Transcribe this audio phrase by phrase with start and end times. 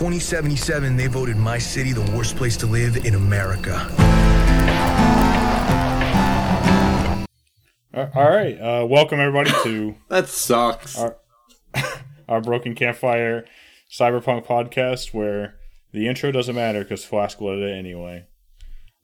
[0.00, 3.74] 2077, they voted my city the worst place to live in America.
[7.92, 10.98] All right, uh, welcome everybody to That sucks.
[10.98, 11.18] our
[12.30, 13.44] our Broken Campfire
[13.90, 15.56] Cyberpunk podcast, where
[15.92, 18.24] the intro doesn't matter because Flask will edit it anyway.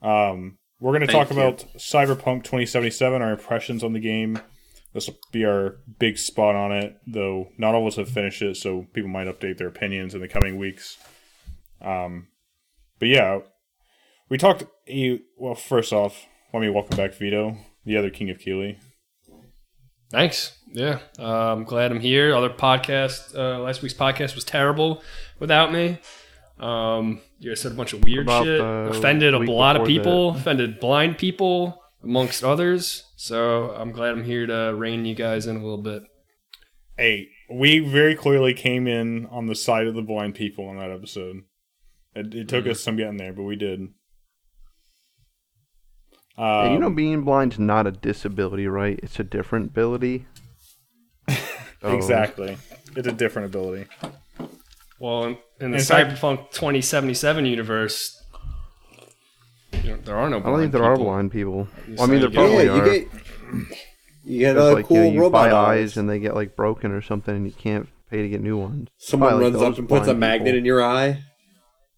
[0.01, 1.37] Um, we're going to talk you.
[1.37, 4.41] about Cyberpunk 2077, our impressions on the game.
[4.97, 8.41] This will be our big spot on it, though not all of us have finished
[8.41, 10.97] it, so people might update their opinions in the coming weeks.
[11.83, 12.29] Um,
[12.99, 13.41] but yeah,
[14.31, 14.65] we talked.
[14.87, 16.25] You well, first off,
[16.55, 18.79] let me welcome back Vito, the other king of Keeley.
[20.11, 20.59] Thanks.
[20.73, 22.35] Yeah, uh, I'm glad I'm here.
[22.35, 25.03] Other podcast, uh, last week's podcast was terrible
[25.39, 25.99] without me.
[26.59, 29.87] Um, you guys said a bunch of weird About shit, offended a lot of before
[29.87, 33.05] people, offended blind people amongst others.
[33.17, 36.03] So I'm glad I'm here to rein you guys in a little bit.
[36.97, 40.91] Hey, we very clearly came in on the side of the blind people in that
[40.91, 41.43] episode.
[42.15, 43.81] It, it took us some getting there, but we did.
[43.81, 43.91] Um,
[46.39, 48.99] Yeah, you know, being blind's not a disability, right?
[49.03, 50.27] It's a different ability.
[51.29, 51.37] So-
[51.95, 52.57] exactly.
[52.95, 53.87] It's a different ability.
[54.99, 58.16] Well, in, in the In fact- Cyberpunk 2077 universe,
[59.87, 60.39] you there are no.
[60.39, 61.69] I don't think there are blind people.
[61.89, 62.85] Well, I mean, there say- probably yeah, you are.
[62.85, 63.09] get
[64.25, 65.79] you get a like, cool you, know, you robot buy eyes.
[65.93, 68.57] eyes and they get like broken or something, and you can't pay to get new
[68.59, 68.89] ones.
[68.99, 70.59] Someone Probably, like, runs up and puts a blind magnet people.
[70.59, 71.23] in your eye.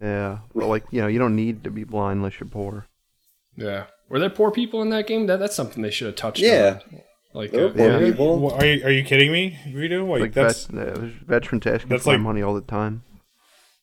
[0.01, 2.87] Yeah, but like you know, you don't need to be blind unless you're poor.
[3.57, 3.85] Yeah.
[4.09, 5.27] Were there poor people in that game?
[5.27, 6.41] That that's something they should have touched.
[6.41, 6.79] Yeah.
[6.93, 7.01] on.
[7.35, 7.99] Like There uh, were poor Yeah.
[8.11, 8.53] people.
[8.53, 10.05] Are you, are you kidding me, Vito?
[10.07, 13.03] Like, Like that's vet, uh, veterans asking that's for like- money all the time.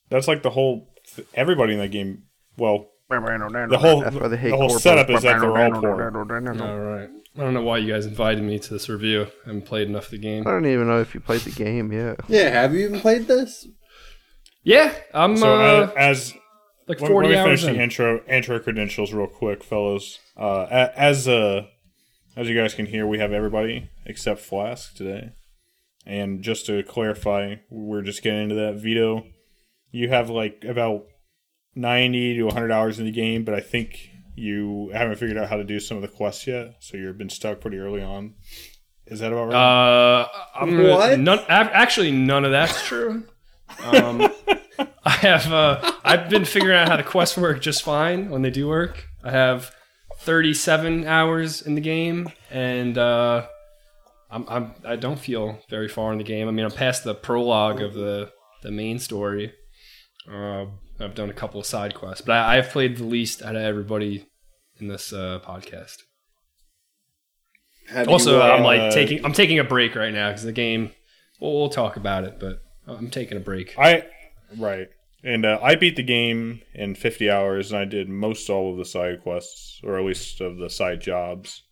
[0.10, 0.88] that's like the whole
[1.36, 2.24] everybody in that game.
[2.58, 6.12] Well, the whole That's why they hate the whole setup is that they're all poor.
[6.62, 7.10] all right.
[7.38, 9.24] I don't know why you guys invited me to this review.
[9.46, 10.48] I haven't played enough of the game.
[10.48, 11.92] I don't even know if you played the game.
[11.92, 13.68] Yeah, Yeah, have you even played this?
[14.64, 16.34] Yeah, I'm So uh, as, as
[16.88, 17.78] like let, 40 let me hours finish in.
[17.78, 20.20] the intro intro credentials real quick, fellas.
[20.38, 20.64] Uh,
[20.96, 21.66] as uh,
[22.38, 25.32] as you guys can hear, we have everybody except Flask today.
[26.06, 28.76] And just to clarify, we're just getting into that.
[28.76, 29.26] Vito,
[29.92, 31.04] you have like about
[31.76, 35.58] ninety to hundred hours in the game, but I think you haven't figured out how
[35.58, 38.34] to do some of the quests yet, so you've been stuck pretty early on.
[39.08, 39.56] Is that about right?
[39.56, 40.28] Uh,
[40.60, 41.20] I'm gonna- What?
[41.20, 43.24] None, actually, none of that's true.
[43.84, 44.28] Um,
[45.06, 48.50] I have uh, I've been figuring out how the quests work just fine when they
[48.50, 49.06] do work.
[49.24, 49.72] I have
[50.20, 53.46] 37 hours in the game, and uh,
[54.32, 56.48] I'm, I'm I don't feel very far in the game.
[56.48, 58.32] I mean, I'm past the prologue of the
[58.64, 59.54] the main story.
[60.32, 60.66] Uh,
[61.00, 63.62] I've done a couple of side quests, but I, I've played the least out of
[63.62, 64.26] everybody
[64.80, 65.98] in this uh, podcast.
[67.90, 70.44] Have Also, you, uh, I'm like uh, taking I'm taking a break right now because
[70.44, 70.92] the game.
[71.40, 73.78] Well, we'll talk about it, but I'm taking a break.
[73.78, 74.06] I
[74.58, 74.88] right,
[75.24, 78.78] and uh, I beat the game in 50 hours, and I did most all of
[78.78, 81.64] the side quests, or at least of the side jobs.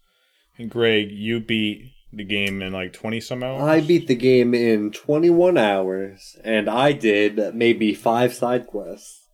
[0.57, 3.63] And Greg, you beat the game in like 20 some hours.
[3.63, 9.28] I beat the game in 21 hours, and I did maybe five side quests.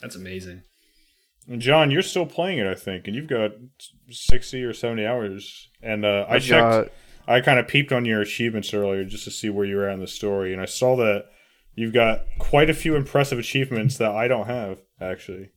[0.00, 0.62] That's amazing.
[1.48, 3.52] And John, you're still playing it, I think, and you've got
[4.10, 5.68] 60 or 70 hours.
[5.82, 6.60] And uh, I I've checked.
[6.70, 6.88] got-
[7.28, 9.94] I kind of peeped on your achievements earlier just to see where you were at
[9.94, 11.26] in the story, and I saw that
[11.76, 15.50] you've got quite a few impressive achievements that I don't have actually.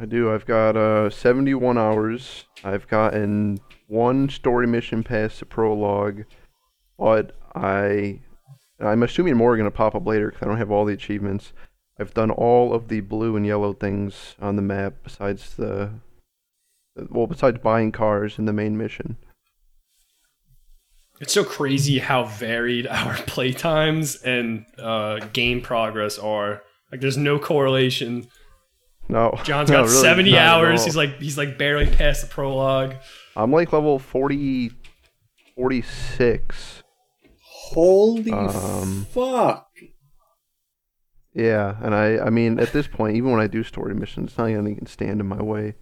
[0.00, 0.32] I do.
[0.32, 2.46] I've got uh 71 hours.
[2.64, 6.24] I've gotten one story mission past the prologue,
[6.98, 8.20] but I
[8.80, 11.52] I'm assuming more are gonna pop up later because I don't have all the achievements.
[11.98, 15.90] I've done all of the blue and yellow things on the map besides the
[17.10, 19.18] well besides buying cars in the main mission.
[21.20, 26.62] It's so crazy how varied our playtimes and uh, game progress are.
[26.90, 28.28] Like, there's no correlation.
[29.08, 30.84] No, John's got really 70 hours.
[30.84, 32.94] He's like he's like barely past the prologue.
[33.36, 34.70] I'm like level 40,
[35.56, 36.82] 46.
[37.42, 39.68] Holy Um, fuck!
[41.34, 44.38] Yeah, and I I mean at this point, even when I do story missions, it's
[44.38, 45.74] not anything can stand in my way.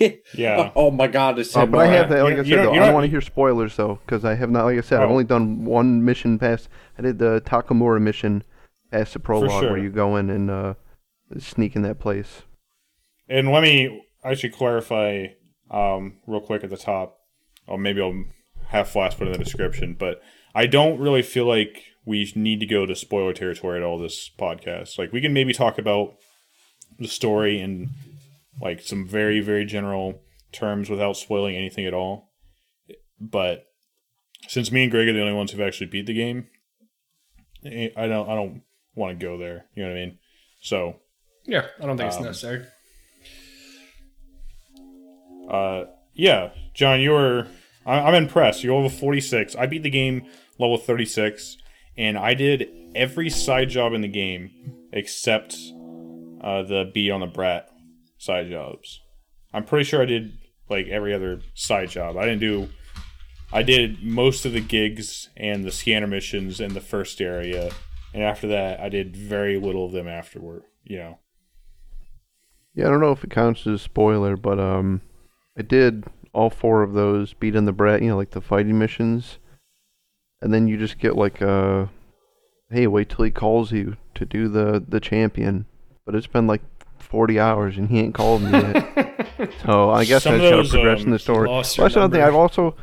[0.34, 0.70] Yeah.
[0.76, 2.16] Oh my god, it's Uh, but I have yeah.
[2.16, 2.22] that.
[2.24, 4.24] Like You- I said, don't- though, I don't don't- want to hear spoilers though, because
[4.24, 4.64] I have not.
[4.64, 5.12] Like I said, I've Oh.
[5.12, 6.68] only done one mission past.
[6.98, 8.42] I did the Takemura mission
[8.90, 9.70] past the prologue, sure.
[9.72, 10.74] where you go in and uh,
[11.40, 12.42] sneak in that place.
[13.28, 15.26] And let me actually clarify
[15.70, 17.18] um, real quick at the top.
[17.66, 18.24] Or maybe I'll
[18.68, 20.20] have Flask put in the description, but
[20.54, 24.30] I don't really feel like we need to go to spoiler territory at all this
[24.38, 24.98] podcast.
[24.98, 26.14] Like we can maybe talk about
[26.98, 27.90] the story in
[28.60, 30.20] like some very very general
[30.50, 32.30] terms without spoiling anything at all.
[33.20, 33.66] But
[34.48, 36.48] since me and Greg are the only ones who've actually beat the game,
[37.64, 38.62] eh, I don't I don't
[38.94, 39.66] want to go there.
[39.74, 40.18] You know what I mean?
[40.60, 40.96] So,
[41.44, 42.64] Yeah, I don't think it's Um, necessary.
[45.48, 45.84] uh,
[46.14, 47.46] yeah, John, you were.
[47.84, 48.62] I- I'm impressed.
[48.62, 49.56] You're level 46.
[49.56, 50.24] I beat the game
[50.58, 51.56] level 36,
[51.96, 54.50] and I did every side job in the game
[54.92, 55.56] except
[56.40, 57.68] uh, the Beat on the Brat
[58.18, 59.00] side jobs.
[59.52, 60.32] I'm pretty sure I did
[60.68, 62.16] like every other side job.
[62.16, 62.68] I didn't do.
[63.52, 67.70] I did most of the gigs and the scanner missions in the first area,
[68.14, 70.62] and after that, I did very little of them afterward.
[70.84, 71.18] You know.
[72.74, 75.02] Yeah, I don't know if it counts as a spoiler, but um,
[75.58, 78.78] I did all four of those Beat on the Brat, you know, like the fighting
[78.78, 79.38] missions,
[80.40, 81.86] and then you just get like uh,
[82.70, 85.66] hey, wait till he calls you to do the the champion,
[86.06, 86.62] but it's been like
[86.98, 89.28] forty hours and he ain't called me yet.
[89.66, 91.48] so I guess Some I of just gotta those, progress in um, the story.
[91.48, 92.24] lost Well, your that's another thing.
[92.24, 92.74] I've also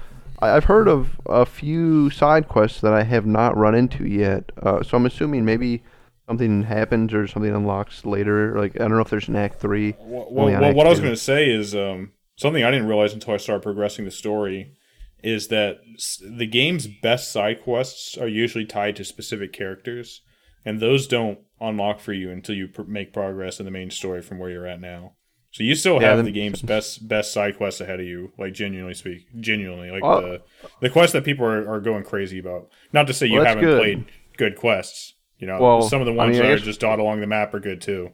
[0.41, 4.51] I've heard of a few side quests that I have not run into yet.
[4.61, 5.81] Uh, so I'm assuming maybe
[6.29, 8.57] something happens or something unlocks later.
[8.57, 9.95] Like I don't know if there's an Act Three.
[9.99, 13.33] Well, well, what I was going to say is um, something I didn't realize until
[13.33, 14.75] I started progressing the story
[15.23, 15.79] is that
[16.21, 20.21] the game's best side quests are usually tied to specific characters,
[20.63, 24.21] and those don't unlock for you until you pr- make progress in the main story
[24.21, 25.13] from where you're at now.
[25.51, 28.53] So you still have that the game's best best side quests ahead of you, like
[28.53, 30.21] genuinely speak, genuinely like Oh.
[30.21, 30.41] the
[30.79, 32.69] the quests that people are, are going crazy about.
[32.93, 33.79] Not to say you Well, haven't good.
[33.81, 34.05] played
[34.37, 35.15] good quests.
[35.39, 37.21] You know, Well, some of the I ones mean, I that are just dot along
[37.21, 38.11] the map are good too.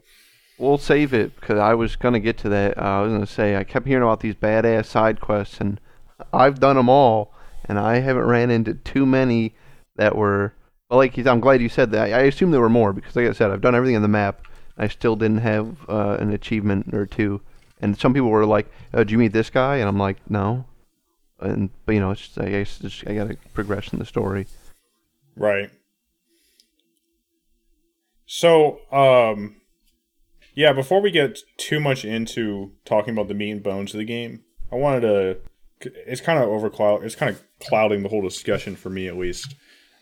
[0.57, 2.77] We'll save it because I was gonna get to that.
[2.77, 5.81] Uh, I was gonna say I kept hearing about these badass side quests, and
[6.31, 7.33] I've done them all,
[7.65, 9.55] and I haven't ran into too many
[9.95, 10.53] that were.
[10.89, 12.13] Well, like I'm glad you said that.
[12.13, 14.45] I assume there were more because, like I said, I've done everything on the map.
[14.77, 17.41] I still didn't have uh, an achievement or two,
[17.81, 20.65] and some people were like, oh, "Did you meet this guy?" And I'm like, "No."
[21.39, 24.05] And but you know, it's just, I guess it's just, I gotta progress in the
[24.05, 24.47] story.
[25.35, 25.69] Right.
[28.25, 29.57] So, um,
[30.53, 34.05] yeah, before we get too much into talking about the meat and bones of the
[34.05, 35.37] game, I wanted to.
[36.07, 37.03] It's kind of overcloud.
[37.03, 39.55] It's kind of clouding the whole discussion for me, at least.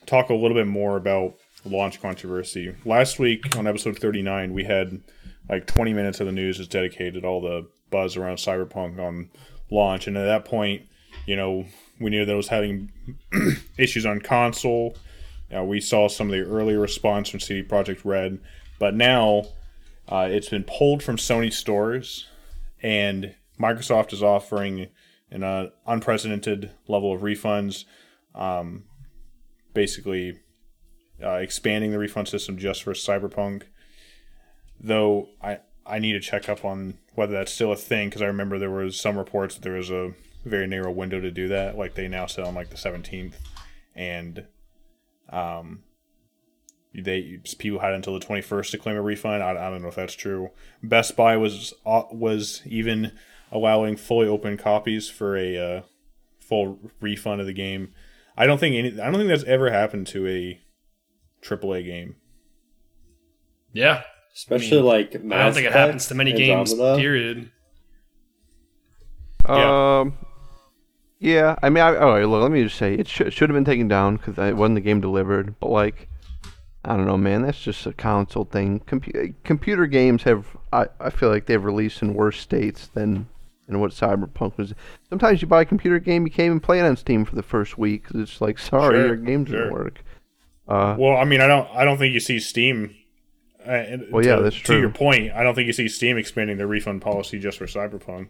[0.05, 1.35] Talk a little bit more about
[1.65, 2.75] launch controversy.
[2.85, 5.01] Last week on episode thirty-nine, we had
[5.49, 9.31] like twenty minutes of the news is dedicated to all the buzz around Cyberpunk on
[9.71, 10.83] launch, and at that point,
[11.25, 11.65] you know,
[11.99, 12.91] we knew that it was having
[13.77, 14.95] issues on console.
[15.55, 18.39] Uh, we saw some of the early response from CD Projekt Red,
[18.79, 19.43] but now
[20.07, 22.27] uh, it's been pulled from Sony stores,
[22.81, 24.87] and Microsoft is offering
[25.31, 27.85] an uh, unprecedented level of refunds.
[28.35, 28.83] Um,
[29.73, 30.39] basically,
[31.23, 33.63] uh, expanding the refund system just for Cyberpunk.
[34.79, 38.27] Though I I need to check up on whether that's still a thing because I
[38.27, 40.13] remember there was some reports that there was a
[40.45, 41.77] very narrow window to do that.
[41.77, 43.37] Like they now sell on like the seventeenth,
[43.95, 44.45] and
[45.29, 45.83] um,
[46.93, 49.43] they people had until the twenty first to claim a refund.
[49.43, 50.49] I, I don't know if that's true.
[50.81, 53.13] Best Buy was uh, was even
[53.51, 55.81] allowing fully open copies for a uh,
[56.39, 57.93] full refund of the game.
[58.37, 58.99] I don't think any.
[58.99, 60.59] I don't think that's ever happened to a
[61.43, 62.15] AAA game.
[63.71, 64.03] Yeah,
[64.35, 66.73] Especially like I don't think it happens to many games.
[66.73, 67.51] Period.
[69.45, 70.05] Um, yeah.
[71.61, 72.25] I mean, I, all right.
[72.25, 74.75] Look, let me just say it should should have been taken down because it wasn't
[74.75, 75.55] the game delivered.
[75.59, 76.09] But like,
[76.83, 77.43] I don't know, man.
[77.43, 78.81] That's just a console thing.
[78.81, 83.27] Compu- computer games have, I, I feel like they've released in worse states than
[83.67, 84.73] than what Cyberpunk was.
[85.09, 87.43] Sometimes you buy a computer game, you can't even play it on Steam for the
[87.43, 90.03] first week 'cause it's like, sorry, Sure, your game didn't work.
[90.67, 91.69] Uh, Well, I mean, I don't.
[91.73, 92.93] I don't think you see Steam.
[93.65, 96.17] Uh, and Well, yeah, to, that's To your point, I don't think you see Steam
[96.17, 98.27] expanding their refund policy just for Cyberpunk.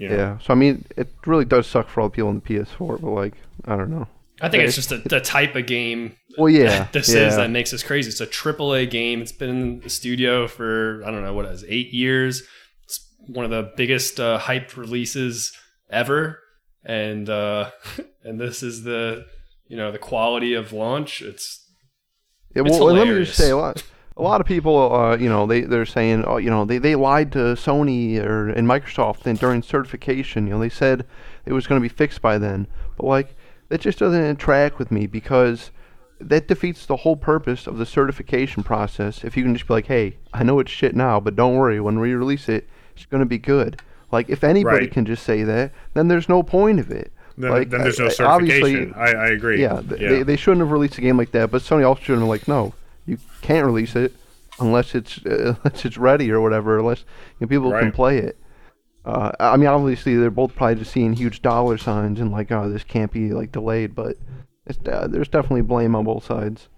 [0.00, 0.16] You know?
[0.16, 0.38] yeah.
[0.38, 3.10] So I mean, it really does suck for all the people on the PS4, but
[3.10, 3.34] like,
[3.66, 4.08] I don't know.
[4.40, 6.88] I think it's just a, the type of game Well, yeah.
[6.92, 7.28] this yeah.
[7.28, 8.08] is that makes us crazy.
[8.08, 9.20] It's a triple A game.
[9.20, 12.42] It's been in the studio for I don't know what it is, eight years.
[12.84, 15.52] It's one of the biggest uh, hyped releases
[15.90, 16.38] ever,
[16.82, 17.70] and uh,
[18.24, 19.26] and this is the
[19.66, 21.20] you know the quality of launch.
[21.20, 21.62] It's
[22.56, 23.82] Yeah, It's well, let me just say a lot.
[24.20, 26.94] A lot of people, uh, you know, they they're saying, oh, you know, they, they
[26.94, 30.46] lied to Sony or and Microsoft and during certification.
[30.46, 31.06] You know, they said
[31.46, 32.66] it was going to be fixed by then,
[32.98, 33.34] but like
[33.70, 35.70] that just doesn't track with me because
[36.20, 39.24] that defeats the whole purpose of the certification process.
[39.24, 41.80] If you can just be like, hey, I know it's shit now, but don't worry,
[41.80, 43.80] when we release it, it's going to be good.
[44.12, 44.92] Like if anybody Right.
[44.92, 47.10] can just say that, then there's no point of it.
[47.38, 48.94] Then, like then there's no I- obviously- certification.
[49.00, 49.62] I, I agree.
[49.62, 51.50] yeah, th- They, they shouldn't have released a game like that.
[51.50, 52.74] But Sony also shouldn't have like, no,
[53.10, 54.14] you can't release it
[54.60, 58.38] unless it's uh, unless it's ready or whatever, unless you know, people can play it.
[59.04, 62.70] Uh, I mean, obviously they're both probably just seeing huge dollar signs and like, oh,
[62.70, 63.94] this can't be like delayed.
[63.94, 64.16] But
[64.66, 66.68] it's, uh, there's definitely blame on both sides.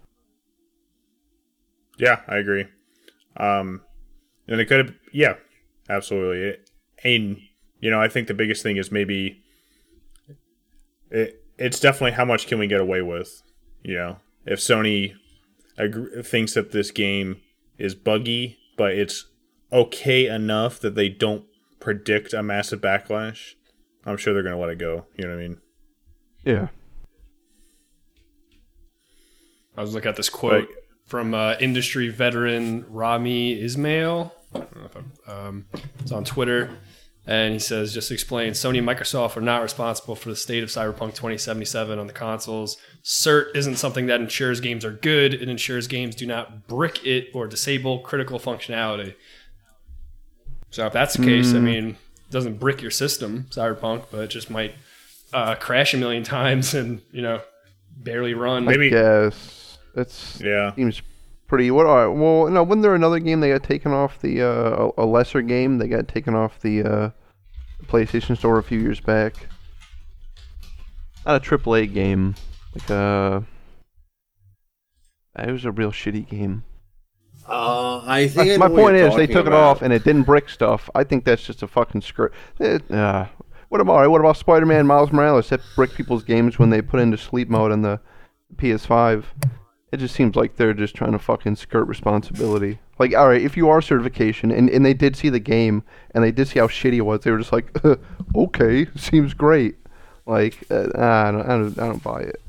[1.98, 2.66] Yeah, I agree.
[3.36, 3.82] Um,
[4.46, 5.34] and it could have, yeah,
[5.88, 6.58] absolutely.
[7.04, 7.38] And
[7.80, 9.42] you know, I think the biggest thing is maybe
[11.10, 11.38] it.
[11.58, 13.42] It's definitely how much can we get away with.
[13.82, 15.14] You know, if Sony
[15.78, 17.40] ag- thinks that this game
[17.78, 19.26] is buggy, but it's
[19.72, 21.44] okay enough that they don't
[21.80, 23.52] predict a massive backlash,
[24.04, 25.06] I'm sure they're going to let it go.
[25.16, 25.60] You know what I mean?
[26.44, 26.68] Yeah.
[29.76, 34.32] I was looking at this quote Like- from uh, industry veteran Rami Ismail.
[34.54, 35.66] I don't know if I'm, um,
[36.00, 36.70] it's on Twitter,
[37.26, 40.68] and he says, "Just explain, Sony and Microsoft are not responsible for the state of
[40.68, 42.76] Cyberpunk 2077 on the consoles.
[43.04, 45.34] CERT isn't something that ensures games are good.
[45.34, 49.14] It ensures games do not brick it or disable critical functionality.
[50.70, 54.28] So if that's the case, I mean, it doesn't brick your system, Cyberpunk, but it
[54.28, 54.74] just might
[55.32, 57.40] uh, crash a million times and you know
[57.96, 58.64] barely run.
[58.64, 59.78] Maybe- Yes.
[59.94, 60.74] It's Yeah.
[60.74, 61.02] seems
[61.48, 61.70] pretty.
[61.70, 62.48] What are well?
[62.48, 65.76] No, wasn't there another game they got taken off the uh, a, a lesser game?
[65.78, 67.10] They got taken off the uh,
[67.86, 69.48] PlayStation Store a few years back.
[71.26, 72.34] Not a triple A game,
[72.74, 73.44] like a.
[75.38, 76.64] It was a real shitty game.
[77.48, 79.62] Uh, I think I My know what point you're is, they talking took it about.
[79.62, 80.88] off and it didn't brick stuff.
[80.94, 82.02] I think that's just a fucking.
[82.60, 83.26] It, uh,
[83.68, 87.16] what about what about Spider-Man Miles Morales that brick people's games when they put into
[87.16, 88.00] sleep mode on the
[88.56, 89.24] PS5?
[89.90, 92.78] It just seems like they're just trying to fucking skirt responsibility.
[92.98, 95.82] Like, all right, if you are certification and, and they did see the game
[96.14, 97.74] and they did see how shitty it was, they were just like,
[98.36, 99.76] okay, seems great.
[100.26, 102.41] Like, uh, I don't, I don't, I don't buy it.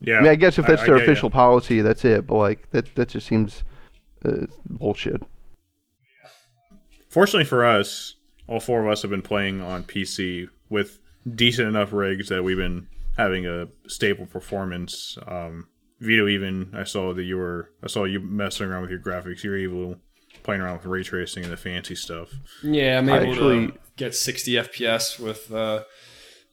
[0.00, 0.18] Yeah.
[0.18, 1.10] I mean, I guess if that's their get ya.
[1.12, 2.26] official policy, that's it.
[2.26, 3.64] But like, that that just seems
[4.24, 5.22] uh, bullshit.
[7.08, 8.14] Fortunately for us,
[8.46, 10.98] all four of us have been playing on PC with
[11.34, 12.86] decent enough rigs that we've been
[13.16, 15.18] having a stable performance.
[15.26, 15.68] Um,
[16.00, 19.42] Vito, even I saw that you were I saw you messing around with your graphics.
[19.42, 19.96] You were able
[20.44, 22.30] playing around with ray tracing and the fancy stuff.
[22.62, 25.82] Yeah, I'm I able actually- to get 60 FPS with, uh,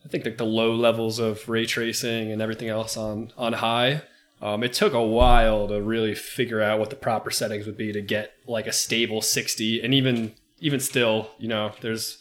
[0.05, 4.03] I think like the low levels of ray tracing and everything else on on high.
[4.41, 7.91] Um, it took a while to really figure out what the proper settings would be
[7.93, 12.19] to get like a stable 60, and even even still, you know, there's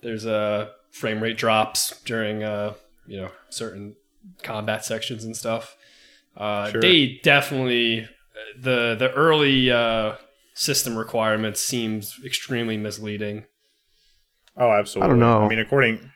[0.00, 2.74] there's uh, frame rate drops during uh,
[3.06, 3.96] you know certain
[4.42, 5.76] combat sections and stuff.
[6.36, 6.80] Uh, Sure.
[6.80, 8.08] They definitely
[8.58, 10.14] the the early uh,
[10.54, 13.44] system requirements seems extremely misleading.
[14.56, 15.06] Oh, absolutely.
[15.06, 15.44] I don't know.
[15.44, 16.12] I mean, according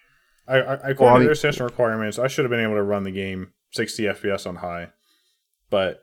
[0.50, 2.82] I, I according Well, I to their system requirements, I should have been able to
[2.82, 4.88] run the game 60 FPS on high,
[5.70, 6.02] but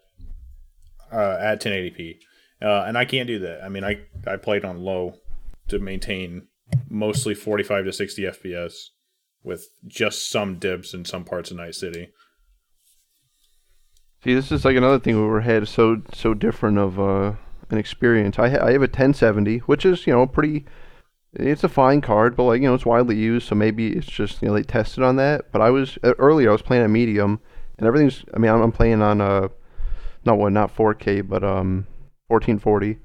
[1.12, 2.16] uh, at 1080p,
[2.62, 3.64] uh, and I can't do that.
[3.64, 5.16] I mean, I I played on low
[5.68, 6.48] to maintain
[6.90, 8.74] mostly 45 to 60 FPS
[9.44, 12.10] with just some dips in some parts of Night City.
[14.24, 17.34] See, this is like another thing we were had so so different of uh,
[17.70, 18.40] an experience.
[18.40, 20.66] I ha- I have a 1070, which is you know pretty.
[21.34, 24.42] It's a fine card, but like you know it's widely used, so maybe it's just
[24.42, 25.52] you know they tested on that.
[25.52, 27.40] But I was earlier I was playing a medium,
[27.78, 28.24] and everything's.
[28.34, 29.50] I mean I'm, I'm playing on uh,
[30.26, 31.86] not what not 4K, but um
[32.28, 33.00] 1440.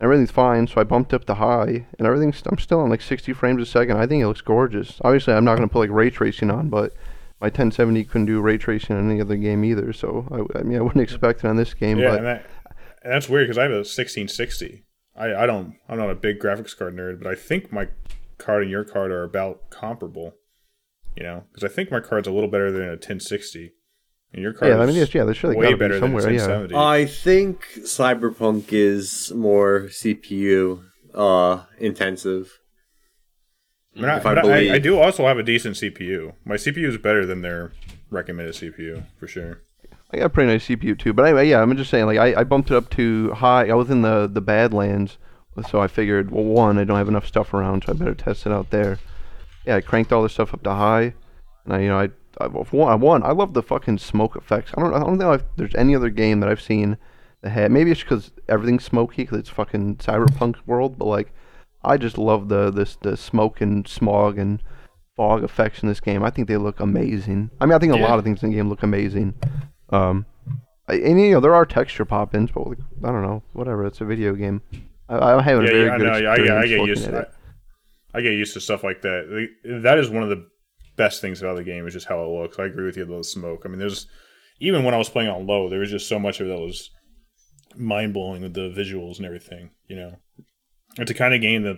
[0.00, 2.40] Everything's fine, so I bumped up to high, and everything's.
[2.46, 3.96] I'm still on like 60 frames a second.
[3.96, 5.00] I think it looks gorgeous.
[5.02, 6.92] Obviously, I'm not gonna put like ray tracing on, but
[7.40, 9.92] my 1070 couldn't do ray tracing in any other game either.
[9.92, 11.98] So I, I mean, I wouldn't expect it on this game.
[11.98, 12.46] Yeah, but and, that,
[13.02, 14.84] and that's weird because I have a 1660.
[15.18, 17.88] I, I don't I'm not a big graphics card nerd, but I think my
[18.38, 20.34] card and your card are about comparable.
[21.16, 23.72] You know, because I think my card's a little better than a 1060,
[24.32, 26.16] and your card yeah, I mean, is yes, yeah, there's surely way better be than
[26.16, 26.22] a somewhere.
[26.32, 26.74] Yeah, 1070.
[26.76, 30.84] I think Cyberpunk is more CPU
[31.14, 32.60] uh, intensive.
[33.96, 34.74] I, mean, I, I but I.
[34.74, 36.34] I do also have a decent CPU.
[36.44, 37.72] My CPU is better than their
[38.10, 39.62] recommended CPU for sure.
[40.12, 41.12] I got a pretty nice CPU too.
[41.12, 43.68] But anyway, yeah, I'm just saying, like, I, I bumped it up to high.
[43.68, 45.18] I was in the the Badlands,
[45.68, 48.46] so I figured, well, one, I don't have enough stuff around, so I better test
[48.46, 48.98] it out there.
[49.66, 51.14] Yeah, I cranked all this stuff up to high,
[51.64, 52.08] and I, you know, I,
[52.40, 54.72] I for one, I one, I love the fucking smoke effects.
[54.76, 56.96] I don't, I don't know if there's any other game that I've seen
[57.42, 57.70] that had.
[57.70, 61.32] Maybe it's because everything's smoky, because it's fucking cyberpunk world, but like,
[61.84, 64.62] I just love the this the smoke and smog and
[65.16, 66.22] fog effects in this game.
[66.22, 67.50] I think they look amazing.
[67.60, 68.08] I mean, I think a Yeah.
[68.08, 69.34] lot of things in the game look amazing.
[69.90, 70.26] Um,
[70.88, 73.84] and you know there are texture pop-ins, but like, I don't know, whatever.
[73.86, 74.62] It's a video game.
[75.08, 76.08] I, I'm having Yeah, a very yeah, I good.
[76.08, 77.04] I, experience I, I get used.
[77.04, 77.30] To, it.
[78.14, 79.48] I, I get used to stuff like that.
[79.82, 80.46] That is one of the
[80.96, 82.58] best things about the game is just how it looks.
[82.58, 83.62] I agree with you about the smoke.
[83.64, 84.06] I mean, there's
[84.60, 86.58] even when I was playing on low, there was just so much of it that
[86.60, 86.90] was
[87.76, 89.70] mind blowing with the visuals and everything.
[89.88, 90.16] You know,
[90.98, 91.76] it's a kind of game that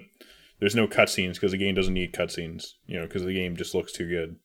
[0.61, 2.65] there's no cutscenes because the game doesn't need cutscenes.
[2.87, 4.37] You know, because the game just looks too good.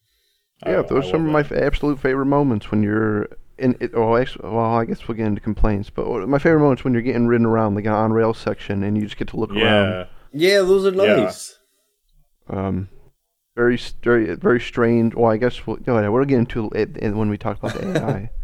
[0.65, 3.27] Yeah, I- those are some of my f- absolute favorite moments when you're
[3.57, 5.89] in it, well, actually, well, I guess we'll get into complaints.
[5.89, 8.83] But my favorite moment is when you're getting ridden around like an on rail section,
[8.83, 9.61] and you just get to look around.
[9.91, 10.05] Yeah.
[10.33, 11.15] Yeah, those are Yeah.
[11.23, 11.57] nice.
[12.47, 12.89] Um,
[13.55, 15.15] very, s- very, very strange.
[15.15, 16.09] Well, I guess we'll go ahead.
[16.11, 18.29] We'll get into it when we talk about the AI.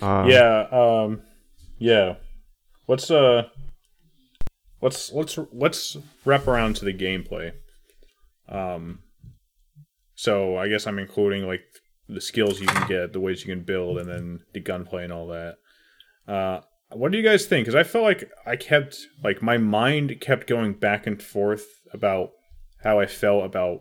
[0.00, 1.22] Um, yeah, um,
[1.78, 2.14] yeah.
[2.86, 3.48] Let's uh,
[4.80, 7.50] let's let's let's wrap around to the gameplay.
[8.48, 9.00] Um,
[10.14, 11.62] so I guess I'm including like
[12.08, 15.12] the skills you can get, the ways you can build, and then the gunplay and
[15.12, 15.56] all that.
[16.26, 16.60] Uh,
[16.90, 17.66] what do you guys think?
[17.66, 22.30] Because I felt like I kept like my mind kept going back and forth about
[22.82, 23.80] how I felt about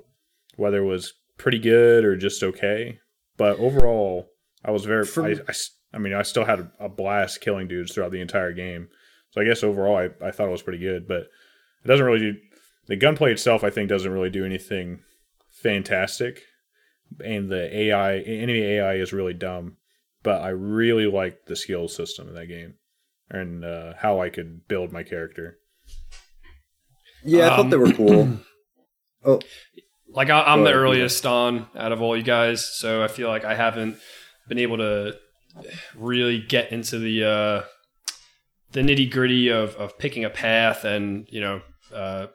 [0.55, 2.99] whether it was pretty good or just okay.
[3.37, 4.29] But overall,
[4.63, 5.05] I was very.
[5.05, 5.53] For- I, I
[5.93, 8.89] I mean, I still had a blast killing dudes throughout the entire game.
[9.31, 11.07] So I guess overall, I, I thought it was pretty good.
[11.07, 11.27] But
[11.83, 12.35] it doesn't really do
[12.87, 13.63] the gunplay itself.
[13.63, 14.99] I think doesn't really do anything
[15.49, 16.43] fantastic,
[17.23, 19.77] and the AI enemy AI is really dumb.
[20.23, 22.75] But I really liked the skill system in that game
[23.29, 25.59] and uh, how I could build my character.
[27.23, 28.39] Yeah, I thought Um, they were cool.
[29.25, 29.39] oh,
[30.09, 33.07] Like I, I'm Go the ahead, earliest on out of all you guys, so I
[33.07, 33.97] feel like I haven't
[34.47, 35.15] been able to
[35.95, 37.63] really get into the uh,
[38.71, 41.61] the nitty gritty of, of picking a path and you know
[41.93, 42.27] uh,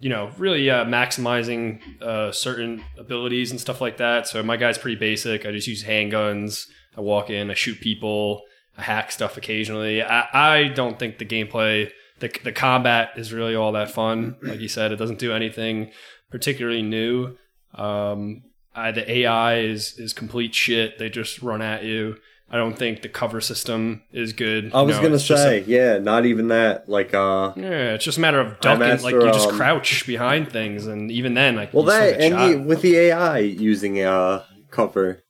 [0.00, 4.26] you know really uh, maximizing uh, certain abilities and stuff like that.
[4.26, 5.46] So my guy's pretty basic.
[5.46, 6.66] I just use handguns.
[6.96, 8.42] I walk in, I shoot people,
[8.76, 10.02] I hack stuff occasionally.
[10.02, 14.36] I, I don't think the gameplay, the the combat is really all that fun.
[14.42, 15.92] Like you said, it doesn't do anything
[16.30, 17.36] particularly new.
[17.74, 18.42] Um,
[18.74, 20.98] I, the AI is is complete shit.
[20.98, 22.16] They just run at you.
[22.50, 24.72] I don't think the cover system is good.
[24.72, 26.88] I was know, gonna it's just a- say, yeah, not even that.
[26.88, 28.78] Like, uh, yeah, it's just a matter of ducking.
[28.80, 32.00] master, like you just um, crouch behind things, and even then, like well, you still
[32.00, 35.22] that get and the, with the AI using uh cover,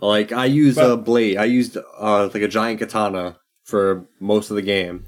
[0.00, 1.36] like I use a blade.
[1.38, 5.06] I used uh like a giant katana for most of the game,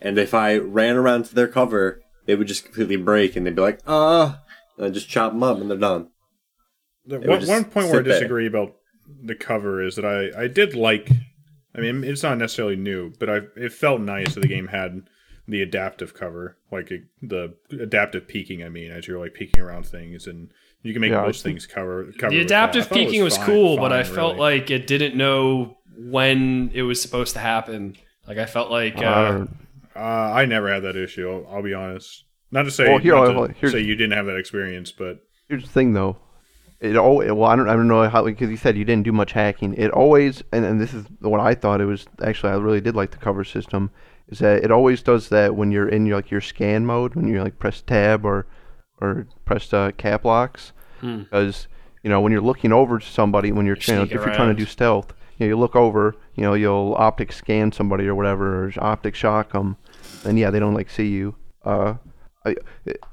[0.00, 3.54] and if I ran around to their cover, they would just completely break, and they'd
[3.54, 4.34] be like, uh,
[4.76, 6.08] and I just chop them up, and they're done.
[7.06, 8.18] The would one, just one point where I sit there.
[8.18, 8.74] disagree about
[9.22, 11.10] the cover is that I, I did like.
[11.76, 15.02] I mean, it's not necessarily new, but I it felt nice that the game had
[15.48, 18.62] the adaptive cover, like it, the adaptive peeking.
[18.62, 20.50] I mean, as you're like peeking around things, and
[20.82, 22.12] you can make Yeah, most things cover.
[22.18, 22.54] cover The with that.
[22.54, 26.70] I adaptive peeking was, fine- cool, but I fine, felt like it didn't know when
[26.72, 27.96] it was supposed to happen.
[28.26, 29.46] Like I felt like I uh,
[29.96, 31.28] uh, I never had that issue.
[31.30, 32.24] I'll, I'll be honest.
[32.50, 34.92] Not to say Well, here, not I'll- to here's- say you didn't have that experience,
[34.92, 36.16] but Here's the thing, though.
[36.84, 39.12] It all well, I don't, I don't know how because you said you didn't do
[39.12, 39.74] much hacking.
[39.74, 42.06] It always, and, and this is what I thought it was.
[42.22, 43.90] Actually, I really did like the cover system.
[44.28, 47.26] Is that it always does that when you're in your, like your scan mode when
[47.28, 48.46] you like press tab or
[49.00, 51.18] or press uh, cap locks Hmm.
[51.24, 51.68] because
[52.02, 54.54] you know when you're looking over to somebody when you're trying, if you're trying to
[54.54, 58.64] do stealth, you know you look over, you know you'll optic scan somebody or whatever
[58.66, 59.76] or optic shock them,
[60.24, 61.34] and yeah they don't like see you.
[61.64, 61.94] Uh,
[62.44, 62.56] I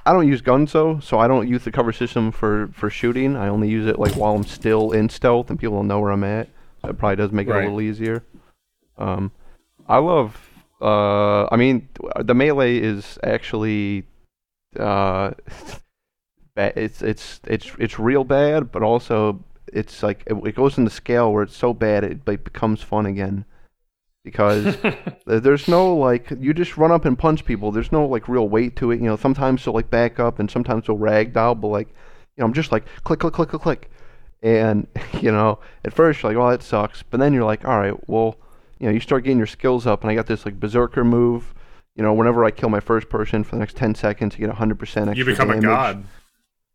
[0.05, 3.35] I don't use guns though, so I don't use the cover system for for shooting.
[3.35, 6.11] I only use it like while I'm still in stealth and people don't know where
[6.11, 6.49] I'm at.
[6.81, 7.61] So it probably does make it Right.
[7.61, 8.23] a little easier.
[8.97, 9.31] Um,
[9.87, 10.47] I love.
[10.81, 11.87] Uh, I mean,
[12.19, 14.05] the melee is actually.
[14.77, 15.31] Uh,
[16.55, 21.31] it's it's it's it's real bad, but also it's like it, it goes into scale
[21.31, 23.45] where it's so bad it like becomes fun again
[24.23, 24.77] because
[25.25, 27.71] There's no like you just run up and punch people.
[27.71, 28.99] There's no like real weight to it.
[28.99, 32.45] You know, sometimes they'll like back up and sometimes they'll ragdoll, but like you know,
[32.45, 33.91] I'm just like click click click click click.
[34.43, 34.87] And
[35.21, 37.03] you know, at first you're like, oh that sucks.
[37.03, 38.37] But then you're like, all right, well,
[38.79, 41.53] you know, you start getting your skills up and I got this like berserker move.
[41.95, 44.55] You know, whenever I kill my first person for the next 10 seconds, you get
[44.55, 45.63] 100% you become damage.
[45.63, 46.03] a god.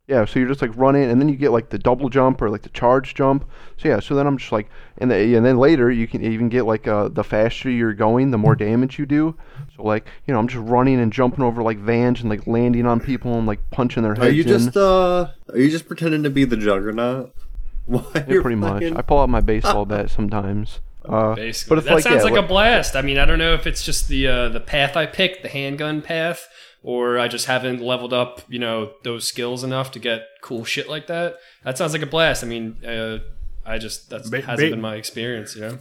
[0.08, 2.48] Yeah, so you're just like running, and then you get like the double jump or
[2.48, 3.44] like the charge jump.
[3.76, 6.48] So yeah, so then I'm just like, and, the, and then later you can even
[6.48, 9.34] get like uh, the faster you're going, the more damage you do.
[9.76, 12.86] So like, you know, I'm just running and jumping over like vans and like landing
[12.86, 14.48] on people and like punching their heads Are you in.
[14.48, 15.26] just uh?
[15.52, 17.34] Are you just pretending to be the Juggernaut?
[17.86, 18.84] Why Yeah, you're pretty much.
[18.84, 20.80] I pull out my baseball bat sometimes.
[21.04, 22.94] Uh, Basically, but it's that like sounds yeah, like what- a blast.
[22.94, 25.48] I mean, I don't know if it's just the uh, the path I picked, the
[25.48, 26.48] handgun path,
[26.88, 30.88] or I just haven't leveled up, you know, those skills enough to get cool shit
[30.88, 31.34] like that.
[31.64, 32.44] That sounds like a blast.
[32.44, 33.18] I mean, uh,
[33.66, 35.56] I just that Ba- hasn't ba- been my experience.
[35.56, 35.78] You know,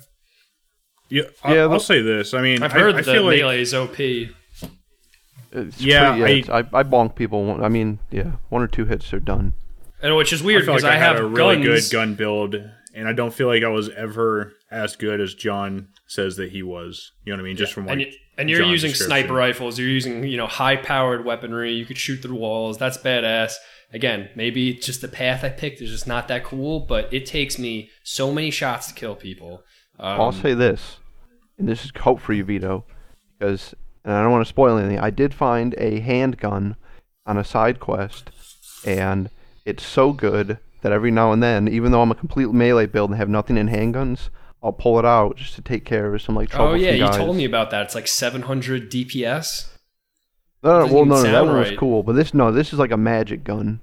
[1.10, 2.34] Yeah, I'll, Yeah, I'll the- say this.
[2.34, 4.00] I mean, I've I- heard I, the feel like melee is OP.
[5.52, 7.64] it's Yeah, pretty- I- I, I bonk people.
[7.64, 9.54] I mean, yeah, one or two hits are done.
[10.02, 11.88] And which is weird feel because like I, I, have had a really guns.
[11.90, 12.56] good gun build,
[12.96, 16.64] and I don't feel like I was ever as good as John says that he
[16.64, 17.12] was.
[17.24, 17.58] You know what I mean?
[17.58, 19.80] Just from like and, you- and you're John's using sniper rifles.
[19.80, 21.74] You're using you know high powered weaponry.
[21.74, 22.78] You could shoot through walls.
[22.78, 23.54] That's badass.
[23.94, 27.58] Again, maybe just the path I picked is just not that cool, but it takes
[27.58, 29.64] me so many shots to kill people.
[30.00, 30.98] Um, I'll say this,
[31.58, 32.84] and this is hope for you, Vito,
[33.40, 33.74] because
[34.04, 35.00] and I don't want to spoil anything.
[35.00, 36.76] I did find a handgun
[37.26, 38.32] on a side quest,
[38.86, 39.30] and
[39.66, 43.12] it's so good that every now and then, even though I'm a complete melee build
[43.12, 44.30] and have nothing in handguns,
[44.66, 46.72] I'll pull it out just to take care of some like trouble.
[46.72, 47.84] oh yeah, you told me about that.
[47.84, 49.70] It's like 700 DPS.
[50.64, 52.74] No, no, well, even no, no, that sound one was cool, but this no, this
[52.74, 53.80] is like a magic gun.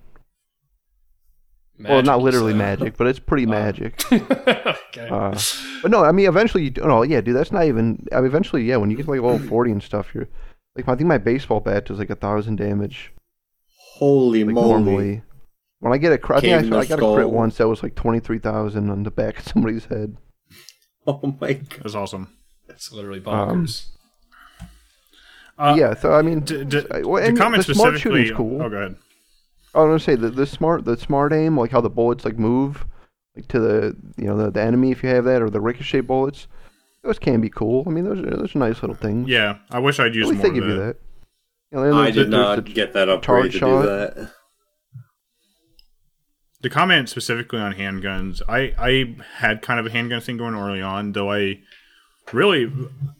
[1.78, 4.02] well, not literally so- magic, but it's pretty magic.
[4.12, 5.08] okay.
[5.08, 5.38] Uh,
[5.82, 8.04] but no, I mean, eventually, you do, no, yeah, dude, that's not even.
[8.10, 10.28] I mean, eventually, yeah, when you get to like level forty and stuff, you're
[10.74, 13.12] like, I think my baseball bat does like a thousand damage
[13.98, 14.68] Holy like moly!
[14.68, 15.22] normally.
[15.78, 17.84] When I get a crit, I, I, I the got a crit once that was
[17.84, 20.16] like twenty three thousand on the back of somebody's head.
[21.06, 21.80] Oh my god!
[21.82, 22.28] That's awesome.
[22.68, 23.24] It's literally Um,
[23.66, 23.86] bonkers.
[25.58, 28.20] Uh, yeah, so I mean, D- d- I- well, the comment the smart specifically.
[28.26, 28.62] shooting's cool.
[28.62, 28.96] Oh, go ahead.
[29.74, 32.38] I was gonna say the the smart the smart aim, like how the bullets like
[32.38, 32.84] move,
[33.36, 36.00] like to the you know the, the enemy if you have that, or the ricochet
[36.00, 36.46] bullets.
[37.02, 37.84] Those can be cool.
[37.86, 39.28] I mean, those are those are nice little things.
[39.28, 40.96] Yeah, I wish I'd At use least more they give of you that.
[41.72, 41.76] that.
[41.78, 43.82] You know, I did not the- get that upgrade charge to shot.
[43.82, 44.32] do that.
[46.62, 50.80] The comment specifically on handguns, I I had kind of a handgun thing going early
[50.80, 51.60] on, though I
[52.32, 52.72] really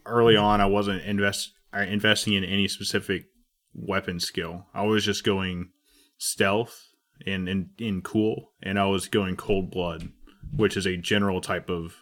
[0.07, 3.27] early on I wasn't invest investing in any specific
[3.75, 4.67] weapon skill.
[4.75, 5.71] I was just going
[6.19, 6.89] stealth
[7.27, 10.11] and in, in cool, and I was going cold blood,
[10.55, 11.97] which is a general type of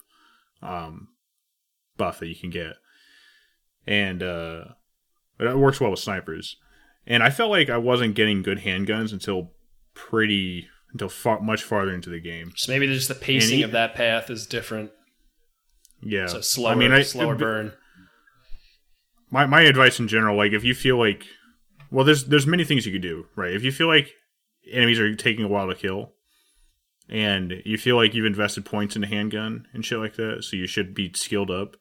[0.63, 1.09] um,
[1.97, 2.75] buff that you can get,
[3.87, 4.65] and uh,
[5.39, 6.57] it works well with snipers.
[7.07, 9.53] And I felt like I wasn't getting good handguns until
[9.95, 12.53] pretty until far, much farther into the game.
[12.57, 14.91] So maybe just the pacing he- of that path is different.
[16.03, 17.73] Yeah, So slower, I mean, I, slower burn.
[19.31, 21.25] my my advice in general, like if you feel like,
[21.91, 23.53] well, there's there's many things you could do, right?
[23.53, 24.11] If you feel like
[24.73, 26.13] enemies are taking a while to kill,
[27.09, 30.57] and you feel like you've invested points in a handgun and shit like that, so
[30.57, 31.77] you should be skilled up.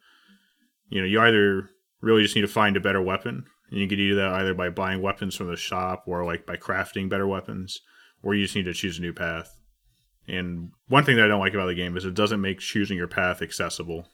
[0.89, 1.69] You know, you either
[2.01, 4.69] really just need to find a better weapon, and you could do that either by
[4.69, 7.79] buying weapons from the shop or like by crafting better weapons,
[8.23, 9.55] or you just need to choose a new path.
[10.27, 12.97] And one thing that I don't like about the game is it doesn't make choosing
[12.97, 14.08] your path accessible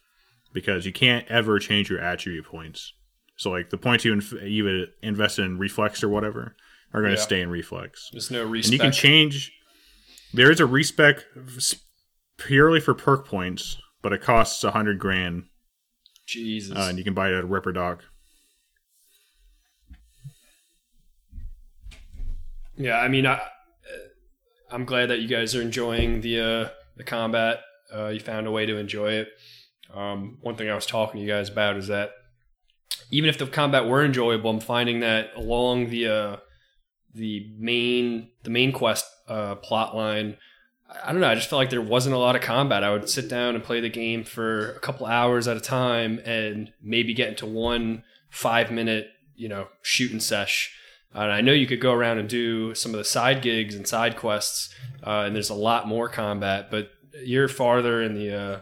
[0.53, 2.93] because you can't ever change your attribute points.
[3.35, 6.55] So like the points you inf- you invest in reflex or whatever
[6.93, 7.25] are going to Yeah.
[7.25, 9.51] stay in reflex, There's no and you can change.
[10.33, 11.23] There is a respec
[12.37, 15.43] purely for perk points, but it costs a hundred grand,
[16.25, 16.77] Jesus.
[16.77, 17.99] uh, and you can buy it at a Ripperdoc.
[22.77, 23.41] Yeah, I mean, I,
[24.75, 27.59] I'm glad that you guys are enjoying the uh, the combat.
[27.95, 29.29] Uh, you found a way to enjoy it.
[29.93, 32.11] Um, one thing I was talking to you guys about is that
[33.09, 36.37] even if the combat were enjoyable, I'm finding that along the uh,
[37.13, 40.35] the main the main quest uh, plot line,
[41.05, 41.29] I don't know.
[41.29, 42.83] I just felt like there wasn't a lot of combat.
[42.83, 46.19] I would sit down and play the game for a couple hours at a time,
[46.25, 49.07] and maybe get into one five minute,
[49.37, 50.75] you know, shooting sesh.
[51.15, 53.87] And I know you could go around and do some of the side gigs and
[53.87, 54.73] side quests,
[55.03, 56.69] uh, and there's a lot more combat.
[56.69, 56.91] But
[57.23, 58.59] you're farther in the uh,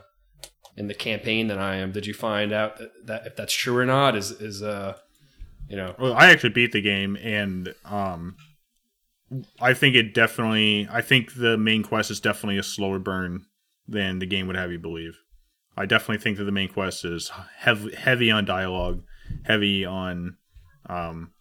[0.77, 1.91] in the campaign than I am.
[1.91, 4.15] Did you find out that, that if that's true or not?
[4.15, 4.97] Is is uh,
[5.67, 8.35] you know, Well, I actually beat the game, and um,
[9.59, 10.87] I think it definitely.
[10.91, 13.45] I think the main quest is definitely a slower burn
[13.87, 15.19] than the game would have you believe.
[15.75, 19.03] I definitely think that the main quest is heavy, heavy on dialogue,
[19.45, 20.37] heavy on
[20.87, 21.32] um,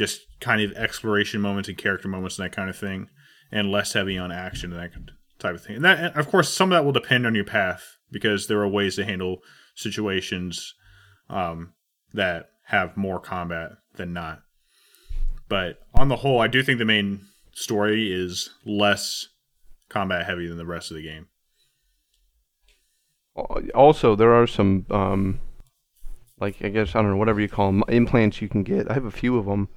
[0.00, 3.10] just kind of exploration moments and character moments and that kind of thing,
[3.52, 4.92] and less heavy on action and that
[5.38, 5.76] type of thing.
[5.76, 8.68] And that, of course, some of that will depend on your path because there are
[8.68, 9.42] ways to handle
[9.74, 10.74] situations
[11.28, 11.74] um,
[12.14, 14.40] that have more combat than not.
[15.50, 17.20] But on the whole, I do think the main
[17.52, 19.26] story is less
[19.90, 21.26] combat heavy than the rest of the game.
[23.74, 25.40] Also, there are some, um,
[26.40, 28.90] like I guess I don't know, whatever you call them, implants you can get.
[28.90, 29.68] I have a few of them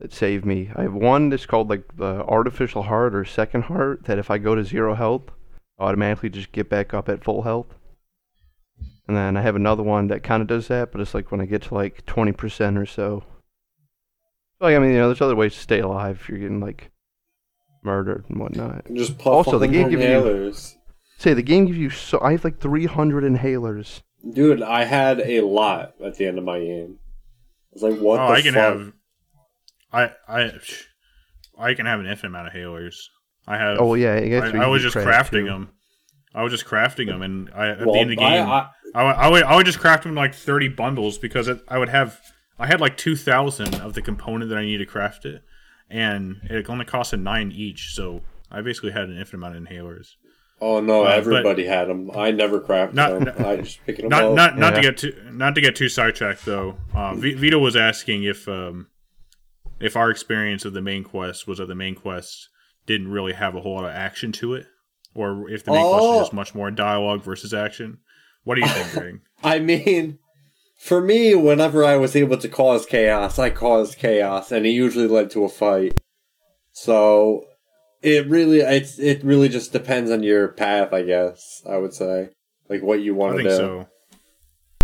[0.00, 0.70] that save me.
[0.76, 4.04] I have one that's called like the artificial heart or second heart.
[4.04, 5.24] That if I go to zero health,
[5.78, 7.74] I automatically just get back up at full health.
[9.06, 11.40] And then I have another one that kind of does that, but it's like when
[11.40, 13.24] I get to like twenty percent or so.
[14.60, 16.90] Like I mean, you know, there's other ways to stay alive if you're getting like
[17.82, 18.84] murdered and whatnot.
[18.92, 20.74] Just puff Also, also, the game gives you-
[21.16, 24.02] Say the game gives you so I have like 300 inhalers.
[24.32, 26.98] Dude, I had a lot at the end of my game.
[27.00, 28.62] I was like, what oh, the I can fuck?
[28.62, 28.92] have,
[29.92, 30.52] I I
[31.58, 33.10] I can have an infinite amount of hailers.
[33.46, 33.78] I have.
[33.80, 35.46] Oh yeah, I guess I, I was just craft, crafting too.
[35.46, 35.70] them,
[36.34, 38.68] I was just crafting them, and I, at Well, the end of the game, I,
[38.94, 41.60] I- would- I would I would just craft them in like thirty bundles because it,
[41.68, 42.20] I would have
[42.58, 45.42] I had like two thousand of the component that I needed to craft it,
[45.88, 47.94] and it only cost a nine each.
[47.94, 50.08] So I basically had an infinite amount of inhalers.
[50.60, 52.10] Oh no, Uh, everybody had them.
[52.16, 53.46] I never crafted Not- them.
[53.46, 54.34] I just picking them Not up.
[54.34, 56.76] not not to get too not to get too sidetracked though.
[56.94, 58.88] Uh, v- Vito was asking if um,
[59.80, 62.48] if our experience of the main quest was that the main quest
[62.86, 64.66] didn't really have a whole lot of action to it,
[65.14, 66.14] or if the main quest Oh.
[66.14, 67.98] is just much more dialogue versus action.
[68.44, 69.20] What do you think, Greg?
[69.44, 70.18] I mean,
[70.78, 75.06] for me, whenever I was able to cause chaos, I caused chaos, and it usually
[75.08, 76.00] led to a fight.
[76.72, 77.44] So
[78.02, 81.62] it really, it's it really just depends on your path, I guess.
[81.68, 82.30] I would say,
[82.68, 83.50] like what you I want to do.
[83.50, 83.86] so.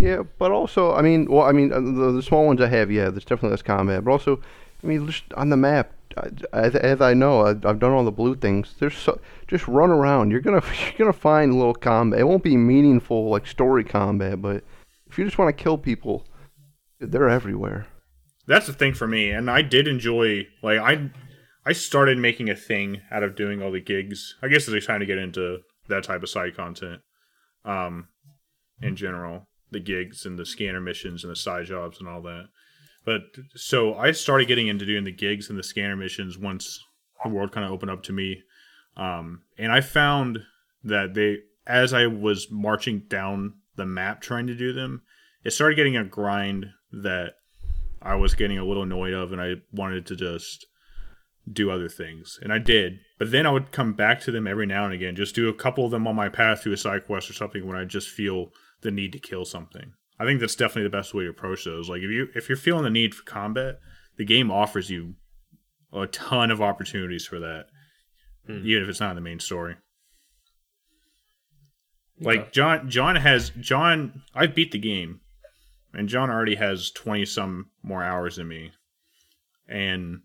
[0.00, 2.90] Yeah, but also, I mean, well, I mean, uh, the, the small ones I have,
[2.90, 4.04] yeah, there's definitely less combat.
[4.04, 4.40] But also,
[4.84, 5.92] I mean, just on the map,
[6.52, 8.74] as, as I know, I've, I've done all the blue things.
[8.78, 9.18] There's so,
[9.48, 10.30] just run around.
[10.30, 12.20] You're gonna you're gonna find little combat.
[12.20, 14.62] It won't be meaningful like story combat, but
[15.06, 16.26] if you just want to kill people,
[17.00, 17.86] they're everywhere.
[18.46, 20.46] That's the thing for me, and I did enjoy.
[20.62, 21.10] Like I,
[21.64, 24.34] I started making a thing out of doing all the gigs.
[24.42, 27.00] I guess as I trying to get into that type of side content,
[27.64, 28.08] um,
[28.82, 32.48] in general, the gigs and the scanner missions and the side jobs and all that.
[33.04, 33.22] But
[33.54, 36.82] so I started getting into doing the gigs and the scanner missions once
[37.22, 38.42] the world kind of opened up to me,
[38.96, 40.40] um, and I found
[40.82, 45.02] that they, as I was marching down the map trying to do them,
[45.42, 47.34] it started getting a grind that
[48.00, 50.66] I was getting a little annoyed of, and I wanted to just
[51.50, 53.00] do other things, and I did.
[53.18, 55.54] But then I would come back to them every now and again, just do a
[55.54, 58.08] couple of them on my path to a side quest or something when I just
[58.08, 58.50] feel
[58.82, 59.92] the need to kill something.
[60.18, 61.88] I think that's definitely the best way to approach those.
[61.88, 63.78] Like if you if you're feeling the need for combat,
[64.16, 65.14] the game offers you
[65.92, 67.66] a ton of opportunities for that,
[68.48, 69.76] even if it's not in the main story.
[72.20, 74.22] Like John, John has John.
[74.34, 75.20] I've beat the game,
[75.92, 78.70] and John already has twenty some more hours than me,
[79.68, 80.20] and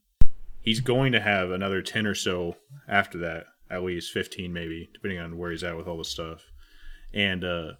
[0.61, 5.19] he's going to have another ten or so after that, at least fifteen maybe, depending
[5.19, 6.43] on where he's at with all the stuff.
[7.11, 7.71] And uh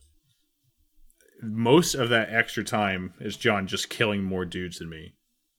[1.41, 5.13] most of that extra time is John just killing more dudes than me.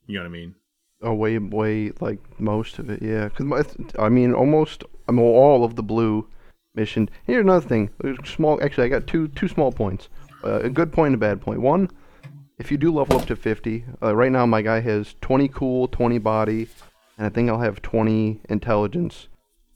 [0.06, 0.54] You know what I mean?
[1.02, 3.28] Oh, way, way, like most of it, yeah.
[3.30, 6.28] Cause I mean, almost, I mean, all of the blue
[6.74, 7.08] mission.
[7.24, 7.90] Here's another thing.
[8.24, 10.08] Small, actually, I got two, two small points.
[10.44, 11.60] Uh, a good point and a bad point.
[11.60, 11.90] One,
[12.58, 15.88] if you do level up to 50, uh, right now my guy has 20 cool,
[15.88, 16.68] 20 body,
[17.16, 19.28] and I think I'll have 20 intelligence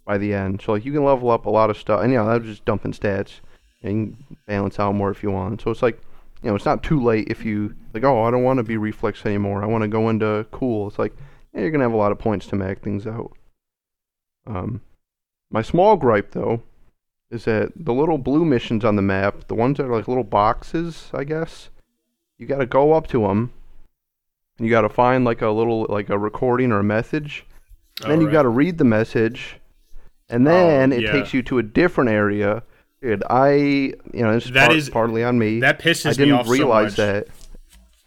[0.04, 0.62] by the end.
[0.62, 2.64] So like, you can level up a lot of stuff, and you know, was just
[2.64, 3.40] dumping stats.
[3.84, 4.16] And
[4.46, 5.60] balance out more if you want.
[5.60, 6.00] So it's like,
[6.42, 8.02] you know, it's not too late if you like.
[8.02, 9.62] Oh, I don't want to be reflex anymore.
[9.62, 10.88] I want to go into cool.
[10.88, 11.14] It's like
[11.52, 13.32] yeah, you're gonna have a lot of points to mag things out.
[14.46, 14.80] Um,
[15.50, 16.62] my small gripe though
[17.30, 20.24] is that the little blue missions on the map, the ones that are like little
[20.24, 21.70] boxes, I guess,
[22.38, 23.52] you got to go up to them.
[24.56, 27.44] And you got to find like a little like a recording or a message.
[28.02, 28.32] And then you Alright.
[28.32, 29.60] got to read the message,
[30.28, 31.12] and then it yeah.
[31.12, 32.64] takes you to a different area.
[33.04, 35.60] Dude, I you know is, That part- is- partly on me.
[35.60, 36.14] That pisses me off.
[36.14, 37.26] I didn't off realize so that.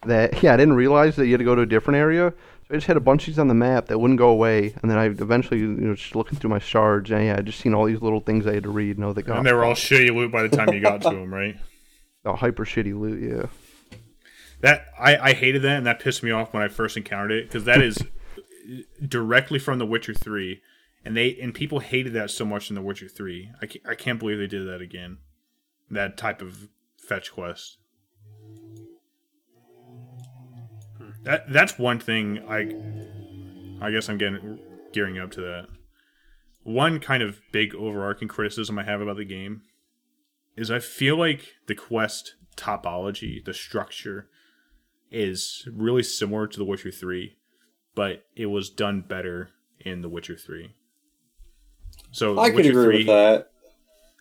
[0.07, 2.33] That yeah, I didn't realize that you had to go to a different area.
[2.67, 4.73] So I just had a bunch of these on the map that wouldn't go away,
[4.81, 7.59] and then I eventually, you know, just looking through my shards, and yeah, I just
[7.59, 8.97] seen all these little things I had to read.
[8.99, 11.09] Was like, oh, And they were all shitty loot by the time you got to
[11.11, 11.55] them, right?
[12.25, 13.97] oh, hyper shitty loot, yeah.
[14.61, 17.47] That I, I hated that, and that pissed me off when I first encountered it
[17.47, 17.99] because that is
[19.07, 20.61] directly from The Witcher Three,
[21.07, 23.49] and they and people hated that so much in The Witcher Three.
[23.61, 25.19] I can't, I can't believe they did that again.
[25.89, 26.67] That type of
[26.97, 27.77] fetch quest.
[31.23, 32.73] That that's one thing I
[33.85, 34.59] I guess I'm getting
[34.91, 35.67] gearing up to that.
[36.63, 39.61] One kind of big overarching criticism I have about the game
[40.57, 44.27] is I feel like the quest topology, the structure,
[45.09, 47.37] is really similar to The Witcher 3,
[47.95, 50.73] but it was done better in The Witcher 3.
[52.11, 53.51] So I Witcher agree 3 with that.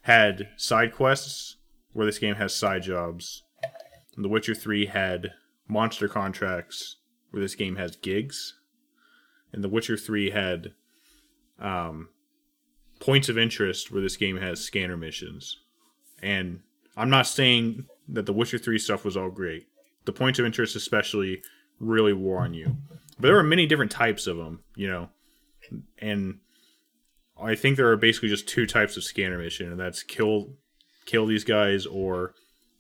[0.03, 1.57] had side quests,
[1.93, 3.43] where this game has side jobs.
[4.15, 5.33] And The Witcher 3 had
[5.69, 6.97] monster contracts,
[7.31, 8.59] where this game has gigs.
[9.53, 10.73] And The Witcher 3 had
[11.59, 12.09] um,
[13.01, 15.61] points of interest, where this game has scanner missions.
[16.23, 16.61] And
[16.97, 19.67] I'm not saying that The Witcher 3 stuff was all great.
[20.05, 21.43] The points of interest, especially,
[21.79, 22.77] really wore on you.
[23.19, 25.09] But there were many different types of them, you know.
[25.99, 26.39] And
[27.41, 30.55] I think there are basically just two types of scanner mission, and that's kill
[31.05, 32.35] kill these guys or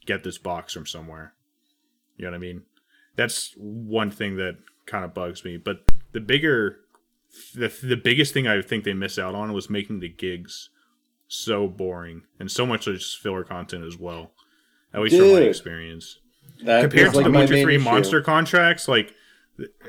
[0.07, 1.35] get this box from somewhere.
[2.17, 2.63] You know what I mean?
[3.17, 5.57] That's one thing that kind of bugs me.
[5.57, 5.81] But
[6.13, 6.79] the bigger,
[7.55, 10.71] the the biggest thing I think they missed out on was making the gigs
[11.29, 14.33] so boring, and so much is just filler content as well.
[14.95, 16.19] At least from my experience
[16.65, 17.85] That compared to like, the my Witcher Three issue.
[17.85, 19.13] monster contracts, like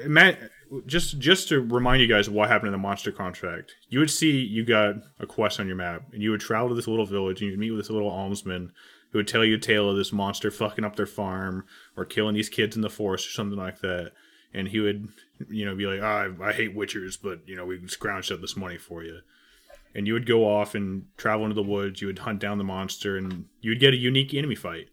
[0.05, 0.37] Matt,
[0.85, 4.39] just just to remind you guys what happened in the monster contract, you would see
[4.39, 7.41] you got a quest on your map, and you would travel to this little village,
[7.41, 8.71] and you'd meet with this little alderman
[9.11, 12.35] who would tell you a tale of this monster fucking up their farm or killing
[12.35, 14.11] these kids in the forest or something like that.
[14.53, 15.07] And he would,
[15.49, 18.41] you know, be like, ah, I, I hate witchers, but you know, we scrounged up
[18.41, 19.19] this money for you
[19.97, 22.01] and you would go off and travel into the woods.
[22.01, 24.89] You would hunt down the monster, and you would get a unique enemy fight.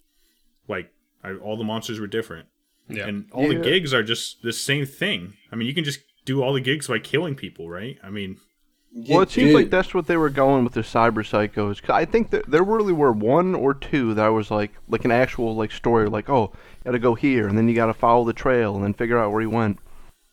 [0.67, 2.49] Like I, all the monsters were different,
[2.89, 3.07] Yeah.
[3.07, 5.35] and all the gigs are just the same thing.
[5.51, 7.99] I mean, you can just do all the gigs by killing people, right?
[8.03, 8.37] I mean,
[8.93, 11.83] Well, it seems Dude, like that's what they were going with the cyber psychos.
[11.83, 15.11] 'Cause I think that there really were one or two that was like like an
[15.11, 17.95] actual like story, like oh, you got to go here, and then you got to
[17.95, 19.79] follow the trail, and then figure out where he went.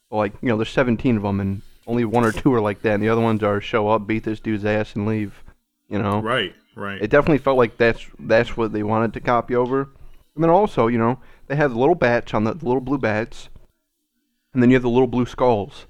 [0.09, 2.81] Well, like you know, there's 17 of them, and only one or two are like
[2.83, 5.43] that, and the other ones are show up, beat this dude's ass, and leave.
[5.89, 7.01] You know, right, right.
[7.01, 9.89] it definitely felt like that's that's what they wanted to copy over.
[10.35, 11.19] And then also, you know,
[11.51, 13.49] they have the little bats on the, the little blue bats,
[14.53, 15.85] and then you have the little blue skulls.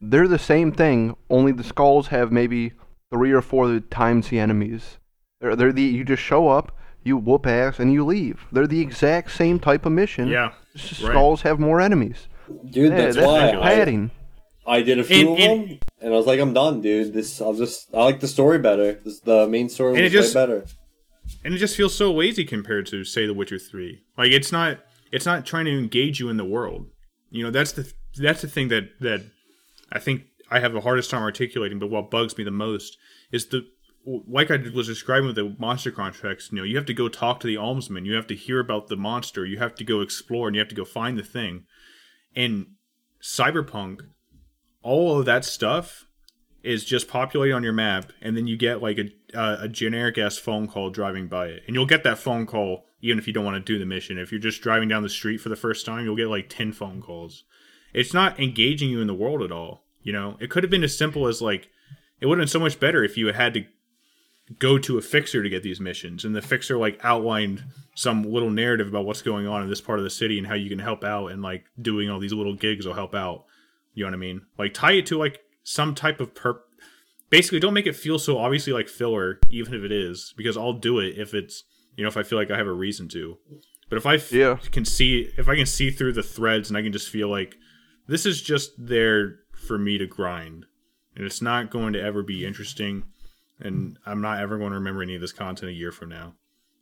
[0.00, 2.72] They're the same thing, only the skulls have maybe
[3.10, 4.98] three or four times the enemies.
[5.40, 8.44] They're they're the you just show up, you whoop ass, and you leave.
[8.50, 10.26] They're the exact same type of mission.
[10.26, 11.10] yeah, Just right.
[11.12, 12.26] skulls have more enemies.
[12.68, 14.10] dude, Yeah, that's that's why just I, padding.
[14.66, 17.12] I did a few And- of and- them, and I was like, I'm done, dude.
[17.14, 18.94] This I'll just I like the story better.
[18.94, 20.64] This, the main story was it just- way better.
[21.44, 24.02] And it just feels so lazy compared to say The Witcher Three.
[24.16, 24.78] Like it's not,
[25.12, 26.86] it's not trying to engage you in the world.
[27.30, 29.22] You know, that's the that's the thing that that
[29.92, 31.78] I think I have the hardest time articulating.
[31.78, 32.96] But what bugs me the most
[33.30, 33.66] is the
[34.06, 36.50] like I was describing with the monster contracts.
[36.50, 38.04] You know, you have to go talk to the alderman.
[38.04, 39.44] You have to hear about the monster.
[39.44, 41.64] You have to go explore, and you have to go find the thing.
[42.36, 42.66] And
[43.22, 44.02] Cyberpunk,
[44.82, 46.06] all of that stuff
[46.64, 50.18] is just populated on your map, and then you get like a uh, a generic
[50.18, 53.34] ass phone call driving by it, and you'll get that phone call even if you
[53.34, 54.16] don't want to do the mission.
[54.16, 56.72] If you're just driving down the street for the first time, you'll get like ten
[56.72, 57.44] phone calls.
[57.92, 59.84] It's not engaging you in the world at all.
[60.02, 61.68] You know, it could have been as simple as like
[62.20, 63.64] it would have been so much better if you had had to
[64.58, 68.50] go to a fixer to get these missions, and the fixer like outlined some little
[68.50, 70.78] narrative about what's going on in this part of the city and how you can
[70.78, 73.44] help out, and like doing all these little gigs will help out.
[73.92, 74.42] You know what I mean?
[74.58, 76.58] Like tie it to like some type of perp.
[77.30, 80.74] Basically, don't make it feel so obviously like filler, even if it is, because I'll
[80.74, 81.64] do it if it's
[81.96, 83.38] you know if I feel like I have a reason to.
[83.88, 84.58] But if I f- Yeah.
[84.70, 87.56] can see if I can see through the threads and I can just feel like
[88.06, 90.66] this is just there for me to grind,
[91.16, 93.04] and it's not going to ever be interesting,
[93.58, 96.34] and I'm not ever going to remember any of this content a year from now,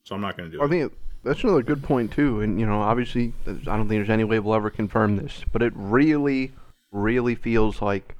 [0.04, 0.66] so I'm not going to do I it.
[0.66, 0.92] I think
[1.22, 4.38] that's another good point too, and you know, obviously, I don't think there's any way
[4.40, 6.52] we'll ever confirm this, but it really,
[6.90, 8.16] really feels like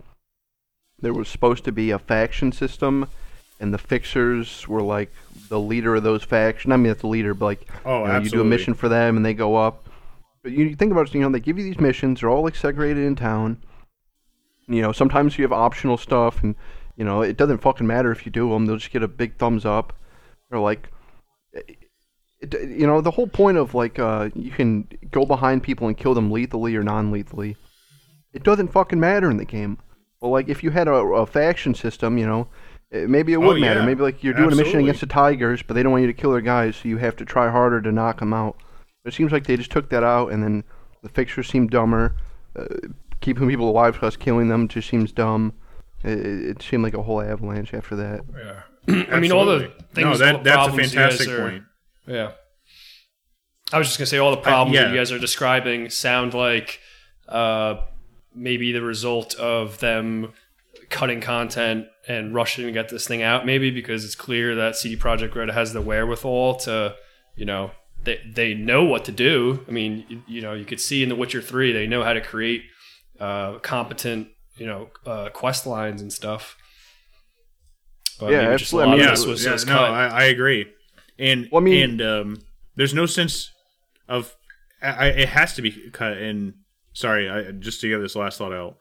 [1.03, 3.09] there was supposed to be a faction system,
[3.61, 5.12] and the fixers were like
[5.49, 6.73] the leader of those factions.
[6.73, 8.88] I mean, that's the leader, but like, Oh, you, know, you do a mission for
[8.88, 9.88] them, and they go up.
[10.43, 12.21] But you, think about it, you know, they give you these missions.
[12.21, 13.62] They're all like segregated in town.
[14.67, 16.55] You know, sometimes you have optional stuff, and
[16.97, 18.67] you know, it doesn't fucking matter if you do them.
[18.67, 19.93] They'll just get a big thumbs up,
[20.51, 20.88] or like
[21.53, 21.79] it,
[22.43, 26.15] you know the whole point of like uh you can go behind people and kill
[26.15, 27.57] them lethally or non-lethally
[28.33, 29.79] it doesn't fucking matter in the game
[30.23, 32.49] well like if you had a, a faction system you know
[32.93, 33.87] eh, maybe it would Oh, matter yeah.
[33.87, 36.15] maybe like you're doing a mission against the tigers but they don't want you to
[36.15, 38.57] kill their guys so you have to try harder to knock them out
[39.05, 40.65] it seems like they just took that out and then
[41.03, 42.17] the fixtures seem dumber
[42.57, 42.65] uh,
[43.21, 45.53] keeping people alive plus killing them just seems dumb
[46.05, 48.21] it, it it seemed like a whole avalanche after that
[48.89, 49.05] Yeah.
[49.13, 50.05] I mean, all the things.
[50.07, 51.63] No, that the that's a problems you guys fantastic are- point.
[52.09, 52.33] Yeah.
[53.73, 54.83] I was just gonna say all the problems yeah.
[54.85, 56.81] that you guys are describing sound like
[57.29, 57.77] uh,
[58.35, 60.33] maybe the result of them
[60.90, 63.47] cutting content and rushing to get this thing out.
[63.47, 66.95] Maybe because it's clear that CD Projekt Red has the wherewithal to,
[67.37, 67.71] you know,
[68.05, 69.64] they they know what to do.
[69.68, 72.12] I mean, you, you know, you could see in The Witcher Three they know how
[72.12, 72.62] to create
[73.21, 76.57] uh, competent, you know, uh, quest lines and stuff.
[78.18, 78.83] But Yeah, maybe just a absolutely.
[78.83, 79.79] I lot mean, of yeah, this was yeah, just no.
[79.79, 80.66] I, I agree.
[81.18, 82.38] And Well, I mean- and um,
[82.77, 83.51] there's no sense
[84.09, 84.35] of
[84.83, 86.16] I, I, it has to be cut.
[86.18, 86.55] And
[86.93, 88.77] sorry, I, just to get this last thought out,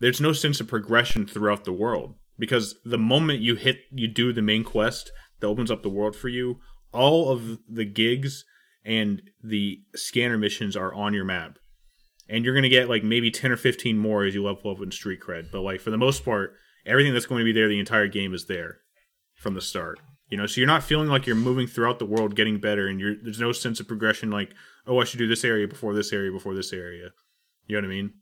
[0.00, 4.32] there's no sense of progression throughout the world because the moment you hit, you do
[4.32, 6.60] the main quest that opens up the world for you.
[6.92, 8.44] All of the gigs
[8.84, 11.58] and the scanner missions are on your map.
[12.28, 14.90] And you're gonna get like maybe ten or fifteen more as you level up in
[14.90, 15.50] street cred.
[15.52, 16.54] But like for the most part,
[16.86, 18.78] everything that's going to be there the entire game is there
[19.34, 20.00] from the start.
[20.30, 23.00] You know, so you're not feeling like you're moving throughout the world, getting better, and
[23.22, 24.30] there's no sense of progression.
[24.30, 24.52] Like,
[24.86, 27.10] oh, I should do this area before this area before this area.
[27.66, 28.12] You know what I mean?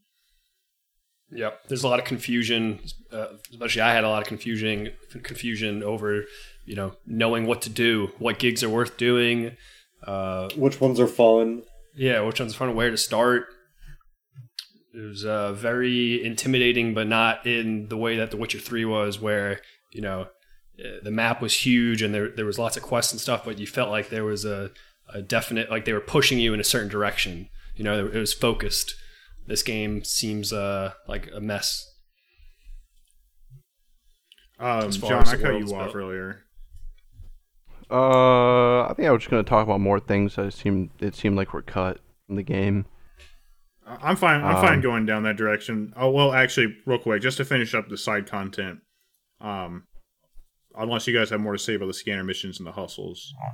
[1.31, 1.67] Yep.
[1.67, 2.79] There's a lot of confusion,
[3.11, 4.91] uh, especially I had a lot of confusion
[5.23, 6.25] confusion over,
[6.65, 9.57] you know, knowing what to do, what gigs are worth doing,
[10.05, 11.63] uh, Which ones are fun?
[11.95, 13.47] yeah, which one's are fun, where to start.
[14.93, 19.19] It was uh, very intimidating, but not in the way that The Witcher Three was,
[19.19, 19.59] where
[19.91, 20.27] you know
[20.79, 23.57] uh, the map was huge and there there was lots of quests and stuff, but
[23.57, 24.69] you felt like there was a,
[25.11, 27.49] a definite like they were pushing you in a certain direction.
[27.75, 28.93] You know, it was focused.
[29.47, 31.89] This game seems uh, like a mess.
[34.59, 35.95] Um, John, I cut you off built.
[35.95, 36.43] earlier.
[37.91, 41.35] Uh, I think I was just gonna talk about more things that seemed it seemed
[41.35, 42.85] like we're cut from the game.
[43.85, 44.41] I- I'm fine.
[44.43, 45.93] I'm fine Um, going down that direction.
[45.97, 48.79] Oh well, actually, real quick, just to finish up the side content.
[49.41, 49.83] Um,
[50.75, 53.33] unless you guys have more to say about the scanner missions and the hustles.
[53.41, 53.49] Uh,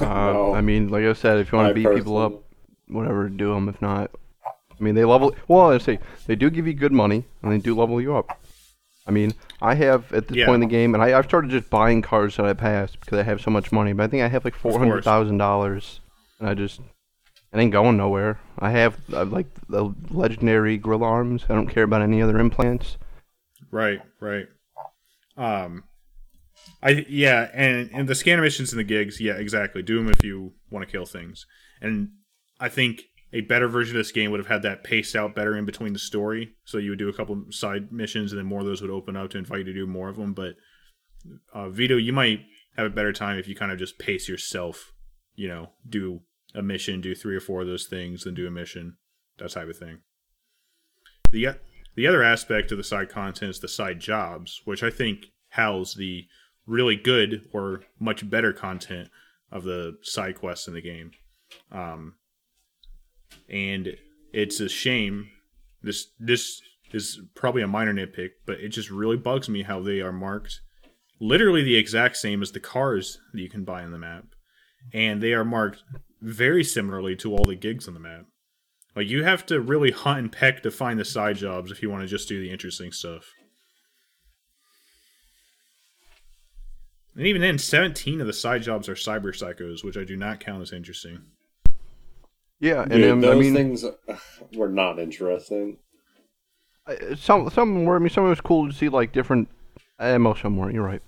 [0.00, 0.54] No.
[0.54, 2.44] I mean, like I said, if you want to beat people up,
[2.88, 3.68] whatever, do them.
[3.68, 4.10] If not,
[4.78, 5.34] I mean, they level.
[5.48, 8.38] Well, I say they do give you good money, and they do level you up.
[9.06, 10.46] I mean, I have at this Yeah.
[10.46, 13.18] point in the game, and I, I've started just buying cars that I pass because
[13.18, 13.92] I have so much money.
[13.92, 16.00] But I think I have like four hundred thousand dollars,
[16.40, 18.38] and I just it ain't going nowhere.
[18.58, 21.44] I have uh, like the legendary gorilla arms.
[21.48, 22.98] I don't care about any other implants.
[23.70, 24.46] Right, right.
[25.36, 25.84] Um,
[26.82, 29.82] I yeah, and and the scanner missions and the gigs, yeah, exactly.
[29.82, 31.46] Do them if you want to kill things.
[31.80, 32.10] And
[32.58, 33.04] I think
[33.36, 35.92] a better version of this game would have had that paced out better in between
[35.92, 36.54] the story.
[36.64, 39.14] So you would do a couple side missions, and then more of those would open
[39.14, 40.32] up to invite you to do more of them.
[40.32, 40.54] But
[41.52, 42.40] uh, Vito, you might
[42.78, 44.94] have a better time if you kind of just pace yourself.
[45.34, 46.22] You know, do
[46.54, 48.96] a mission, do three or four of those things, then do a mission,
[49.36, 49.98] that type of thing.
[51.30, 51.56] The
[51.94, 55.94] the other aspect of the side content is the side jobs, which I think house
[55.94, 56.26] the
[56.66, 59.10] really good or much better content
[59.52, 61.10] of the side quests in the game.
[61.70, 62.14] Um,
[63.48, 63.96] and
[64.32, 65.30] it's a shame.
[65.82, 66.60] This this
[66.92, 70.60] is probably a minor nitpick, but it just really bugs me how they are marked
[71.20, 74.24] literally the exact same as the cars that you can buy in the map,
[74.92, 75.82] and they are marked
[76.20, 78.26] very similarly to all the gigs on the map.
[78.94, 81.90] Like you have to really hunt and peck to find the side jobs if you
[81.90, 83.30] want to just do the interesting stuff.
[87.14, 90.40] And even then, 17 of the side jobs are cyber psychos, which I do not
[90.40, 91.22] count as interesting.
[92.60, 94.18] Yeah, and Dude, um, those I mean, things ugh,
[94.54, 95.76] were not interesting.
[97.16, 97.96] Some some were.
[97.96, 99.48] I mean, some of it was cool to see like different.
[99.98, 100.74] Uh, most of them weren't.
[100.74, 101.02] You're right.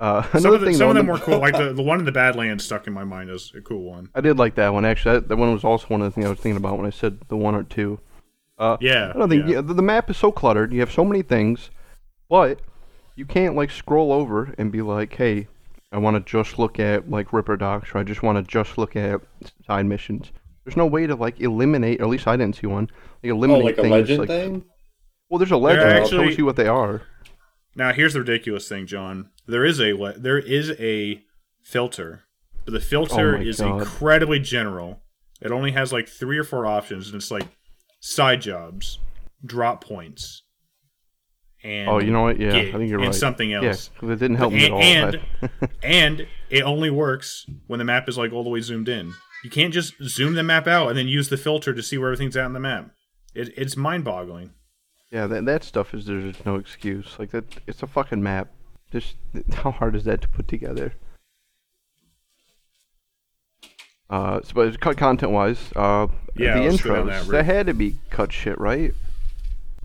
[0.00, 1.38] Uh, Some another of, the, thing, some of them the- were cool.
[1.40, 4.08] Like the, the one in the Badlands stuck in my mind as a cool one.
[4.16, 5.14] I did like that one actually.
[5.20, 6.90] That, that one was also one of the things I was thinking about when I
[6.90, 8.00] said the one or two.
[8.58, 9.12] Uh, Yeah.
[9.14, 9.54] I don't think yeah.
[9.56, 10.72] yeah, the, the map is so cluttered.
[10.72, 11.70] You have so many things,
[12.28, 12.60] but
[13.14, 15.46] you can't like scroll over and be like, "Hey,
[15.92, 18.96] I want to just look at like Ripperdocs, or I just want to just look
[18.96, 19.20] at
[19.66, 20.32] side missions."
[20.64, 22.88] There's no way to like eliminate, or at least I didn't see one.
[23.22, 23.92] Like eliminate Oh, eliminate like a things.
[23.92, 24.64] legend like, thing?
[25.28, 25.88] Well, there's a legend.
[25.90, 27.02] I'll actually- tell you what they are.
[27.74, 29.30] Now here's the ridiculous thing, John.
[29.46, 31.22] There is a le- there is a
[31.62, 32.24] filter,
[32.64, 33.80] but the filter Oh is God.
[33.80, 35.02] incredibly general.
[35.40, 37.48] It only has like three or four options, and it's like
[38.00, 38.98] side jobs,
[39.44, 40.42] drop points,
[41.64, 42.38] and Oh, you know what?
[42.38, 43.14] Yeah, gig, I think you're and right.
[43.14, 43.64] something else.
[43.94, 45.48] Yeah, 'cause it didn't help me at And- all.
[45.62, 49.14] and- and it only works when the map is like all the way zoomed in.
[49.42, 52.08] You can't just zoom the map out and then use the filter to see where
[52.08, 52.90] everything's at on the map.
[53.34, 54.52] It, it's mind-boggling.
[55.10, 57.16] Yeah, that that stuff is there's no excuse.
[57.18, 58.48] Like that, it's a fucking map.
[58.90, 59.16] Just
[59.52, 60.94] how hard is that to put together?
[64.08, 67.44] Uh, so, but cut content wise, uh, Yeah, the let's go down intros that that,
[67.44, 68.92] had to be cut shit, right?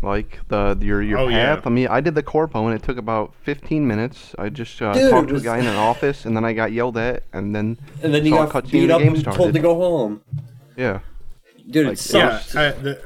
[0.02, 1.56] Like the your your Oh, yeah.
[1.56, 1.66] path.
[1.68, 4.36] I mean, I did the corpo and it took about 15 minutes.
[4.38, 6.72] I just uh, Dude, talked to a guy in an office and then I got
[6.72, 9.20] yelled at and then And then you got cutscene beat and the up game and
[9.22, 9.38] started.
[9.38, 10.22] told to go home.
[10.76, 11.00] yeah.
[11.70, 12.54] Dude, Like, it sucks.
[12.54, 13.02] Yeah, I, the,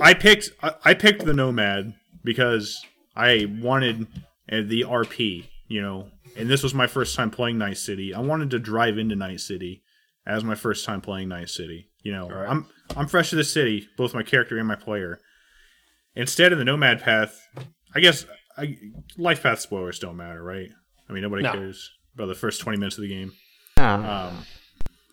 [0.00, 2.84] I picked I, I picked the Nomad because
[3.16, 4.06] I wanted
[4.52, 8.14] uh, the RP, you know, and this was my first time playing Night City.
[8.14, 9.82] I wanted to drive into Night City
[10.26, 11.88] as my first time playing Night City.
[12.02, 12.48] You know, Right.
[12.48, 12.66] I'm
[12.96, 15.18] I'm fresh to the city, both my character and my player.
[16.20, 17.40] Instead of the Nomad path,
[17.94, 18.76] I guess I,
[19.16, 20.68] life path spoilers don't matter, right?
[21.08, 21.52] I mean, nobody No.
[21.52, 23.32] cares about the first twenty minutes of the game.
[23.78, 24.44] Ah, Um,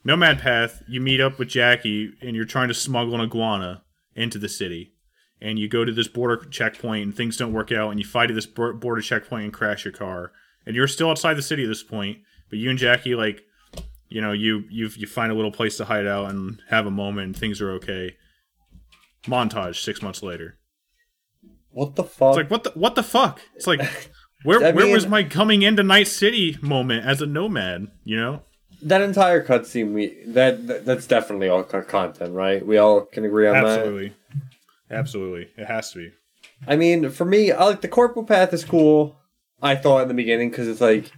[0.04, 3.84] Nomad Path, you meet up with Jackie and you're trying to smuggle an iguana
[4.16, 4.94] into the city.
[5.40, 8.30] And you go to this border checkpoint and things don't work out and you fight
[8.32, 10.32] at this border checkpoint and crash your car.
[10.66, 12.18] And you're still outside the city at this point,
[12.50, 13.44] but you and Jackie like
[14.10, 16.92] you know, you you you find a little place to hide out and have a
[16.92, 18.16] moment and things are okay.
[19.26, 20.58] Montage 6 months later.
[21.78, 22.30] What the fuck?
[22.30, 23.40] It's like what the what the fuck?
[23.56, 23.82] It's like
[24.44, 28.18] where I where mean- was my coming into Night City moment as a nomad, you
[28.18, 28.42] know?
[28.82, 32.66] that entire cutscene, we that, that that's definitely all content, right?
[32.66, 33.66] We all can agree on that.
[33.66, 34.14] Absolutely.
[34.90, 36.12] Absolutely, it has to be.
[36.68, 39.18] I mean, for me, I like the corporal path is cool.
[39.62, 41.12] I thought in the beginning because it's like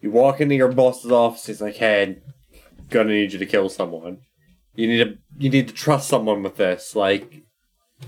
[0.00, 1.46] you walk into your boss's office.
[1.46, 2.18] He's like, "Hey,
[2.88, 4.18] gonna need you to kill someone.
[4.74, 7.42] You need to you need to trust someone with this." Like,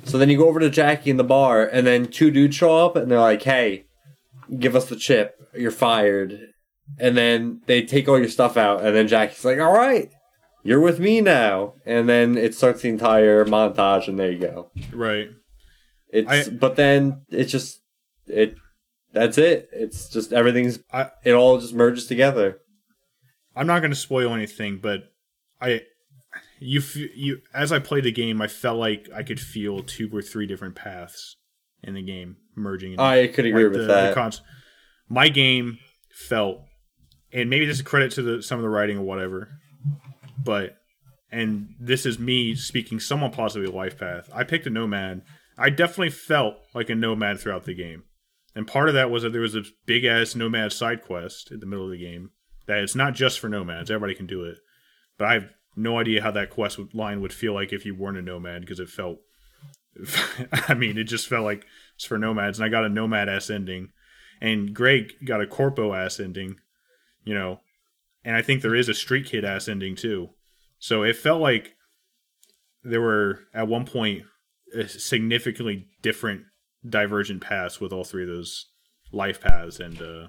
[0.05, 2.77] so then you go over to Jackie in the bar, and then two dudes show
[2.85, 3.87] up, and they're like, "Hey,
[4.59, 5.37] give us the chip.
[5.55, 6.49] You're fired."
[6.99, 10.11] And then they take all your stuff out, and then Jackie's like, "All right,
[10.65, 14.71] you're with me now." And then it starts the entire montage, and there you go.
[14.93, 15.31] Right.
[16.09, 17.81] It's I- but then it's just
[18.27, 18.55] it
[19.13, 19.69] that's it.
[19.73, 22.59] It's just everything's I it all just merges together.
[23.57, 25.05] I'm not going to spoil anything, but
[25.61, 25.83] I
[26.61, 30.09] you f- you as I played the game, I felt like I could feel two
[30.13, 31.37] or three different paths
[31.83, 32.93] in the game merging.
[32.93, 34.09] in- I could agree like with the- that.
[34.11, 34.43] the cons-
[35.09, 35.79] My game
[36.15, 36.61] felt,
[37.33, 39.49] and maybe this is credit to the some of the writing or whatever,
[40.45, 40.77] but
[41.33, 44.29] and this is me speaking somewhat positively life path.
[44.33, 45.23] I picked a nomad.
[45.57, 48.05] I definitely felt like a nomad throughout the game,
[48.55, 51.61] and part of that was that there was a big ass nomad side quest in
[51.61, 52.31] the middle of the game
[52.67, 53.91] that it's not just for nomads.
[53.91, 54.59] Everybody can do it,
[55.19, 58.19] but I have no idea how that quest line would feel like if you weren't
[58.19, 59.19] a nomad because it felt.
[60.53, 61.67] I mean, it just felt like
[61.97, 63.89] it's for nomads, and I got a nomad ass ending,
[64.41, 66.57] and Greg got a corpo ass ending,
[67.25, 67.61] you know,
[68.25, 70.31] and I think there is a street kid ass ending too.
[70.79, 71.75] So it felt like
[72.83, 74.23] there were at one point
[74.87, 76.43] significantly different
[76.89, 78.67] divergent paths with all three of those
[79.13, 80.29] life paths, and uh,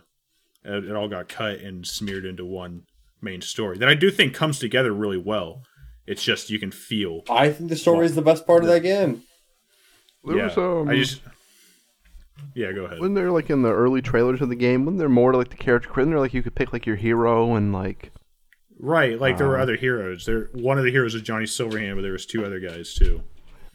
[0.64, 2.84] it all got cut and smeared into one
[3.22, 5.64] main story that I do think comes together really well.
[6.08, 7.22] It's just you can feel.
[7.30, 9.24] I think the story is the best part of that game.
[10.24, 11.22] There yeah, was um, I just.
[12.56, 13.00] Yeah, go ahead.
[13.00, 14.86] Wasn't there like in the early trailers of the game?
[14.86, 15.90] Wasn't there more to, like the character?
[15.90, 18.12] Wasn't there like you could pick like your hero and like?
[18.80, 20.26] Right, like there were Uh, other heroes.
[20.26, 23.22] There, one of the heroes was Johnny Silverhand, but there was two other guys too.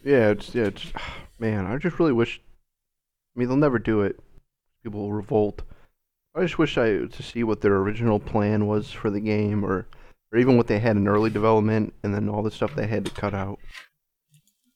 [0.04, 0.92] Yeah, it's yeah, it's
[1.38, 1.64] man.
[1.66, 2.40] I just really wish.
[3.34, 4.18] I mean, they'll never do it.
[4.82, 5.62] People will revolt.
[6.36, 9.86] I just wish I to see what their original plan was for the game, or
[10.32, 13.04] or even what they had in early development, and then all the stuff they had
[13.06, 13.58] to cut out.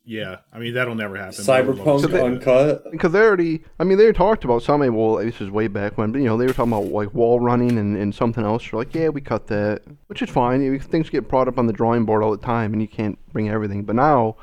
[0.05, 1.33] Yeah, I mean that'll never happen.
[1.35, 2.91] Cyberpunk So they- Uncut.
[2.91, 4.95] Because they already, I mean, they talked about something.
[4.95, 7.39] Well, this is way back when, but you know, they were talking about like wall
[7.39, 8.73] running and, and something else.
[8.73, 10.63] You're like, yeah, we cut that, which is fine.
[10.63, 13.19] You- Things get brought up on the drawing board all the time, and you can't
[13.33, 13.85] bring everything.
[13.85, 14.37] But now,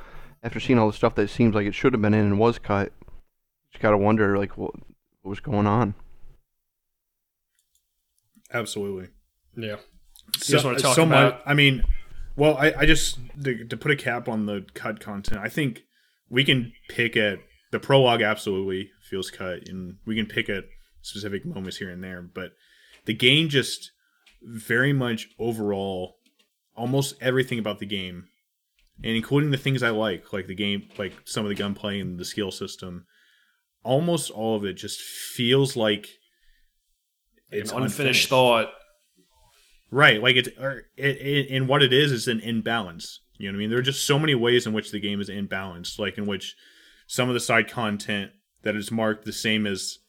[0.43, 2.59] after seeing all the stuff that seems like it should have been in and was
[2.59, 3.11] cut, you
[3.71, 4.75] just gotta wonder like what,
[5.23, 5.95] what was going on.
[8.53, 9.09] Absolutely.
[9.55, 9.77] Yeah.
[10.37, 11.43] So, just wanna talk so about- much.
[11.45, 11.83] I mean,
[12.35, 15.39] well, I, I just to, to put a cap on the cut content.
[15.41, 15.81] I think
[16.29, 17.39] we can pick at
[17.71, 18.21] the prologue.
[18.21, 20.65] Absolutely feels cut, and we can pick at
[21.01, 22.21] specific moments here and there.
[22.21, 22.51] But
[23.05, 23.91] the game just
[24.43, 26.17] very much overall,
[26.75, 28.25] almost everything about the game,
[29.03, 32.19] and including the things I like, like the game, like some of the gunplay and
[32.19, 33.05] the skill system.
[33.83, 36.07] Almost all of it just feels like
[37.51, 38.71] It's an unfinished thought.
[39.89, 43.21] Right, like it's or it, it, and what it is is an imbalance.
[43.37, 43.69] You know what I mean?
[43.69, 46.55] There are just so many ways in which the game is imbalanced, like in which
[47.07, 48.31] some of the side content
[48.63, 49.99] that is marked the same as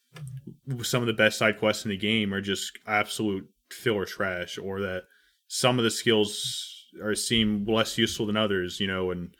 [0.83, 4.81] some of the best side quests in the game are just absolute filler trash, or
[4.81, 5.05] that
[5.47, 8.81] some of the skills are seem less useful than others.
[8.81, 9.31] You know, and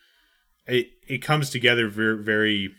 [0.67, 2.71] it it comes together very very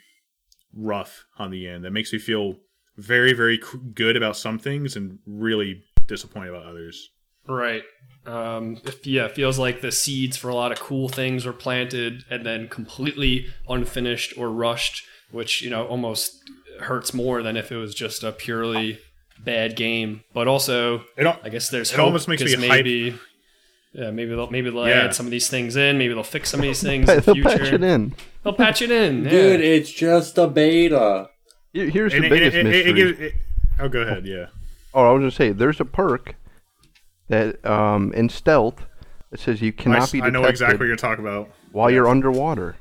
[0.74, 1.84] rough on the end.
[1.84, 2.56] That makes me feel
[3.00, 7.10] very very c- good about some things and really disappointed about others.
[7.48, 7.84] Right.
[8.26, 11.54] Um, if, yeah, it feels like the seeds for a lot of cool things were
[11.54, 16.38] planted and then completely unfinished or rushed, which, you know, almost
[16.82, 19.00] hurts more than if it was just a purely
[19.44, 20.22] bad game.
[20.34, 23.16] But also, It al- I guess there's It hope almost makes me 'cause hype- maybe,
[23.94, 25.06] yeah, maybe they'll maybe they'll Yeah.
[25.06, 25.98] add some of these things in.
[25.98, 27.50] Maybe they'll fix some of these things in the They'll future.
[27.58, 28.14] patch it in.
[28.44, 29.30] They'll patch it in, yeah.
[29.32, 31.30] Dude, it's just a beta.
[31.74, 32.92] Here- Here's the it- biggest it- it- mystery.
[32.92, 33.34] it gives- it-
[33.80, 34.26] oh, go ahead.
[34.26, 34.48] Yeah.
[34.94, 36.36] oh, I was gonna say, there's a perk
[37.28, 38.86] that um in stealth
[39.32, 41.50] it says you I, cannot s- be I know exactly what you're talking about.
[41.72, 42.78] while you're underwater.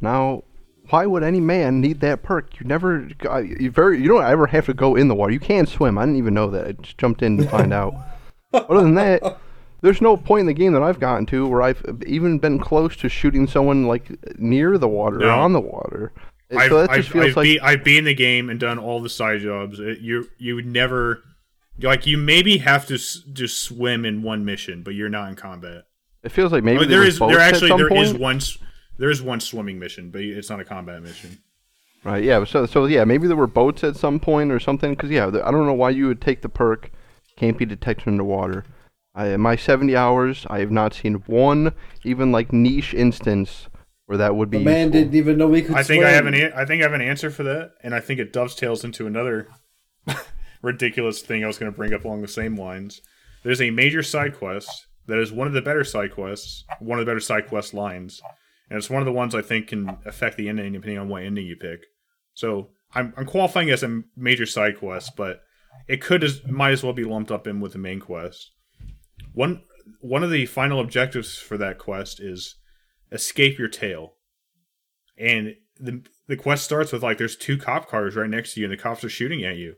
[0.00, 0.42] Now,
[0.90, 2.60] why would any man need that perk?
[2.60, 3.08] You never,
[3.42, 5.32] you very, you don't ever have to go in the water.
[5.32, 5.96] You can swim.
[5.96, 6.66] I didn't even know that.
[6.66, 7.94] I just jumped in to find out.
[8.52, 9.38] Other than that,
[9.80, 12.94] there's no point in the game that I've gotten to where I've even been close
[12.98, 16.12] to shooting someone like near the water or on the water.
[16.50, 19.08] I've, so I've, I've, like be, I've been in the game and done all the
[19.08, 19.80] side jobs.
[19.80, 21.22] It, you you would never
[21.80, 25.36] like you maybe have to s- just swim in one mission, but you're not in
[25.36, 25.84] combat.
[26.22, 28.40] it feels like maybe Oh, there is there actually there is one
[28.98, 31.38] there is one swimming mission, but it's not a combat mission.
[32.04, 32.22] Right.
[32.22, 32.44] Yeah.
[32.44, 34.92] So so yeah, maybe there were boats at some point or something.
[34.94, 36.90] Because yeah, the, I don't know why you would take the perk.
[37.36, 38.64] Can't be detected underwater.
[39.16, 41.72] I, in my 70 hours, I have not seen one
[42.04, 43.68] even like niche instance
[44.06, 44.58] where that would be.
[44.58, 45.00] The man useful.
[45.00, 46.08] didn't even know we could I think swim.
[46.08, 48.20] I have an an- I think I have an answer for that, and I think
[48.20, 49.48] it dovetails into another
[50.62, 53.00] ridiculous thing I was going to bring up along the same lines.
[53.42, 57.04] There's a major side quest that is one of the better side quests, one of
[57.04, 58.20] the better side quest lines,
[58.70, 61.22] and it's one of the ones I think can affect the ending depending on what
[61.22, 61.80] ending you pick.
[62.34, 65.40] So I'm I'm qualifying as a major side quest, but
[65.88, 68.50] it could as might as well be lumped up in with the main quest.
[69.32, 69.62] One
[70.00, 72.56] one of the final objectives for that quest is
[73.12, 74.14] escape your tail.
[75.18, 78.66] And the the quest starts with like there's two cop cars right next to you
[78.66, 79.76] and the cops are shooting at you.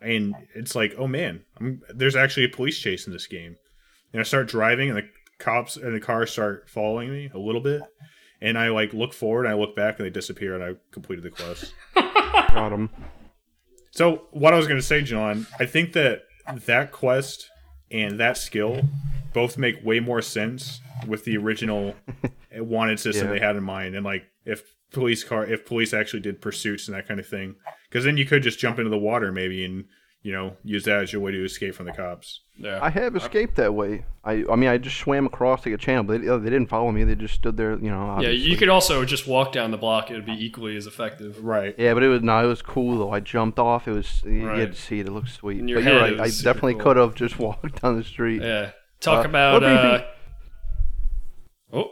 [0.00, 3.56] And it's like oh man I'm, there's actually a police chase in this game.
[4.12, 5.08] And i start driving and the
[5.38, 7.82] cops and the cars start following me a little bit.
[8.40, 11.24] And i like look forward and i look back and they disappear and i completed
[11.24, 11.74] the quest.
[11.94, 12.90] Got 'em.
[13.90, 16.22] so what I was going to say, John, I think that
[16.66, 17.48] that quest
[17.90, 18.82] and that skill
[19.32, 21.94] both make way more sense with the original
[22.56, 23.34] wanted system Yeah.
[23.34, 26.96] they had in mind, and like if police car, if police actually did pursuits and
[26.96, 27.56] that kind of thing,
[27.88, 29.84] because then you could just jump into the water maybe and
[30.22, 32.40] you know use that as your way to escape from the cops.
[32.58, 32.80] Yeah.
[32.82, 34.04] I have escaped that way.
[34.24, 36.90] I I mean I just swam across like a channel, but they, they didn't follow
[36.90, 37.04] me.
[37.04, 38.18] They just stood there, you know.
[38.20, 40.10] yeah, you could also just walk down the block.
[40.10, 41.44] It would be equally as effective.
[41.44, 41.74] Right.
[41.78, 43.12] Yeah, but it was no, it was cool though.
[43.12, 43.86] I jumped off.
[43.86, 44.58] It was you Right.
[44.58, 45.06] had to see it.
[45.06, 45.58] It looked sweet.
[45.68, 46.20] Your but you're head, right.
[46.20, 46.82] I definitely cool.
[46.82, 48.42] could have just walked down the street.
[48.42, 48.70] Yeah.
[49.00, 49.52] Talk Uh, about.
[49.52, 50.08] what do you Uh, think-
[51.74, 51.90] oh,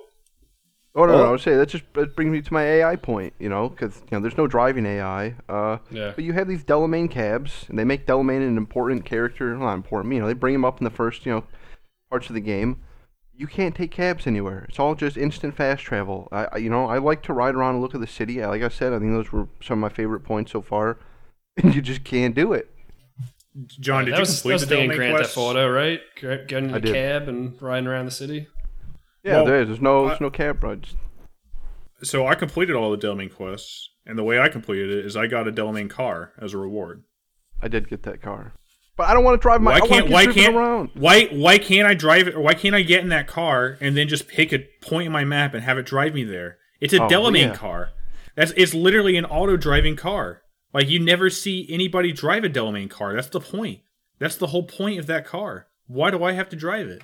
[0.98, 1.18] Oh no, Oh.
[1.18, 3.34] no, I would say that just that brings me to my AI point.
[3.38, 5.34] You know, because you know there's no driving AI.
[5.48, 6.12] Uh, Yeah.
[6.14, 9.54] But you have these Delamain cabs, and they make Delamain an important character.
[9.56, 10.26] Not important, you know.
[10.26, 11.44] They bring him up in the first you know
[12.10, 12.78] parts of the game.
[13.38, 14.64] You can't take cabs anywhere.
[14.70, 16.28] It's all just instant fast travel.
[16.32, 18.42] I, I you know I like to ride around and look at the city.
[18.44, 20.98] Like I said, I think those were some of my favorite points so far.
[21.62, 22.70] And you just can't do it.
[23.80, 25.30] John, did that you was, that was the the thing in Delamain Grand quest?
[25.34, 26.00] Theft Auto, right?
[26.20, 26.92] Gra- Getting in I a did.
[26.94, 28.48] cab and riding around the city.
[29.26, 29.68] Yeah, Well, there is.
[29.68, 30.94] There's no I- there's no cab rides.
[32.02, 35.26] So I completed all the Delamain quests, and the way I completed it is I
[35.26, 37.02] got a Delamain car as a reward.
[37.60, 38.52] I did get that car,
[38.96, 39.80] but I don't want to drive my.
[39.80, 40.90] Why can't why can't around.
[40.94, 42.34] why why can't I drive it?
[42.34, 45.12] Or why can't I get in that car and then just pick a point in
[45.12, 46.58] my map and have it drive me there?
[46.80, 47.54] It's a Oh, Delamain yeah.
[47.56, 47.90] car.
[48.36, 50.42] That's it's literally an auto driving car.
[50.74, 53.14] Like you never see anybody drive a Delamain car.
[53.14, 53.80] That's the point.
[54.18, 55.66] That's the whole point of that car.
[55.86, 57.02] Why do I have to drive it?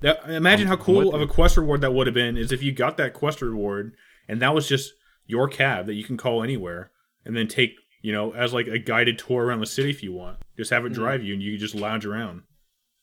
[0.00, 2.62] That, imagine how I'm cool of a quest reward that would have been is if
[2.62, 3.94] you got that quest reward
[4.28, 4.92] and that was just
[5.26, 6.90] your cab that you can call anywhere
[7.24, 7.72] and then take
[8.02, 10.38] you know as like a guided tour around the city if you want.
[10.56, 12.42] Just have it drive you and you can just lounge around.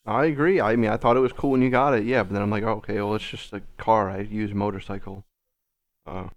[0.06, 0.60] I agree.
[0.60, 2.04] I mean, I thought it was cool when you got it.
[2.04, 4.10] Yeah, but then I'm like, oh, okay, well, it's just a car.
[4.10, 5.24] I use a motorcycle.
[6.06, 6.28] Uh,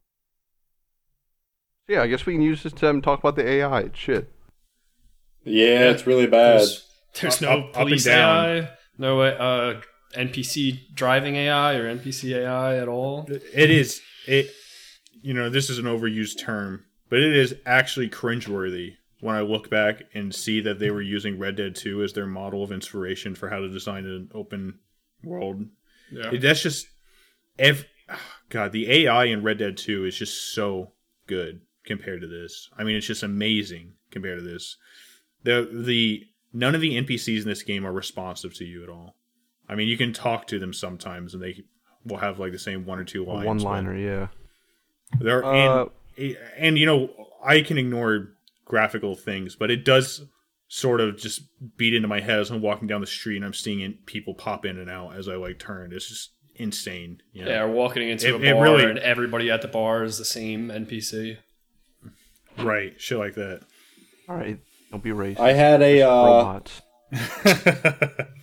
[1.88, 3.90] yeah, I guess we can use this time to talk about the AI.
[3.92, 4.30] Shit.
[5.44, 6.60] Yeah, it's really bad.
[6.60, 6.88] There's,
[7.20, 8.46] there's no Up- up and police down.
[8.46, 9.80] AI, no way uh,
[10.14, 13.26] NPC driving AI or NPC AI at all.
[13.28, 14.50] It is it.
[15.22, 19.68] You know, this is an overused term, but it is actually cringeworthy when I look
[19.70, 23.34] back and see that they were using Red Dead 2 as their model of inspiration
[23.34, 24.78] for how to design an open
[25.24, 25.66] world.
[26.12, 26.30] Yeah.
[26.32, 26.86] It- that's just,
[27.58, 27.86] ev-
[28.50, 30.92] God, the AI in Red Dead 2 is just so
[31.26, 32.68] good compared to this.
[32.78, 34.76] I mean, it's just amazing compared to this.
[35.42, 39.16] The the none of the NPCs in this game are responsive to you at all.
[39.68, 41.64] I mean, you can talk to them sometimes, and they
[42.04, 43.46] will have like the same one or two lines.
[43.46, 44.28] one liner, yeah.
[45.20, 45.86] there Uh,
[46.18, 47.10] and and you know
[47.44, 48.28] I can ignore
[48.64, 50.24] graphical things, but it does
[50.68, 51.42] sort of just
[51.76, 54.34] beat into my head as I'm walking down the street and I'm seeing in, people
[54.34, 55.92] pop in and out as I like turn.
[55.92, 57.20] It's just insane.
[57.32, 57.50] You know?
[57.50, 60.24] Yeah, or walking into It- a bar really- and everybody at the bar is the
[60.24, 61.38] same NPC.
[62.58, 63.60] right, shit like that.
[64.28, 64.58] All right,
[64.90, 65.38] don't be racist.
[65.40, 66.02] I had a.
[66.02, 66.82] Uh, Robots.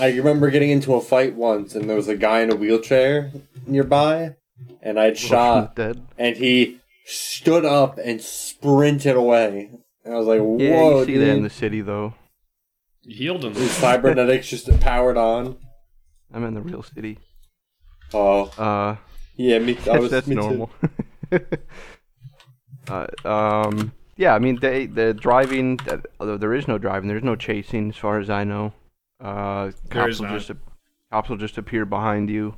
[0.00, 3.30] I remember getting into a fight once, and there was a guy in a wheelchair
[3.66, 4.36] nearby,
[4.82, 6.02] and I'd shot, Dead.
[6.18, 9.70] and he stood up and sprinted away.
[10.04, 12.14] And I was like, "Whoa!" Yeah, "Whoa, you see dude!" that in the city though.
[13.02, 13.54] You healed him.
[13.54, 15.56] His cybernetics just powered on.
[16.32, 17.18] I'm in the real city.
[18.12, 18.96] Oh, Uh,
[19.36, 19.76] yeah, me.
[19.90, 20.40] I was, that's me too.
[20.40, 20.70] normal.
[22.88, 25.78] uh, um, yeah, I mean, they the driving.
[26.18, 28.72] Although there is no driving, there's no chasing, as far as I know.
[29.20, 30.50] Uh, cops will just
[31.10, 32.54] cops will just appear behind you.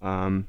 [0.00, 0.46] Um,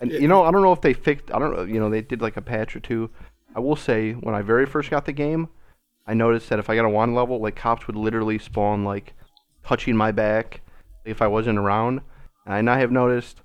[0.00, 1.30] and you know, I don't know if they fixed.
[1.32, 1.62] I don't know.
[1.62, 3.10] You know, they did like a patch or two.
[3.54, 5.48] I will say, when I very first got the game,
[6.06, 9.14] I noticed that if I got a one level, like cops would literally spawn like
[9.64, 10.60] touching my back
[11.04, 12.02] if I wasn't around.
[12.44, 13.40] And I have noticed.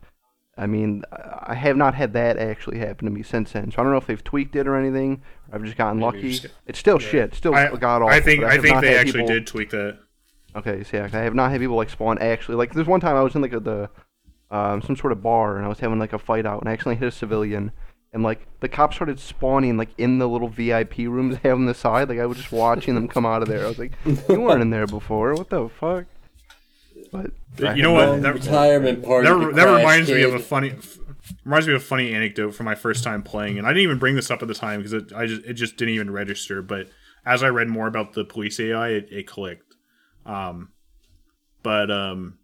[0.58, 3.72] I mean, I have not had that actually happen to me since then.
[3.72, 5.24] So I don't know if they've tweaked it or anything.
[5.50, 6.34] Or I've just gotten lucky.
[6.34, 7.34] just It's still shit.
[7.34, 8.14] Still I, god awful.
[8.14, 10.00] I think but I think they actually people- did tweak that.
[10.56, 12.56] Okay, so yeah, I have not had people like spawn actually.
[12.56, 13.90] Like there's one time I was in like a, the
[14.50, 16.74] um, some sort of bar, and I was having like a fight out, and I
[16.74, 17.72] accidentally hit a civilian.
[18.14, 21.66] And like the cops started spawning like in the little VIP rooms they have on
[21.66, 22.10] the side.
[22.10, 23.64] Like I was just watching them come out of there.
[23.64, 25.34] I was like, "You weren't in there before.
[25.34, 26.06] What the fuck?"
[27.12, 27.32] But
[27.78, 28.22] You know what?
[28.22, 29.28] That- retirement party.
[29.28, 30.74] that, that crash reminds me of a funny
[31.46, 33.98] reminds me of a funny anecdote from my first time playing and i didn't even
[34.00, 36.62] bring this up at the time because it, I just, it just didn't even register
[36.62, 36.88] but
[37.26, 39.71] as i read more about the police ai it, it clicked
[40.26, 40.72] um,
[41.64, 42.38] but um,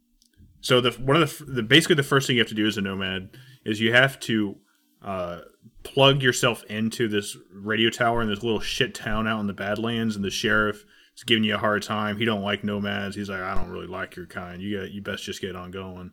[0.62, 2.78] so the one of the, the basically the first thing you have to do as
[2.78, 3.30] a nomad
[3.66, 4.58] is you have to
[5.04, 5.40] uh,
[5.84, 10.16] plug yourself into this radio tower in this little shit town out in the badlands
[10.16, 10.84] and the sheriff
[11.16, 12.18] is giving you a hard time.
[12.18, 13.16] He don't like nomads.
[13.16, 14.62] He's like i don't really like your kind.
[14.62, 16.12] You got you best just get on going.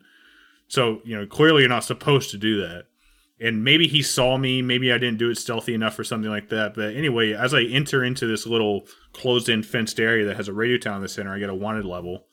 [0.67, 2.85] So, you know, clearly you're not supposed to do that.
[3.39, 6.49] And maybe he saw me, maybe I didn't do it stealthy enough or something like
[6.49, 6.73] that.
[6.73, 10.53] But anyway, as I enter into this little closed in fenced area that has a
[10.53, 12.25] radio tower in the center, I get a wanted level.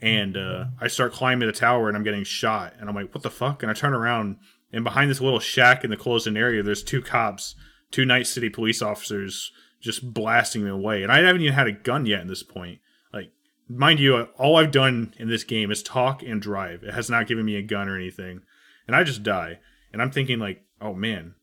[0.00, 2.74] And uh, I start climbing the tower and I'm getting shot.
[2.78, 3.62] And I'm like, what the fuck?
[3.62, 4.36] And I turn around
[4.72, 7.54] and behind this little shack in the closed in area, there's two cops,
[7.90, 11.02] two Night City police officers just blasting me away.
[11.02, 12.80] And I haven't even had a gun yet at this point.
[13.12, 13.30] Like,
[13.68, 16.82] mind you, all I've done in this game is talk and drive.
[16.82, 18.42] It has not given me a gun or anything,
[18.86, 19.60] and I just die.
[19.92, 21.34] And I'm thinking like, oh man,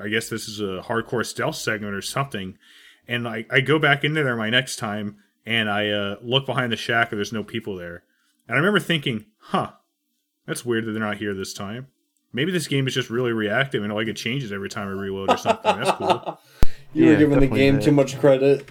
[0.00, 2.56] I guess this is a hardcore stealth segment or something.
[3.10, 6.70] And I, I go back into there my next time, and I uh, look behind
[6.70, 8.04] the shack, and there's no people there.
[8.46, 9.72] And I remember thinking, huh,
[10.46, 11.88] that's weird that they're not here this time.
[12.32, 15.28] Maybe this game is just really reactive, and like it changes every time I reload
[15.28, 15.76] or something.
[15.76, 16.40] That's cool.
[16.92, 17.84] You were giving the game that.
[17.84, 18.68] too much credit.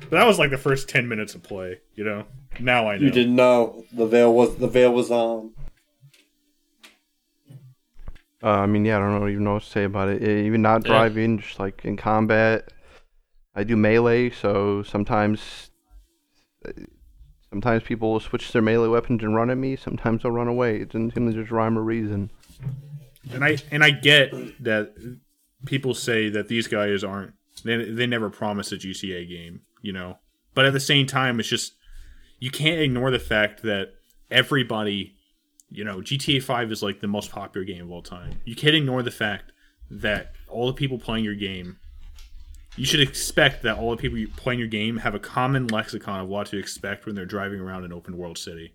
[0.00, 1.80] But that was like the first ten minutes of play.
[1.94, 2.26] You know.
[2.60, 3.06] Now I know.
[3.06, 5.52] You didn't know the veil was the veil was on.
[8.42, 10.22] Uh, I mean, yeah, I don't know, even know what to say about it.
[10.22, 10.88] Even not Yeah.
[10.88, 12.72] driving, just like in combat,
[13.54, 15.70] I do melee, so sometimes,
[17.50, 19.76] sometimes people will switch their melee weapons and run at me.
[19.76, 20.76] Sometimes they'll run away.
[20.80, 22.30] It doesn't seem to just rhyme or reason.
[23.32, 24.30] and I and I get
[24.64, 24.92] that
[25.66, 27.34] people say that these guys aren't
[27.64, 30.18] they they never promise a GTA game, you know.
[30.54, 31.74] But at the same time, it's just
[32.40, 33.90] you can't ignore the fact that
[34.30, 35.14] everybody,
[35.72, 38.40] you know, GTA Five is like the most popular game of all time.
[38.44, 39.52] You can't ignore the fact
[39.90, 41.78] that all the people playing your game.
[42.76, 46.28] You should expect that all the people playing your game have a common lexicon of
[46.28, 48.72] what to expect when they're driving around an open world city,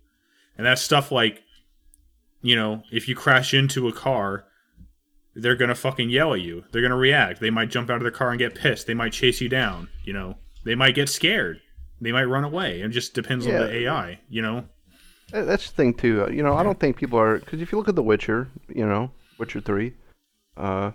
[0.56, 1.42] and that's stuff like
[2.40, 4.44] you know, if you crash into a car,
[5.34, 6.64] they're gonna fucking yell at you.
[6.70, 7.40] They're gonna react.
[7.40, 8.86] They might jump out of their car and get pissed.
[8.86, 9.88] They might chase you down.
[10.04, 11.60] You know, they might get scared.
[12.00, 12.80] They might run away.
[12.80, 13.54] It just depends Yeah.
[13.62, 14.20] on the AI.
[14.30, 14.68] You know,
[15.30, 16.28] That's the thing too.
[16.32, 18.86] You know, I don't think people are because if you look at The Witcher, you
[18.86, 19.92] know, Witcher Three,
[20.56, 20.92] uh,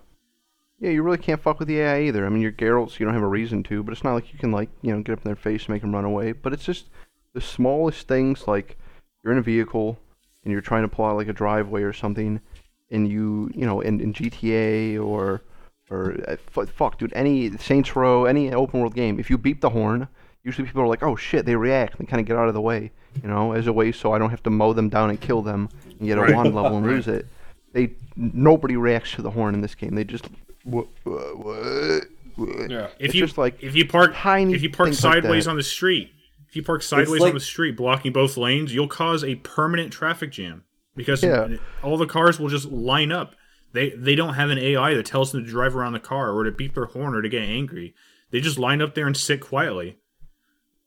[0.80, 2.26] yeah, you really can't fuck with the AI either.
[2.26, 2.54] I mean, your
[2.90, 4.94] so you don't have a reason to, but it's not like you can like you
[4.94, 6.32] know get up in their face and make them run away.
[6.32, 6.90] But it's just
[7.34, 8.78] the smallest things like
[9.24, 10.00] you're in a vehicle
[10.44, 12.42] and you're trying to pull out like a driveway or something,
[12.90, 15.44] and you you know in, in GTA or
[15.90, 19.70] or uh, fuck, dude, any Saints Row, any open world game, if you beep the
[19.70, 20.08] horn,
[20.44, 22.62] usually people are like, oh shit, they react and kind of get out of the
[22.62, 25.20] way, you know, as a way so I don't have to mow them down and
[25.20, 26.36] kill them and get a Right.
[26.36, 27.28] one level and lose it.
[27.74, 29.96] They nobody reacts to the horn in this game.
[29.96, 30.26] They just
[30.64, 32.04] what what what.
[32.36, 32.70] what.
[32.72, 32.86] Yeah.
[33.00, 35.48] if It's you just like if you park tiny if you park things like sideways
[35.48, 36.12] on the street,
[36.48, 39.92] if you park sideways like- on the street, blocking both lanes, you'll cause a permanent
[39.94, 40.64] traffic jam
[40.96, 41.58] because Yeah.
[41.84, 43.36] all the cars will just line up.
[43.74, 46.44] They they don't have an AI that tells them to drive around the car or
[46.44, 47.94] to beep their horn or to get angry.
[48.32, 49.98] They just line up there and sit quietly.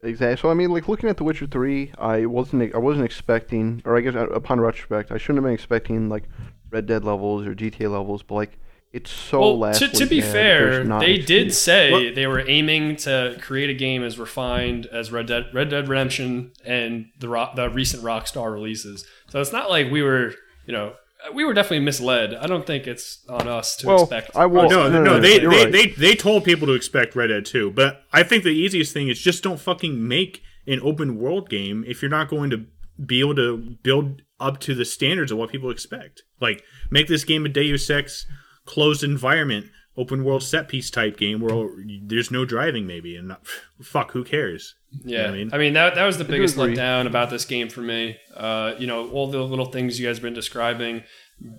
[0.03, 0.37] Exactly.
[0.41, 3.97] So I mean, like looking at The Witcher Three, I wasn't I wasn't expecting, or
[3.97, 6.25] I guess uh, upon retrospect, I shouldn't have been expecting like
[6.71, 8.59] Red Dead levels or GTA levels, but like
[8.93, 9.79] it's so Well, last.
[9.81, 14.03] to, to be fair, they did say Well- they were aiming to create a game
[14.03, 19.05] as refined as Red Dead, Red Dead Redemption and the rock, the recent Rockstar releases.
[19.29, 20.35] So it's not like we were,
[20.67, 20.95] you know,
[21.35, 22.35] we were definitely misled.
[22.35, 24.37] I don't think it's on us to Well, expect.
[24.37, 24.67] I will.
[24.67, 25.73] Oh, no, no, no, they you're they, right.
[25.73, 29.09] they they told people to expect Red Dead 2, but I think the easiest thing
[29.09, 32.67] is just don't fucking make an open world game if you're not going to
[33.05, 36.23] be able to build up to the standards of what people expect.
[36.41, 38.27] Like make this game a Deus Ex
[38.65, 39.67] closed environment
[39.97, 41.69] open world set piece type game where
[42.03, 43.47] there's no driving maybe and not,
[43.83, 44.75] fuck who cares.
[45.05, 45.51] You know Yeah, I mean?
[45.53, 48.17] I mean that that was the biggest letdown about this game for me.
[48.35, 51.03] Uh, you know, all the little things you guys have been describing,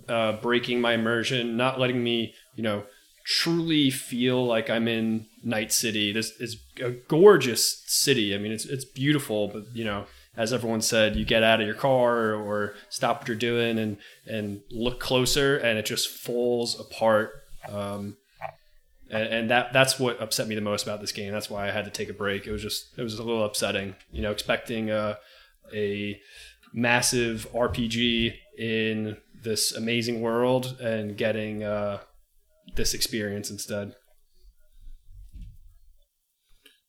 [0.08, 2.84] uh, breaking my immersion, not letting me, you know,
[3.24, 6.12] truly feel like I'm in Night City.
[6.12, 8.34] This is a gorgeous city.
[8.34, 11.66] I mean, it's it's beautiful, but you know, as everyone said, you get out of
[11.66, 16.80] your car or stop what you're doing and and look closer, and it just falls
[16.80, 17.32] apart.
[17.70, 18.16] Um,
[19.10, 21.32] and, and that that's what upset me the most about this game.
[21.32, 22.46] That's why I had to take a break.
[22.46, 25.18] It was just it was a little upsetting, you know, expecting a
[25.74, 26.20] a
[26.72, 31.98] massive RPG in this amazing world and getting uh,
[32.74, 33.94] this experience instead.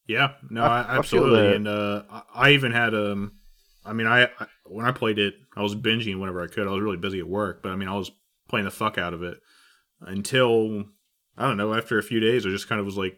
[0.08, 1.40] Yeah, no, I- I, I absolutely.
[1.40, 1.56] that.
[1.56, 3.34] And uh, I I even had um,
[3.86, 6.68] I mean, I, I when I played it, I was binging whenever I could.
[6.68, 8.12] I was really busy at work, but I mean, I was
[8.48, 9.38] playing the fuck out of it
[10.02, 10.86] until
[11.40, 11.74] I don't know.
[11.74, 13.18] After a few days, I just kind of was like,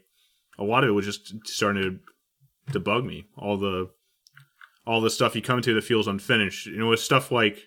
[0.57, 1.99] a lot of it was just starting to
[2.71, 3.25] to bug me.
[3.35, 3.89] All the
[4.85, 6.67] all the stuff you come to that feels unfinished.
[6.67, 7.57] You know, it's stuff like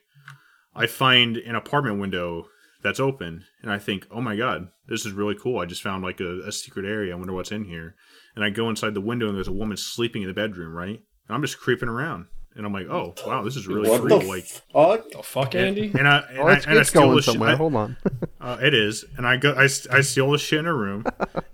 [0.75, 2.47] I find an apartment window
[2.83, 5.59] that's open, and I think, oh my god, this is really cool.
[5.59, 7.13] I just found like a, a secret area.
[7.13, 7.97] I wonder what's in here.
[8.37, 11.01] And I go inside the window, and there's a woman sleeping in the bedroom, right?
[11.29, 12.27] And I'm just creeping around,
[12.57, 14.19] and I'm like, oh wow, this is really what cool.
[14.21, 15.11] the like, fuck?
[15.11, 15.91] The fuck, Andy?
[15.99, 17.41] and I and, Oh, I, it's, and I steal going the shit.
[17.43, 17.97] I- Hold on.
[18.41, 21.05] uh, it is, and I go, I, I steal the shit in a room,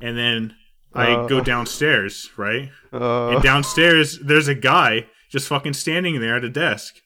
[0.01, 0.55] and then
[0.95, 1.27] I Uh.
[1.27, 2.71] go downstairs, right?
[2.93, 6.97] uh, And downstairs, there's a guy just fucking standing there at a desk,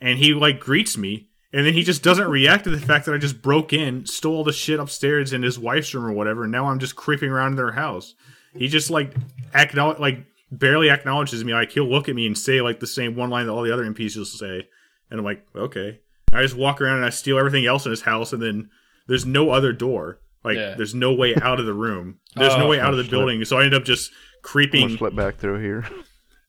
[0.00, 3.14] and he like greets me, and then he just doesn't react to the fact that
[3.14, 6.42] I just broke in, stole all the shit upstairs in his wife's room or whatever,
[6.42, 8.14] and now I'm just creeping around their house.
[8.56, 9.14] He just like
[9.54, 11.52] acknowledge, like barely acknowledges me.
[11.52, 13.72] Like he'll look at me and say like the same one line that all the
[13.72, 14.66] other NPCs will say,
[15.10, 16.00] and I'm like, okay.
[16.32, 18.68] I just walk around and I steal everything else in his house, and then
[19.06, 20.20] there's no other door.
[20.44, 20.74] Like Yeah.
[20.76, 22.18] there's no way out of the room.
[22.36, 22.68] There's no Oh.
[22.68, 23.10] way out of the oh, shit.
[23.10, 23.44] building.
[23.44, 25.86] So I end up just creeping gonna slip back through here.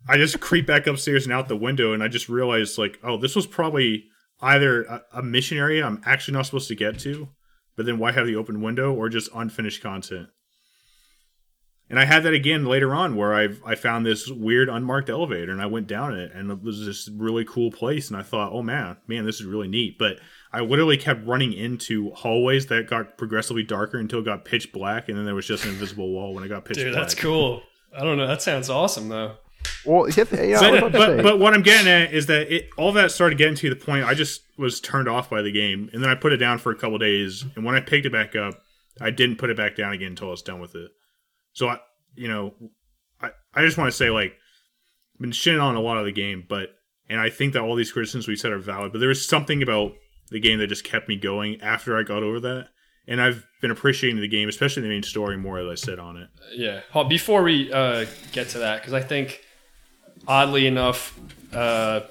[0.07, 3.17] I just creep back upstairs and out the window, and I just realized, like, oh,
[3.17, 4.05] this was probably
[4.41, 7.27] either a, a mission area I'm actually not supposed to get to,
[7.75, 10.29] but then why have the open window, or just unfinished content.
[11.89, 15.51] And I had that again later on, where I I found this weird unmarked elevator,
[15.51, 18.51] and I went down it, and it was this really cool place, and I thought,
[18.51, 19.97] oh man, man, this is really neat.
[19.97, 20.19] But
[20.53, 25.09] I literally kept running into hallways that got progressively darker until it got pitch black,
[25.09, 27.01] and then there was just an invisible wall when it got pitch Dude, black.
[27.01, 27.63] that's cool.
[27.95, 28.27] I don't know.
[28.27, 29.37] That sounds awesome, though.
[29.85, 32.27] Well, hit yeah, So, I was about to but but what I'm getting at is
[32.27, 35.41] that it all that started getting to the point I just was turned off by
[35.41, 37.79] the game, and then I put it down for a couple days, and when I
[37.79, 38.61] picked it back up,
[39.01, 40.91] I didn't put it back down again until I was done with it.
[41.53, 41.79] So I,
[42.15, 42.53] you know,
[43.21, 44.33] I I just want to say like,
[45.15, 46.69] I've been shitting on a lot of the game, but
[47.09, 49.61] and I think that all these criticisms we said are valid, but there was something
[49.63, 49.93] about
[50.31, 52.67] the game that just kept me going after I got over that,
[53.07, 56.17] and I've been appreciating the game, especially the main story, more as I said on
[56.17, 56.29] it.
[56.53, 56.81] Yeah.
[56.91, 59.41] Hold- Before we uh, get to that, because I think,
[60.27, 61.19] oddly enough,
[61.51, 62.01] uh,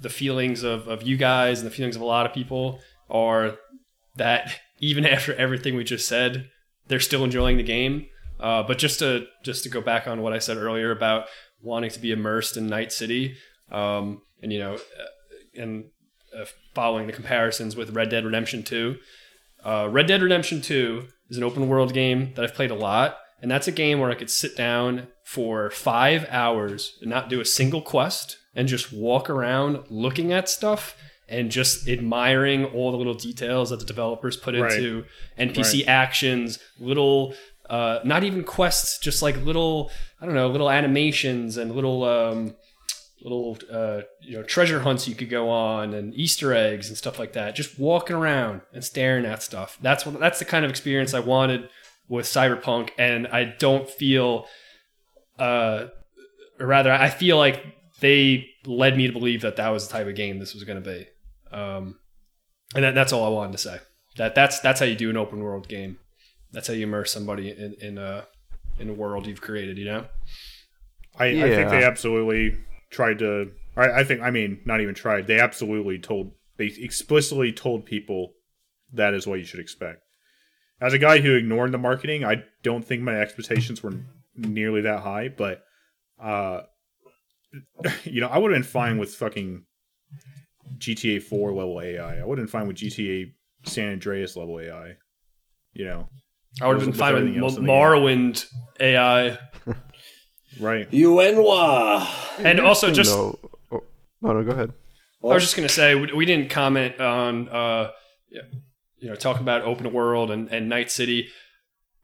[0.00, 2.78] the feelings of, of you guys and the feelings of a lot of people
[3.10, 3.56] are
[4.14, 6.48] that even after everything we just said,
[6.86, 8.06] they're still enjoying the game.
[8.40, 11.26] Uh, but just to just to go back on what I said earlier about
[11.62, 13.36] wanting to be immersed in Night City,
[13.70, 15.84] um, and you know, uh, and
[16.38, 18.96] uh, following the comparisons with Red Dead Redemption Two.
[19.64, 23.16] Uh, Red Dead Redemption 2 is an open world game that I've played a lot,
[23.42, 27.40] and that's a game where I could sit down for five hours and not do
[27.40, 30.94] a single quest and just walk around looking at stuff
[31.28, 34.70] and just admiring all the little details that the developers put Right.
[34.72, 35.04] into
[35.36, 37.34] NPC actions, little,
[37.68, 39.90] uh, not even quests, just like little,
[40.20, 42.04] I don't know, little animations and little.
[42.04, 42.56] Um,
[43.22, 47.18] little uh, you know treasure hunts you could go on and Easter eggs and stuff
[47.18, 47.56] like that.
[47.56, 49.78] Just walking around and staring at stuff.
[49.80, 51.68] That's what that's the kind of experience I wanted
[52.08, 54.46] with Cyberpunk, and I don't feel,
[55.38, 55.86] uh,
[56.60, 57.64] or rather, I feel like
[58.00, 60.82] they led me to believe that that was the type of game this was going
[60.82, 61.06] to be.
[61.50, 61.98] Um,
[62.74, 63.78] and that, that's all I wanted to say.
[64.16, 65.98] That that's that's how you do an open world game.
[66.56, 68.26] That's how you immerse somebody in in a
[68.78, 69.76] in a world you've created.
[69.76, 70.06] You know.
[71.18, 72.56] I, I think they absolutely
[72.90, 73.50] tried to.
[73.76, 75.26] I, I think I mean not even tried.
[75.26, 76.32] They absolutely told.
[76.56, 78.32] They explicitly told people
[78.94, 80.00] that is what you should expect.
[80.80, 83.92] As a guy who ignored the marketing, I don't think my expectations were
[84.34, 85.28] nearly that high.
[85.28, 85.62] But,
[86.18, 86.62] uh,
[88.04, 89.66] you know, I would have been fine with fucking
[90.78, 92.18] GTA 4 level AI.
[92.18, 93.34] I would have been fine with GTA
[93.64, 94.96] San Andreas level AI.
[95.74, 96.08] You know,
[96.60, 98.46] I would have been With fine with everything else in Morrowind
[98.80, 99.38] AI.
[100.60, 100.90] right?
[100.90, 102.08] UNWA.
[102.38, 103.38] And also, just no,
[103.72, 103.82] oh,
[104.22, 104.72] no, no, go ahead.
[105.22, 107.90] I was just gonna say we, we didn't comment on uh,
[108.98, 111.28] you know talk about open world and, and Night City.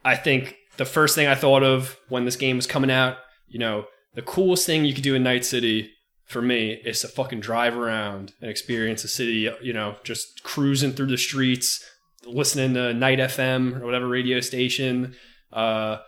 [0.05, 3.59] I think the first thing I thought of when this game was coming out, you
[3.59, 5.90] know, the coolest thing you could do in Night City
[6.24, 9.48] for me is to fucking drive around and experience a city.
[9.62, 11.84] You know, just cruising through the streets,
[12.26, 15.14] listening to Night FM or whatever radio station.
[15.52, 15.98] Uh,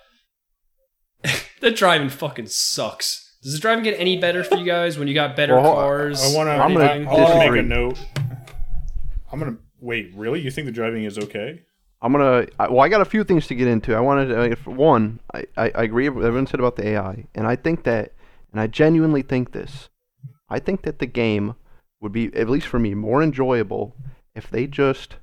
[1.61, 3.37] the driving fucking sucks.
[3.43, 6.23] Does the driving get any better for you guys when you got better Well, cars?
[6.23, 6.53] I want to.
[6.53, 7.99] I'm gonna I want to make a note.
[9.31, 10.13] I'm gonna wait.
[10.15, 10.41] Really?
[10.41, 11.63] You think the driving is okay?
[12.01, 12.47] I'm gonna.
[12.59, 13.95] I, well, I got a few things to get into.
[13.95, 14.53] I wanted to.
[14.53, 17.47] uh, for one, I, I, I agree with what everyone said about the AI, and
[17.47, 18.13] I think that,
[18.53, 19.89] and I genuinely think this.
[20.49, 21.55] I think that the game
[22.01, 23.97] would be, at least for me, more enjoyable
[24.35, 25.17] if they just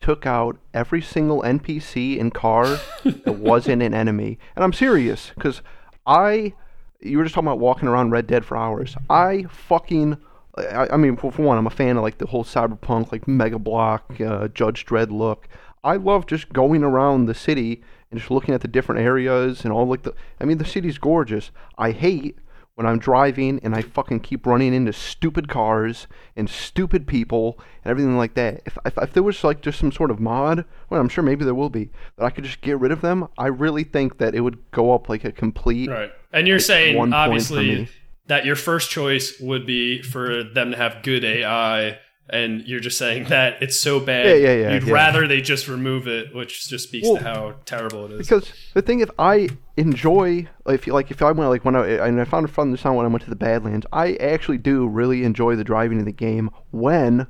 [0.00, 4.38] took out every single NPC in car that wasn't an enemy.
[4.56, 5.62] And I'm serious, because
[6.06, 6.54] I,
[7.00, 8.96] you were just talking about walking around Red Dead for hours.
[9.08, 10.16] I fucking,
[10.56, 13.28] I, I mean, for, for one, I'm a fan of like the whole cyberpunk, like
[13.28, 15.48] Mega Block, uh, Judge Dredd look.
[15.82, 19.72] I love just going around the city and just looking at the different areas and
[19.72, 20.14] all like the.
[20.40, 21.50] I mean, the city's gorgeous.
[21.78, 22.38] I hate
[22.80, 27.90] when I'm driving and I fucking keep running into stupid cars and stupid people and
[27.90, 28.62] everything like that.
[28.64, 31.44] If, if, if there was like just some sort of mod, well, I'm sure maybe
[31.44, 34.34] there will be, that I could just get rid of them, I really think that
[34.34, 35.90] it would go up like a complete.
[35.90, 36.10] Right.
[36.32, 37.90] And you're saying point for obviously
[38.28, 41.98] that your first choice would be for them to have good AI
[42.32, 44.94] and you're just saying that it's so bad Yeah, yeah, yeah, you'd yeah.
[44.94, 48.18] rather they just remove it, which just speaks Well, to how terrible it is.
[48.18, 51.86] Because the thing, if I enjoy, if you like, if I went like when I
[52.06, 54.58] and I found it fun this time when I went to the Badlands, I actually
[54.58, 57.26] do really enjoy the driving in the game when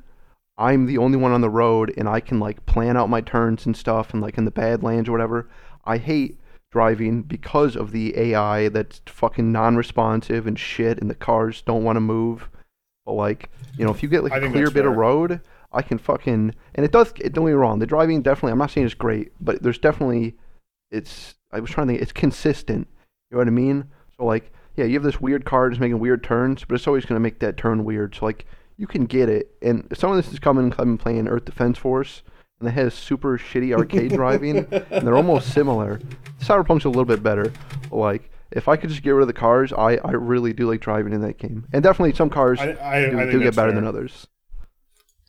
[0.59, 3.67] I'm the only one on the road and I can like plan out my turns
[3.67, 5.49] and stuff and like in the Badlands or whatever.
[5.85, 6.39] I hate
[6.71, 11.97] driving because of the AI that's fucking non-responsive and shit, and the cars don't want
[11.97, 12.49] to move.
[13.05, 15.41] But like, you know, if you get like I a clear bit of road,
[15.73, 17.13] I can fucking and it does.
[17.13, 18.53] Don't get me wrong, the driving definitely.
[18.53, 20.35] I'm not saying it's great, but there's definitely
[20.91, 21.35] it's.
[21.53, 22.03] I was trying to think.
[22.03, 22.89] It's consistent.
[23.31, 23.85] You know what I mean?
[24.17, 27.05] So like, yeah, you have this weird car just making weird turns, but it's always
[27.05, 28.15] gonna make that turn weird.
[28.15, 28.47] So like,
[28.77, 29.51] you can get it.
[29.63, 30.73] And some of this is coming.
[30.73, 32.23] I've been playing Earth Defense Force,
[32.59, 34.59] and it has super shitty arcade driving,
[34.91, 36.01] and they're almost similar.
[36.41, 37.53] Cyberpunk's a little bit better.
[37.89, 38.30] But like.
[38.53, 41.13] If I could just get rid of the cars, I, I really do like driving
[41.13, 43.75] in that game, and definitely some cars I, I, do, I do get better fair.
[43.75, 44.27] than others.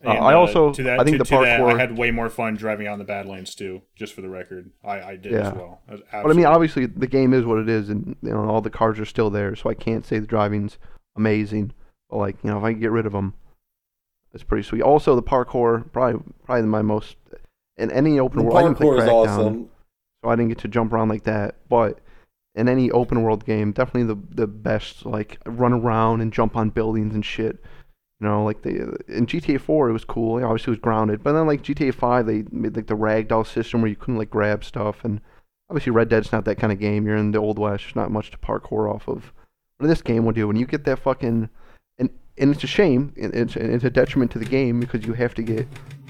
[0.03, 2.09] Uh, I also- to that, I think to, the to that, parkour- I had way
[2.09, 3.83] more fun driving on in the Badlands too.
[3.95, 5.49] Just for the record, I, I did Yeah.
[5.49, 5.81] as well.
[5.87, 8.61] I But I mean, obviously, the game is what it is, and you know all
[8.61, 10.79] the cars are still there, so I can't say the driving's
[11.15, 11.73] amazing.
[12.09, 13.35] But like, you know, if I can get rid of them,
[14.33, 14.81] it's pretty sweet.
[14.81, 17.17] Also, the parkour, probably probably my most
[17.77, 18.57] in any open The world.
[18.57, 19.69] I didn't play parkour is Crackdown, awesome.
[20.23, 21.55] so I didn't get to jump around like that.
[21.69, 21.99] But
[22.55, 25.05] in any open world game, definitely the the best.
[25.05, 27.57] Like run around and jump on buildings and shit.
[28.19, 30.43] You know, like the in GTA 4 it was cool.
[30.43, 33.81] Obviously it was grounded, but then like GTA 5 they made like the ragdoll system
[33.81, 35.21] where you couldn't like grab stuff, and
[35.69, 37.05] obviously Red Dead's not that kind of game.
[37.05, 37.85] You're in the old west.
[37.85, 39.33] There's not much to parkour off of.
[39.79, 41.49] But this game, will do when you get that fucking
[41.97, 43.13] and and it's a shame.
[43.15, 45.67] It's it's a detriment to the game because you have to get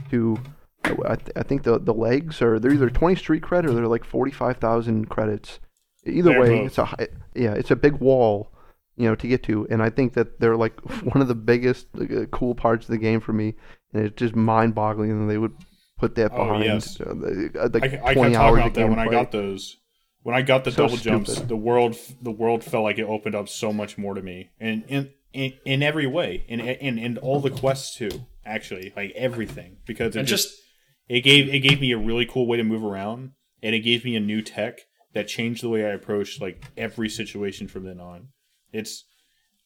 [0.10, 0.38] to.
[0.84, 3.88] I, th- I think the the legs are they're either 20 street cred or they're
[3.88, 5.60] like 45,000 credits.
[6.06, 6.68] Either They're way, both.
[6.68, 8.52] it's a hi- yeah, it's a big wall,
[8.96, 11.88] you know, to get to, and I think that they're like one of the biggest
[12.00, 13.56] uh, cool parts of the game for me,
[13.94, 15.56] and it's just mind-boggling that they would
[16.00, 16.50] put that behind.
[16.50, 17.02] Oh, behind yes.
[17.02, 19.08] uh, the- uh, like I, I 20 kept talking hours about of that when I
[19.10, 19.78] got those.
[20.24, 23.34] When I got the So double jumps, the world the world felt like it opened
[23.36, 27.18] up so much more to me, and in in, in every way, in in in
[27.18, 28.26] all the quests too.
[28.46, 30.62] Actually, like everything, because it just, just
[31.08, 33.32] it gave it gave me a really cool way to move around,
[33.64, 34.82] and it gave me a new tech
[35.14, 38.30] that changed the way I approached like every situation from then on.
[38.72, 39.06] It's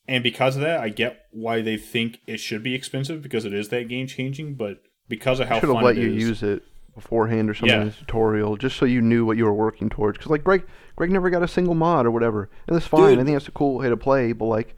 [0.07, 3.53] and because of that, I get why they think it should be expensive because it
[3.53, 4.55] is that game changing.
[4.55, 4.77] But
[5.07, 7.81] because of how should have let you is- use it beforehand or something Yeah.
[7.81, 10.17] in the tutorial, just so you knew what you were working towards.
[10.17, 10.63] Because like Greg,
[10.95, 13.09] Greg never got a single mod or whatever, and that's fine.
[13.11, 13.19] Dude.
[13.19, 14.75] I think that's a cool way to play, but like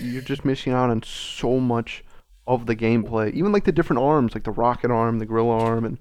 [0.00, 2.04] you're just missing out on so much
[2.46, 3.32] of the gameplay.
[3.34, 5.98] Even like the different arms, like the rocket arm, the gorilla arm, and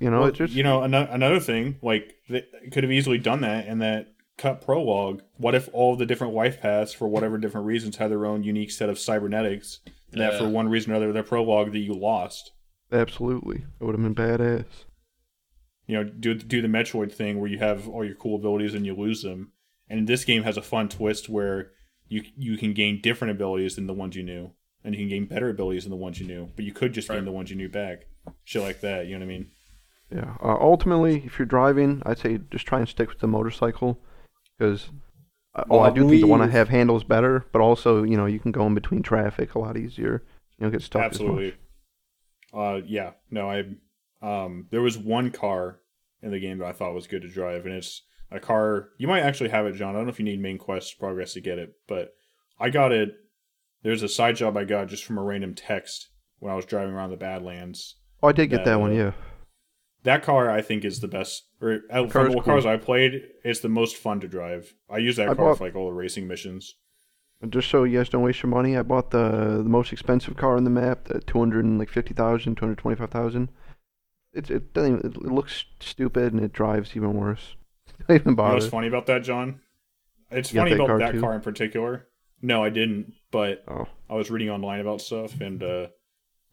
[0.00, 3.18] you know, Well, it's just you know ano- another thing like they could have easily
[3.18, 4.08] done that in that
[4.38, 5.22] cut prologue.
[5.36, 8.70] What if all the different wife paths for whatever different reasons had their own unique
[8.70, 9.80] set of cybernetics
[10.12, 10.38] that Yeah.
[10.38, 12.52] for one reason or other their prologue that you lost.
[12.92, 14.64] absolutely it would have been badass.
[15.86, 18.86] You know, do do the Metroid thing where you have all your cool abilities and
[18.86, 19.52] you lose them.
[19.88, 21.72] And this game has a fun twist where
[22.08, 24.52] you you can gain different abilities than the ones you knew,
[24.84, 26.48] and you can gain better abilities than the ones you knew.
[26.54, 28.06] But you could just gain the ones you knew back.
[28.44, 29.06] Shit like that.
[29.06, 29.50] You know what I mean?
[30.10, 30.34] Yeah.
[30.42, 33.98] Uh, ultimately, if you're driving, I'd say just try and stick with the motorcycle
[34.58, 34.90] because.
[35.54, 38.26] Uh, well, I do think the one I have handles better, but also you know
[38.26, 40.22] you can go in between traffic a lot easier.
[40.58, 41.20] You don't get stuck as much.
[41.20, 41.54] Absolutely.
[42.52, 43.12] Uh, yeah.
[43.30, 43.64] No, I.
[44.22, 45.80] Um, there was one car
[46.22, 48.90] in the game that I thought was good to drive, and it's a car.
[48.98, 49.94] You might actually have it, John.
[49.94, 52.12] I don't know if you need main quest progress to get it, but
[52.60, 53.14] I got it.
[53.82, 56.94] There's a side job I got just from a random text when I was driving
[56.94, 57.96] around the Badlands.
[58.22, 58.94] Oh, I did get that Uh, one.
[58.94, 59.12] Yeah.
[60.04, 61.44] That car, I think, is the best.
[61.60, 62.42] Or out Car's from the cool.
[62.42, 64.74] cars I played, it's the most fun to drive.
[64.88, 66.74] I use that I car bought- for like all the racing missions.
[67.42, 70.36] And just so you guys don't waste your money, I bought the the most expensive
[70.36, 73.10] car on the map, the two hundred and like fifty thousand, two hundred twenty five
[73.10, 73.48] thousand.
[74.34, 77.56] It it doesn't even, it looks stupid and it drives even worse.
[78.08, 78.54] Don't even You know bother.
[78.54, 79.60] what's funny about that, John?
[80.30, 81.20] It's You funny that about car that too?
[81.20, 82.06] car in particular.
[82.42, 85.86] No, I didn't, but oh, I was reading online about stuff, and uh,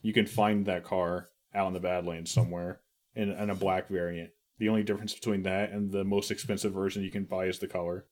[0.02, 2.80] you can find that car out in the Badlands somewhere
[3.18, 4.32] in, in a black variant.
[4.60, 7.68] The only difference between that and the most expensive version you can buy is the
[7.68, 8.06] color.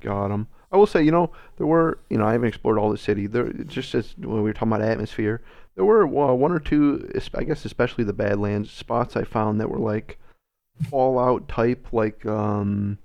[0.00, 0.48] Got him.
[0.72, 3.26] I will say, you know, there were, you know, I haven't explored all the city.
[3.26, 5.42] There, just as when we were talking about atmosphere,
[5.74, 9.68] there were uh, one or two, I guess, especially the Badlands spots I found that
[9.70, 10.18] were like
[10.90, 12.98] Fallout type, like, um,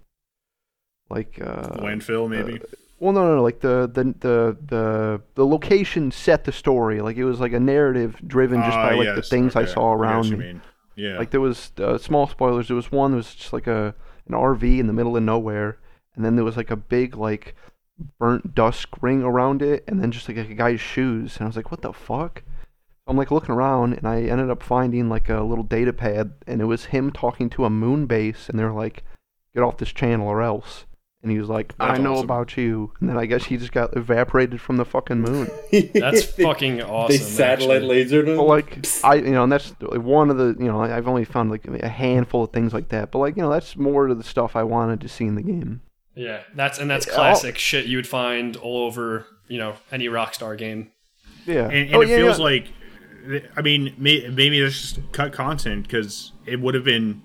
[1.09, 2.61] like, uh, Landfill, maybe.
[2.99, 7.01] well, no, no, no, like the the the the the location set the story.
[7.01, 9.65] Like it was like a narrative driven just Ah, by like the yes, things I
[9.65, 10.61] saw around you mean.
[10.97, 11.17] Yeah.
[11.17, 12.67] Like there was uh, small spoilers.
[12.67, 13.95] There was one that was just like a
[14.25, 15.77] an RV in the middle of nowhere,
[16.15, 17.55] and then there was like a big like
[18.19, 21.37] burnt dusk ring around it, and then just like a guy's shoes.
[21.37, 22.43] And I was like, what the fuck?
[23.05, 26.61] I'm like looking around, and I ended up finding like a little data pad, and
[26.61, 29.03] it was him talking to a moon base, and they're like,
[29.53, 30.86] get off this channel or else.
[31.23, 32.25] And he was like, I know awesome.
[32.25, 32.93] about you.
[32.99, 35.49] And then I guess he just got evaporated from the fucking moon.
[35.93, 37.17] That's fucking awesome.
[37.17, 38.05] They satellite actually.
[38.05, 38.37] lasered him.
[38.37, 41.49] But like I, you know, and that's one of the, you know, I've only found
[41.49, 43.11] like a handful of things like that.
[43.11, 45.41] But like, you know, that's more of the stuff I wanted to see in the
[45.41, 45.81] game.
[46.15, 50.07] Yeah, that's and that's Yeah, classic shit you would find all over you know any
[50.07, 50.91] Rockstar game.
[51.45, 52.43] Yeah, and, and Oh, it yeah, feels yeah.
[52.45, 52.67] like
[53.57, 57.21] i mean maybe there's just cut content because it would have been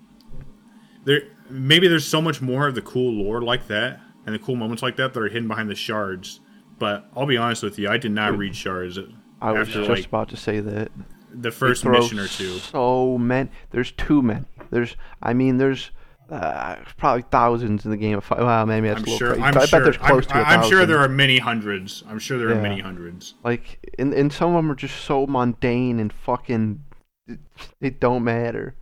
[1.05, 1.23] there
[1.53, 4.83] maybe there's so much more of the cool lore like that and the cool moments
[4.83, 6.41] like that that are hidden behind the shards
[6.79, 8.99] but i'll be honest with you i did not read shards
[9.41, 10.91] I was just like about to say that.
[11.35, 13.51] the first mission or two So many.
[13.73, 14.45] There's too many.
[14.71, 15.91] There's, I mean, there's
[16.31, 18.19] uh, probably thousands in the game.
[18.19, 19.43] Of, well, maybe that's i'm a little sure crazy.
[19.43, 22.05] i'm I sure bet there's close I'm, to a I'm sure there are many hundreds
[22.09, 25.27] i'm sure there are many hundreds Like, and, and some of them are just so
[25.27, 26.85] mundane and fucking.
[27.27, 27.41] It,
[27.81, 28.77] it don't matter.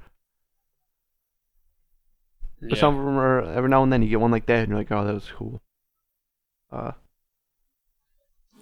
[2.61, 2.78] But Yeah.
[2.80, 4.78] some of them are every now and then you get one like that and you're
[4.78, 5.62] like, oh, that was cool.
[6.70, 6.92] Uh,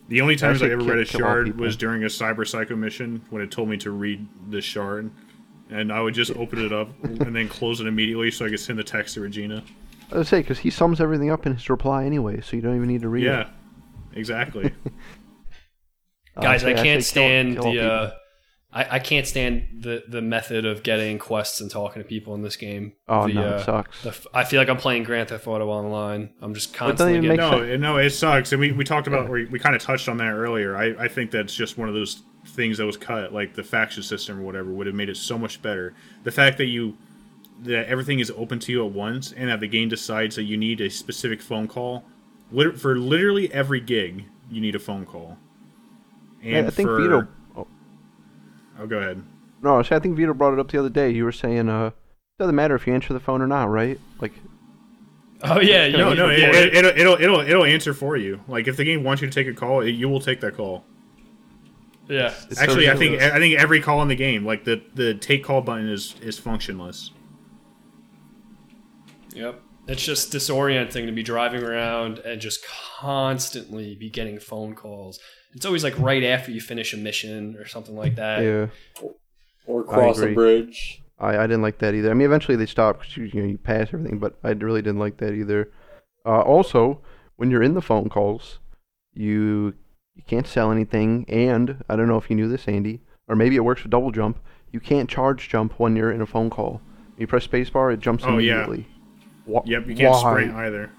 [0.08, 1.60] The only times I Actually ever read a shard people.
[1.62, 5.10] was during a cyber psycho mission when it told me to read the shard,
[5.68, 8.60] and I would just open it up and then close it immediately so I could
[8.60, 9.62] send the text to Regina.
[10.10, 12.76] I would say because he sums everything up in his reply anyway, so you don't
[12.76, 13.26] even need to read it.
[13.26, 13.50] Yeah,
[14.14, 14.72] exactly.
[16.36, 17.92] Uh, guys, say- I can't say kill- stand kill all the.
[17.92, 18.10] Uh,
[18.70, 22.42] I, I can't stand the the method of getting quests and talking to people in
[22.42, 22.92] this game.
[23.08, 24.02] Oh the, no, uh, it sucks.
[24.02, 26.30] the f- I feel like I'm playing Grand Theft Auto online.
[26.42, 27.36] I'm just constantly getting.
[27.38, 30.08] no, it- no, it sucks, and we, we talked about we, we kind of touched
[30.08, 30.76] on that earlier.
[30.76, 34.02] I, I think that's just one of those things that was cut, like the faction
[34.02, 35.94] system or whatever, would have made it so much better.
[36.24, 36.96] The fact that you
[37.62, 40.58] that everything is open to you at once, and that the game decides that you
[40.58, 42.04] need a specific phone call
[42.76, 45.38] for literally every gig, you need a phone call.
[46.42, 47.28] And Yeah, I think for, Vito.
[48.78, 49.22] Oh, go ahead.
[49.62, 51.10] no, see, I think Vito brought it up the other day.
[51.10, 51.94] You were saying, uh, it
[52.38, 53.98] doesn't matter if you answer the phone or not, right?
[54.20, 54.32] Like,
[55.42, 58.40] Oh yeah, No, no, it, it, it'll, it'll it'll it'll answer for you.
[58.48, 60.56] Like if the game wants you to take a call, it, you will take that
[60.56, 60.84] call.
[62.08, 62.34] yeah.
[62.50, 63.22] It's Actually, so I think.
[63.22, 66.40] I think every call in the game, like the the take call button, is is
[66.40, 67.10] functionless.
[69.34, 69.60] Yep.
[69.86, 72.64] It's just disorienting to be driving around and just
[72.98, 75.18] constantly be getting phone calls.
[75.54, 78.42] It's always like right after you finish a mission or something like that.
[78.42, 78.66] yeah,
[79.66, 81.02] or cross a bridge.
[81.18, 82.10] I, I didn't like that either.
[82.10, 84.82] I mean, eventually they stop because you, you know you pass everything, but I really
[84.82, 85.70] didn't like that either.
[86.24, 87.00] Uh, also,
[87.36, 88.58] when you're in the phone calls,
[89.14, 89.74] you
[90.14, 93.56] you can't sell anything, and I don't know if you knew this, Andy, or maybe
[93.56, 94.38] it works with double jump.
[94.70, 96.80] You can't charge jump when you're in a phone call.
[97.16, 98.44] You press spacebar, it jumps immediately.
[98.44, 98.64] Oh, yeah.
[98.64, 98.86] immediately.
[99.46, 100.20] Wha- Yep, you can't why?
[100.20, 100.90] sprint either.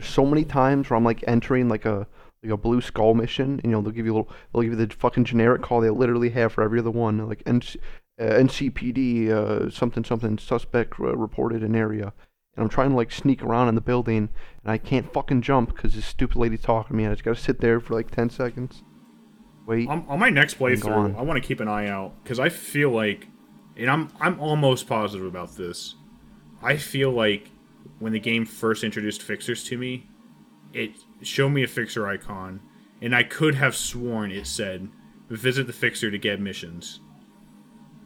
[0.00, 2.06] so many times where I'm like entering like a
[2.46, 4.78] like a blue skull mission, and you know they'll give you a little, they'll give
[4.78, 7.76] you the fucking generic call they literally have for every other one, like NC,
[8.20, 12.12] uh, NCPD, uh, something something suspect uh, reported in area,
[12.56, 14.28] and I'm trying to like sneak around in the building,
[14.62, 17.24] and I can't fucking jump because this stupid lady's talking to me, and I just
[17.24, 18.82] gotta sit there for like ten seconds.
[19.66, 21.18] Wait, On, on my next playthrough.
[21.18, 23.26] I want to keep an eye out because I feel like,
[23.76, 25.96] and I'm I'm almost positive about this.
[26.62, 27.50] I feel like
[27.98, 30.06] when the game first introduced fixers to me,
[30.72, 30.92] it
[31.22, 32.60] showed me a fixer icon,
[33.00, 34.88] and I could have sworn it said
[35.28, 37.00] "visit the fixer to get missions,"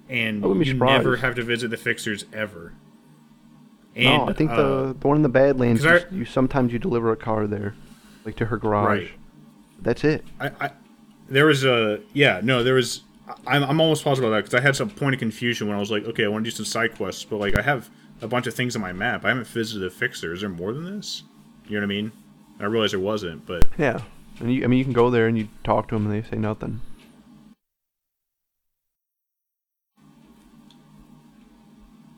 [0.09, 2.75] and I you never have to visit the fixers ever.
[3.97, 6.79] And, no, I think uh, the the one in the Badlands, you, you sometimes you
[6.79, 7.75] deliver a car there,
[8.25, 8.99] like to her garage.
[9.01, 9.11] Right.
[9.83, 10.25] That's it.
[10.39, 10.71] I, I
[11.31, 13.03] there was a yeah no there was
[13.47, 15.81] I'm, I'm almost positive about that because I had some point of confusion when I
[15.81, 17.89] was like okay I want to do some side quests but like I have
[18.21, 20.73] a bunch of things on my map I haven't visited the fixer is there more
[20.73, 21.23] than this
[21.67, 22.13] you know what I mean
[22.61, 24.03] I realized there wasn't but Yeah,
[24.39, 26.29] and you, I mean you can go there and you talk to them and they
[26.29, 26.81] say nothing.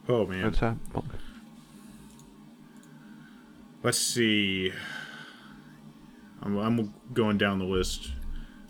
[0.08, 0.76] oh man What's that?
[0.94, 1.04] Oh.
[3.82, 4.72] let's see
[6.42, 8.10] I'm, I'm going down the list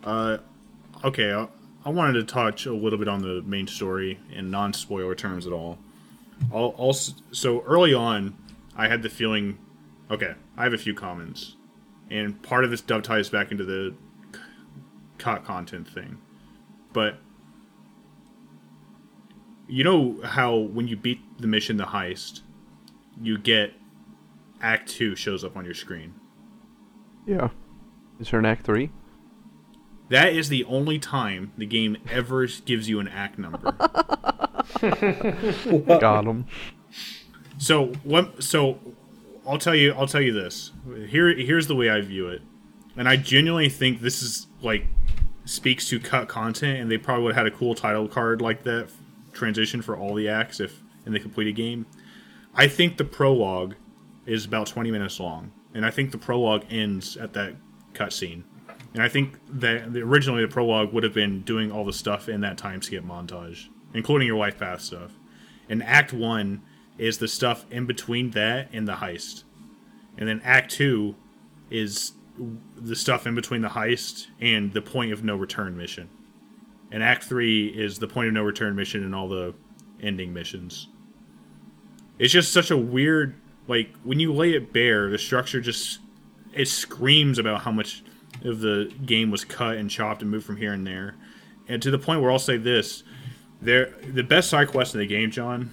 [0.05, 0.39] uh
[1.05, 1.51] okay I'll,
[1.85, 5.53] I wanted to touch a little bit on the main story in non-spoiler terms at
[5.53, 5.79] all.
[6.53, 8.37] I'll, I'll, so early on,
[8.77, 9.59] I had the feeling,
[10.09, 11.57] okay, I have a few comments,
[12.13, 13.95] and part of this dovetails back into the
[15.19, 16.19] cut content thing,
[16.93, 17.19] but
[19.67, 22.43] you know how when you beat the mission, the heist,
[23.21, 23.73] you get
[24.61, 26.15] Act Two shows up on your screen.
[27.27, 27.49] Yeah.
[28.21, 28.91] Is there an Act 3?
[30.09, 33.73] That is the only time the game ever gives you an act number.
[35.87, 36.47] Got him.
[37.57, 38.43] So what?
[38.43, 38.79] So
[39.47, 39.93] I'll tell you.
[39.93, 40.73] I'll tell you this.
[41.09, 42.43] Here, here's the way I view it,
[42.97, 44.87] and I genuinely think this is like
[45.45, 48.63] speaks to cut content, and they probably would have had a cool title card like
[48.65, 48.89] that
[49.33, 51.87] transition for all the acts if in the completed game.
[52.55, 53.75] I think the prologue
[54.27, 57.55] is about 20 minutes long, and I think the prologue ends at that
[57.95, 58.45] cutscene.
[58.95, 62.29] And I think that the, originally the prologue would have been doing all the stuff
[62.29, 65.13] in that time skip montage, including your life path stuff.
[65.69, 66.63] And Act One
[67.03, 69.43] is the stuff in between that and the heist,
[70.17, 71.17] and then Act Two
[71.69, 72.13] is
[72.77, 76.09] the stuff in between the heist and the point of no return mission.
[76.93, 79.55] And Act Three is the point of no return mission and all the
[80.01, 80.89] ending missions.
[82.19, 83.35] It's just such a weird
[83.67, 85.99] like when you lay it bare, the structure just
[86.53, 88.05] it screams about how much
[88.45, 91.17] of the game was cut and chopped and moved from here and there,
[91.67, 93.03] and to the point where I'll say this:
[93.61, 95.73] there, the best side quest in the game, John.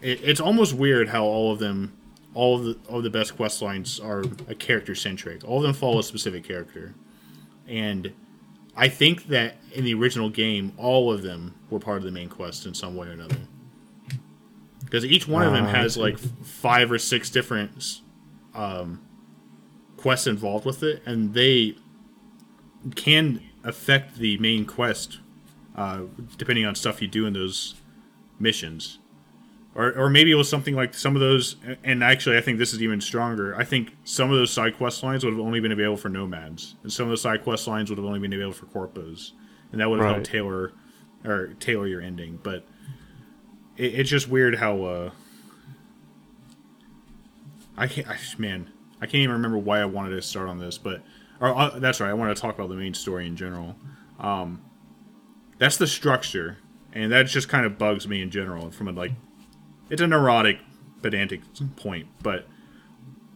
[0.00, 1.96] It, it's almost weird how all of them,
[2.34, 5.44] all of the all of the best quest lines are a character centric.
[5.44, 6.94] All of them follow a specific character,
[7.66, 8.12] and
[8.76, 12.28] I think that in the original game, all of them were part of the main
[12.28, 13.38] quest in some way or another.
[14.84, 18.00] Because each one of them Ah, has like five or six different
[18.54, 19.02] um,
[19.96, 21.76] quests involved with it, and they
[22.94, 25.18] can affect the main quest
[25.74, 26.02] uh,
[26.36, 27.74] depending on stuff you do in those
[28.38, 28.98] missions.
[29.78, 32.72] Or, or maybe it was something like some of those, and actually, I think this
[32.72, 33.54] is even stronger.
[33.54, 36.76] I think some of those side quest lines would have only been available for nomads,
[36.82, 39.32] and some of those side quest lines would have only been available for corpos,
[39.72, 40.32] and that would have helped Right.
[40.32, 40.72] tailor
[41.26, 42.38] or tailor your ending.
[42.42, 42.66] But
[43.76, 45.10] it, it's just weird how uh,
[47.76, 48.70] I can't, I, man,
[49.00, 51.02] I can't even remember why I wanted to start on this, but
[51.38, 53.76] or uh, that's right, I wanted to talk about the main story in general.
[54.18, 54.64] Um,
[55.58, 56.56] that's the structure,
[56.94, 58.70] and that just kind of bugs me in general.
[58.70, 59.12] From a like,
[59.90, 60.58] it's a neurotic,
[61.02, 61.42] pedantic
[61.76, 62.46] point, but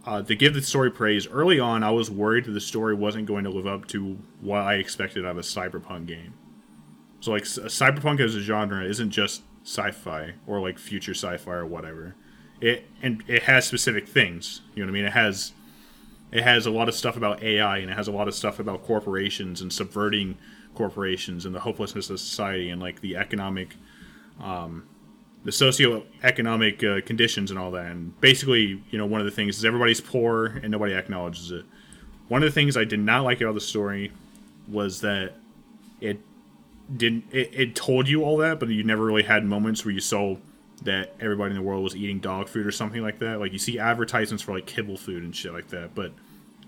[0.04, 3.26] uh, to give the story praise early on, I was worried that the story wasn't
[3.26, 6.34] going to live up to what I expected out of a cyberpunk game.
[7.20, 12.16] So like, cyberpunk as a genre isn't just sci-fi or like future sci-fi or whatever.
[12.60, 14.62] It and it has specific things.
[14.74, 15.04] You know what I mean?
[15.06, 15.52] It has
[16.32, 18.58] it has a lot of stuff about AI and it has a lot of stuff
[18.58, 20.38] about corporations and subverting
[20.74, 23.76] corporations and the hopelessness of society and like the economic
[24.40, 24.86] um,
[25.44, 27.86] the socioeconomic uh, conditions and all that.
[27.86, 31.64] And basically you know one of the things is everybody's poor and nobody acknowledges it.
[32.28, 34.12] One of the things i did not like about the story
[34.68, 35.34] was that
[36.00, 36.20] it
[36.94, 40.00] didn't it, it told you all that but you never really had moments where you
[40.00, 40.36] saw
[40.82, 43.38] that everybody in the world was eating dog food or something like that.
[43.38, 46.12] Like you see advertisements for like kibble food and shit like that but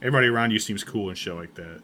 [0.01, 1.83] everybody around you seems cool and shit like that.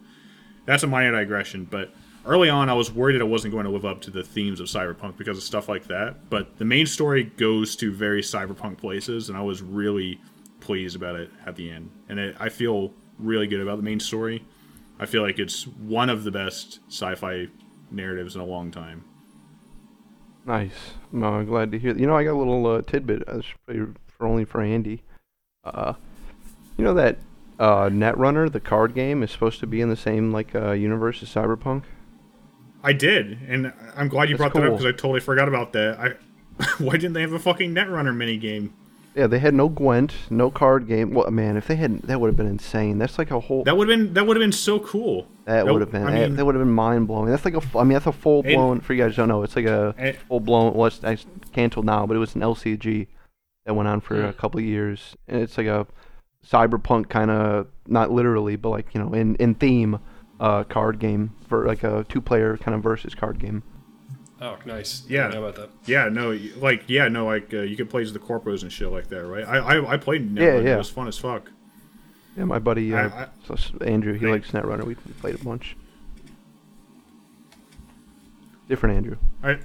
[0.64, 1.92] That's a minor digression but
[2.26, 4.60] early on i was worried that i wasn't going to live up to the themes
[4.60, 8.76] of cyberpunk because of stuff like that but the main story goes to very cyberpunk
[8.78, 10.20] places and i was really
[10.60, 14.00] pleased about it at the end and it, i feel really good about the main
[14.00, 14.44] story
[14.98, 17.46] i feel like it's one of the best sci-fi
[17.90, 19.04] narratives in a long time
[20.48, 20.94] Nice.
[21.12, 21.94] No, I'm glad to hear.
[21.94, 25.02] You know, I got a little uh, tidbit uh, for for only for Andy.
[25.62, 25.92] Uh,
[26.78, 27.18] you know that
[27.58, 31.22] uh, Netrunner, the card game, is supposed to be in the same like uh, universe
[31.22, 31.82] as Cyberpunk.
[32.84, 35.72] I did and i'm glad you That's brought that up because i totally forgot about
[35.72, 38.72] that i why didn't they have a fucking netrunner mini game
[39.14, 41.12] Yeah, they had no Gwent, no card game.
[41.12, 42.98] Well, man, if they hadn't, that would have been insane.
[42.98, 43.64] That's like a whole.
[43.64, 46.02] that would have been that would have been so cool That would have been.
[46.04, 47.28] I that- mean, that would have been mind blowing.
[47.30, 47.58] That's like a.
[47.58, 48.80] f- I mean, that's a full blown.
[48.80, 50.12] For you guys don't know, it's like a Eh.
[50.28, 50.74] full blown.
[50.74, 53.08] Well, it's, it's canceled now, but it was an LCG
[53.66, 55.86] that went on for a couple of years, and it's like a
[56.46, 59.98] cyberpunk kind of not literally, but like you know, in in theme,
[60.40, 63.62] uh, card game for like a two player kind of versus card game.
[64.40, 65.02] Oh, nice.
[65.08, 65.26] Yeah.
[65.26, 65.70] I know about that.
[65.86, 68.88] Yeah, no, like yeah, no, like uh, you could play as the corpos and shit
[68.90, 69.44] like that, right?
[69.44, 70.40] I I, I played Netrunner.
[70.40, 70.74] Yeah, yeah.
[70.74, 71.50] It was fun as fuck.
[72.36, 74.84] Yeah, my buddy uh, I- I- Andrew, he I- likes Netrunner.
[74.84, 75.76] We played a bunch.
[78.68, 79.16] Different Andrew.
[79.42, 79.58] I,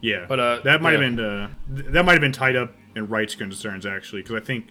[0.00, 1.02] yeah, But, uh, that might yeah.
[1.06, 4.36] have been uh, th- that might have been tied up in rights concerns actually, because
[4.36, 4.68] I think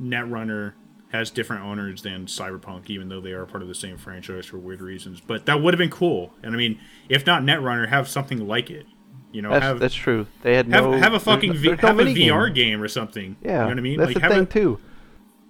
[0.00, 0.74] Netrunner
[1.12, 4.58] has different owners than Cyberpunk, even though they are part of the same franchise for
[4.58, 5.20] weird reasons.
[5.20, 6.32] But that would have been cool.
[6.42, 8.86] And I mean, if not Netrunner, have something like it.
[9.32, 10.26] You know, That's have that's true.
[10.42, 12.04] They had have, no have a fucking there's, v- there's no have a.
[12.04, 13.36] VR game or something.
[13.42, 13.98] Yeah, you know what I mean.
[13.98, 14.78] That's like the have thing a, too.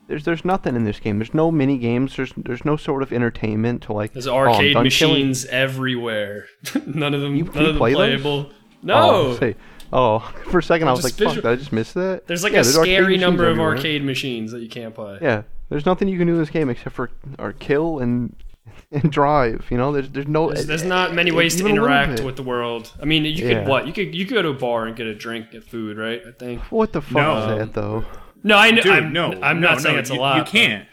[0.07, 1.19] There's there's nothing in this game.
[1.19, 2.15] There's no mini games.
[2.17, 4.13] There's there's no sort of entertainment to like.
[4.13, 6.47] There's oh, I'm arcade killing- machines everywhere.
[6.87, 8.25] none of them, You- none you of them play those?
[8.25, 8.51] Oh,
[8.83, 9.57] no, Oh, say,
[9.93, 10.19] oh,
[10.51, 12.27] for a second I was Just like, fuck, did I just miss that?
[12.27, 13.77] there's like Yeah, a there's arcade scary machines number of everywhere.
[13.77, 15.19] arcade machines that you can't play.
[15.21, 18.35] Yeah, there's nothing you can do in this game except for or kill and
[18.93, 19.67] and drive.
[19.71, 20.53] You know, there's there's no.
[20.53, 22.27] There's, there's eh, not many eh, ways to even a little interact bit.
[22.27, 22.93] with the world.
[23.01, 23.61] I mean, you Yeah.
[23.61, 23.87] could what?
[23.87, 26.23] You could you could go to a bar and get a drink, get food, right?
[26.27, 26.61] I think.
[26.71, 27.39] What the fuck No.
[27.39, 28.05] is that though?
[28.45, 28.83] No, I know.
[28.83, 30.39] dude, I'm, no, I'm no, not saying no, it's a you, lot.
[30.39, 30.89] You can't.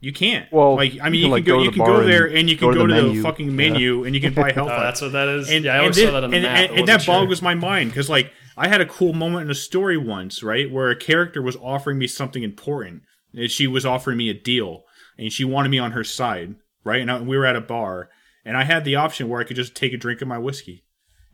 [0.00, 0.50] You can't.
[0.52, 1.84] Well, like I you mean, can, you, like, can go, go to you the can
[1.86, 3.22] bar go there and and you go can to go to the menu.
[3.22, 3.52] fucking Yeah.
[3.52, 4.70] menu and you can buy health.
[4.72, 5.48] Oh, that's what that is.
[5.50, 6.58] and, yeah, I always and saw that on the and, map.
[6.58, 7.14] and, I and that wasn't sure.
[7.20, 10.70] boggles my mind because like I had a cool moment in a story once, right,
[10.70, 13.02] where a character was offering me something important.
[13.34, 14.84] And she was offering me a deal,
[15.16, 17.00] and she wanted me on her side, right?
[17.00, 18.10] And I, we were at a bar,
[18.44, 20.84] and I had the option where I could just take a drink of my whiskey,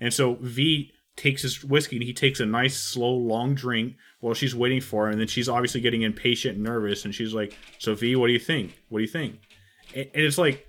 [0.01, 4.35] and so V takes his whiskey and he takes a nice slow long drink while
[4.35, 5.15] she's waiting for him.
[5.15, 8.33] and then she's obviously getting impatient and nervous and she's like so v what do
[8.33, 9.41] you think what do you think
[9.97, 10.69] and and it's like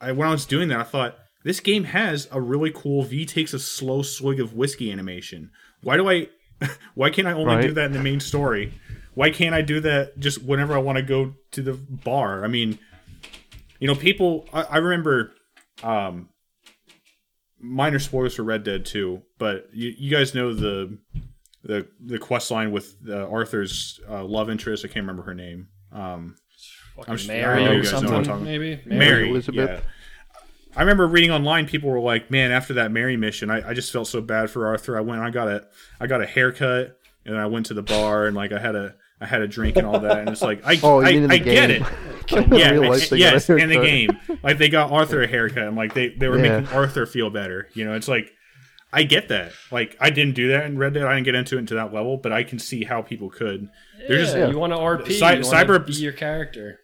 [0.00, 3.24] I, when I was doing that, I thought this game has a really cool V
[3.26, 5.50] takes a slow swig of whiskey animation.
[5.82, 6.28] Why do I?
[6.94, 8.72] Why can't I only do that in the main story?
[9.14, 12.44] Why can't I do that just whenever I want to go to the bar?
[12.44, 12.78] I mean,
[13.78, 14.46] you know, people.
[14.52, 15.32] I, I remember.
[15.82, 16.28] Um,
[17.58, 20.98] minor spoilers for Red Dead 2, but you, you guys know the
[21.62, 24.84] the the quest line with uh, Arthur's uh, love interest.
[24.84, 25.68] I can't remember her name.
[25.92, 26.36] Um,
[27.08, 28.80] I'm s- I Mary know you or guys know what I'm something, talking- maybe.
[28.86, 29.82] Mary, Elizabeth.
[29.84, 29.90] yeah.
[30.76, 33.92] I remember reading online, people were like, "Man, after that Mary mission, I, I just
[33.92, 34.96] felt so bad for Arthur.
[34.96, 35.66] I went, I got a,
[36.00, 38.94] I got a haircut, and I went to the bar, and like I had a,
[39.20, 41.28] I had a drink and all that, and it's like, I, Oh, I, mean in
[41.28, 41.82] the I get it,
[42.30, 44.10] yeah, real it's- life, they got a yes, in the game,
[44.42, 46.60] like they got Arthur a haircut, and like they, they were Yeah.
[46.60, 47.68] making Arthur feel better.
[47.74, 48.30] You know, it's like,
[48.92, 49.52] I get that.
[49.72, 51.04] Like I didn't do that in Red Dead.
[51.04, 53.68] I didn't get into it to that level, but I can see how people could.
[54.08, 55.18] There's just Yeah, you want to RP.
[55.18, 56.78] Cy- you cyber- be your character.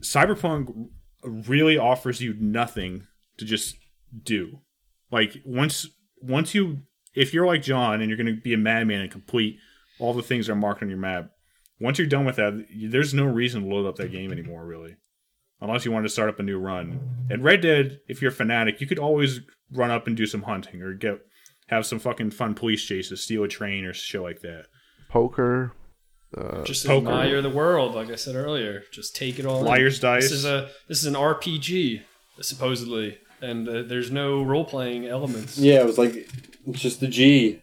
[0.00, 0.88] Cyberpunk
[1.22, 3.06] really offers you nothing
[3.38, 3.76] to just
[4.22, 4.60] do.
[5.10, 5.88] Like once
[6.20, 6.78] once you
[7.14, 9.58] if you're like John and you're going to be a madman and complete
[9.98, 11.30] all the things that are marked on your map,
[11.80, 14.96] once you're done with that, there's no reason to load up that game anymore, really.
[15.60, 17.00] Unless you want to start up a new run.
[17.28, 19.40] And Red Dead, if you're a fanatic, you could always
[19.72, 21.20] run up and do some hunting or get
[21.66, 24.66] have some fucking fun police chases, steal a train or shit like that.
[25.08, 25.72] Poker.
[26.36, 27.08] Uh, Just Poker.
[27.08, 28.84] admire the world, like I said earlier.
[28.92, 29.60] Just take it all.
[29.60, 29.64] in.
[29.66, 30.22] Liar's dice.
[30.24, 32.02] This is a this is an RPG
[32.40, 35.58] supposedly, and uh, there's no role playing elements.
[35.58, 36.28] Yeah, it was like
[36.66, 37.62] it's just a G,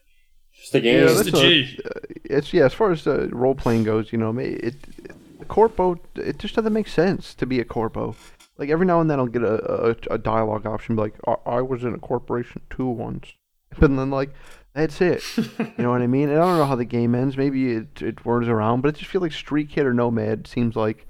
[0.59, 0.99] just a game.
[1.01, 1.79] Yeah, Just that's the a- G.
[2.25, 2.65] it's yeah.
[2.65, 6.37] As far as uh, role playing goes, you know, ma- it, it the corpo it
[6.39, 8.15] just doesn't make sense to be a corpo.
[8.57, 11.35] Like every now and then I'll get a, a, a dialogue option, be like I,
[11.57, 13.33] I was in a corporation too once,
[13.81, 14.33] and then like
[14.77, 15.23] that's it.
[15.37, 16.29] you know what I mean?
[16.29, 17.35] And I don't know how the game ends.
[17.37, 20.75] Maybe it it whirs around, but it just feels like Street Kid or Nomad seems
[20.75, 21.07] like,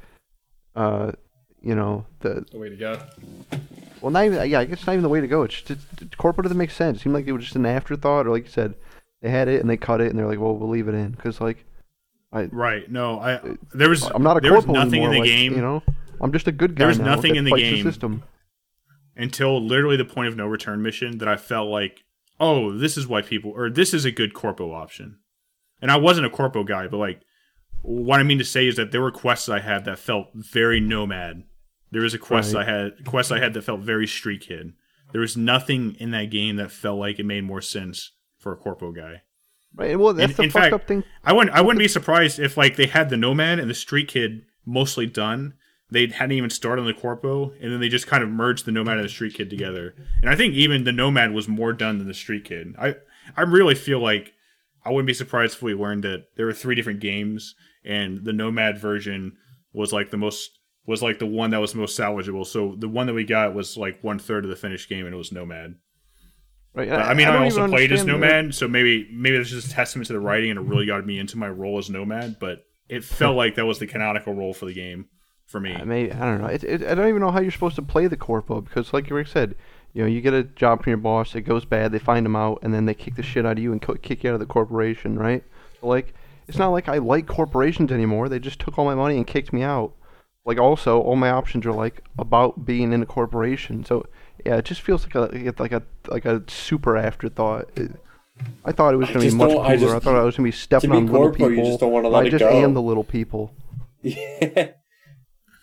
[0.76, 1.11] uh,
[1.61, 2.99] you know the The way to go.
[4.02, 5.44] well not even yeah I guess not even the way to go.
[5.44, 6.98] It's just it, it, corpo doesn't make sense.
[6.98, 8.76] It seemed like it was just an afterthought, or like you said,
[9.22, 11.11] they had it and they cut it and they're like, well we'll leave it in
[11.11, 11.64] because like.
[12.31, 12.89] I right.
[12.91, 13.39] No, I
[13.73, 15.07] there was I'm not a there was nothing anymore.
[15.07, 15.56] in the like, game.
[15.56, 15.81] you know.
[16.19, 16.80] I'm just a good guy.
[16.80, 17.84] There was nothing in the game.
[17.84, 18.23] system.
[19.15, 22.03] until literally the point of no return mission that I felt like,
[22.39, 25.18] oh, this is why people, or this is a good corpo option.
[25.81, 27.22] And I wasn't a corpo guy, but like,
[27.81, 30.80] what I mean to say is that there were quests I had that felt very
[30.80, 31.43] nomad.
[31.91, 32.68] There was a quest Right.
[32.68, 34.73] I had, quest I had that felt very street kid.
[35.11, 38.57] There was nothing in that game that felt like it made more sense for a
[38.57, 39.22] corpo guy.
[39.76, 39.97] Right.
[39.97, 41.03] Well, that's In- the in fucked fact- up thing.
[41.23, 44.07] I wouldn't, I wouldn't be surprised if like they had the nomad and the street
[44.07, 45.53] kid mostly done.
[45.89, 48.72] They hadn't even started on the corpo, and then they just kind of merged the
[48.72, 49.95] nomad and the street kid together.
[50.22, 52.76] And I think even the nomad was more done than the street kid.
[52.77, 52.95] I,
[53.38, 54.34] I really feel like
[54.84, 57.55] I wouldn't be surprised if we learned that there were three different games,
[57.85, 59.38] and the nomad version
[59.72, 62.45] was like the most was like the one that was most salvageable.
[62.45, 65.14] So the one that we got was like one third of the finished game, and
[65.14, 65.76] it was nomad.
[66.73, 66.89] Right.
[66.89, 69.72] But, I mean, I, don't also played as Nomad, so maybe maybe that's just a
[69.72, 72.38] testament to the writing, and it really got me into my role as Nomad.
[72.39, 75.07] But it felt like that was the canonical role for the game
[75.47, 75.73] for me.
[75.73, 76.47] I mean, I don't know.
[76.47, 79.09] It, it, I don't even know how you're supposed to play the corpo because, like
[79.09, 79.55] Rick said,
[79.93, 82.35] you know, you get a job from your boss, it goes bad, they find him
[82.35, 84.33] out, and then they kick the shit out of you and co- kick you out
[84.35, 85.43] of the corporation, right?
[85.81, 86.13] Like,
[86.47, 88.29] it's not like I like corporations anymore.
[88.29, 89.93] They just took all my money and kicked me out.
[90.45, 93.83] Like, also, all my options are like about being in a corporation.
[93.85, 94.05] So,
[94.45, 97.69] yeah, it just feels like a like a like a super afterthought.
[97.75, 97.91] It,
[98.63, 99.65] I thought it was going to be much cooler.
[99.65, 101.51] I I, thought I was going to be stepping be on little people.
[101.51, 102.49] you just don't wanna let I it just go.
[102.49, 103.51] am the little people.
[104.03, 104.73] Yeah.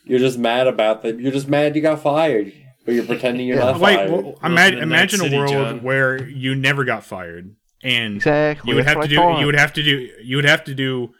[0.04, 1.18] You're just mad about that.
[1.18, 2.52] You're just mad you got fired,
[2.84, 3.72] but you're pretending you're Yeah.
[3.72, 4.10] not like fired.
[4.10, 5.82] well, Welcome imagine, imagine a world John.
[5.82, 8.70] where you never got fired and Exactly.
[8.70, 9.40] you would that's have to I do thought.
[9.40, 11.12] you would have to do you would have to do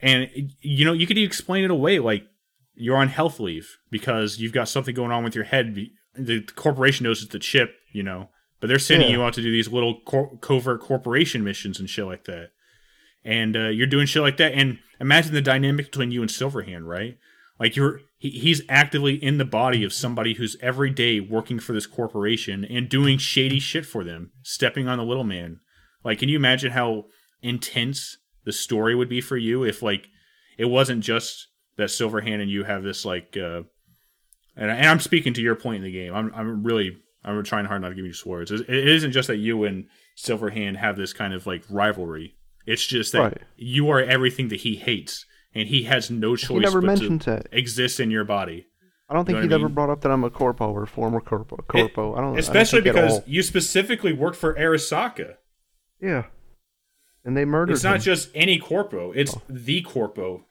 [0.00, 0.28] and
[0.60, 2.26] you know you could explain it away like
[2.74, 5.76] you're on health leave because you've got something going on with your head
[6.16, 8.30] the corporation knows it's the chip you know
[8.60, 9.16] but they're sending Yeah.
[9.18, 12.50] you out to do these little cor- covert corporation missions and shit like that
[13.24, 16.84] and uh, you're doing shit like that and imagine the dynamic between you and silverhand
[16.86, 17.16] right
[17.60, 21.72] like you're he, he's actively in the body of somebody who's every day working for
[21.72, 25.60] this corporation and doing shady shit for them stepping on the little man
[26.04, 27.04] like, can you imagine how
[27.42, 30.08] intense the story would be for you if, like,
[30.58, 33.62] it wasn't just that Silverhand and you have this, like, uh,
[34.56, 36.14] and, and I'm speaking to your point in the game.
[36.14, 38.50] I'm, I'm really, I'm trying hard not to give you swords.
[38.50, 39.86] It it isn't just that you and
[40.16, 42.36] Silverhand have this kind of like rivalry.
[42.66, 43.38] It's just that Right.
[43.56, 47.24] you are everything that he hates, and he has no choice He never but mentions
[47.24, 47.46] to that.
[47.52, 48.66] exist in your body.
[49.08, 51.20] I don't think know he'd what ever brought up that I'm a corpo or former
[51.20, 51.56] corpo.
[51.56, 52.14] It- corpo.
[52.16, 52.38] I don't.
[52.38, 55.36] Especially I don't because you specifically worked for Arasaka.
[56.00, 56.24] yeah,
[57.24, 57.74] and they murdered.
[57.74, 58.02] It's not him.
[58.02, 59.42] just any corpo; it's Oh.
[59.50, 60.46] the corpo.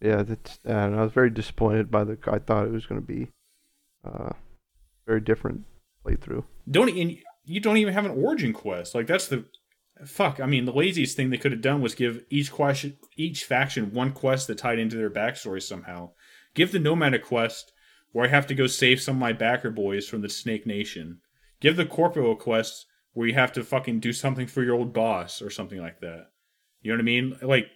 [0.00, 0.58] Yeah, that's.
[0.68, 2.18] Uh, I was very disappointed by the.
[2.26, 3.28] I thought it was going to be,
[4.04, 4.30] uh,
[5.06, 5.64] very different
[6.04, 6.44] playthrough.
[6.70, 8.94] don't and you don't even have an origin quest.
[8.94, 9.44] Like that's the
[10.04, 10.40] fuck.
[10.40, 13.92] I mean, the laziest thing they could have done was give each question, each faction
[13.92, 16.10] one quest that tied into their backstory somehow.
[16.54, 17.72] Give the Nomad a quest
[18.12, 21.20] where I have to go save some of my backer boys from the Snake Nation.
[21.60, 24.92] Give the Corpo a quest where you have to fucking do something for your old
[24.92, 26.26] boss or something like that.
[26.82, 27.38] You know what I mean?
[27.42, 27.68] Like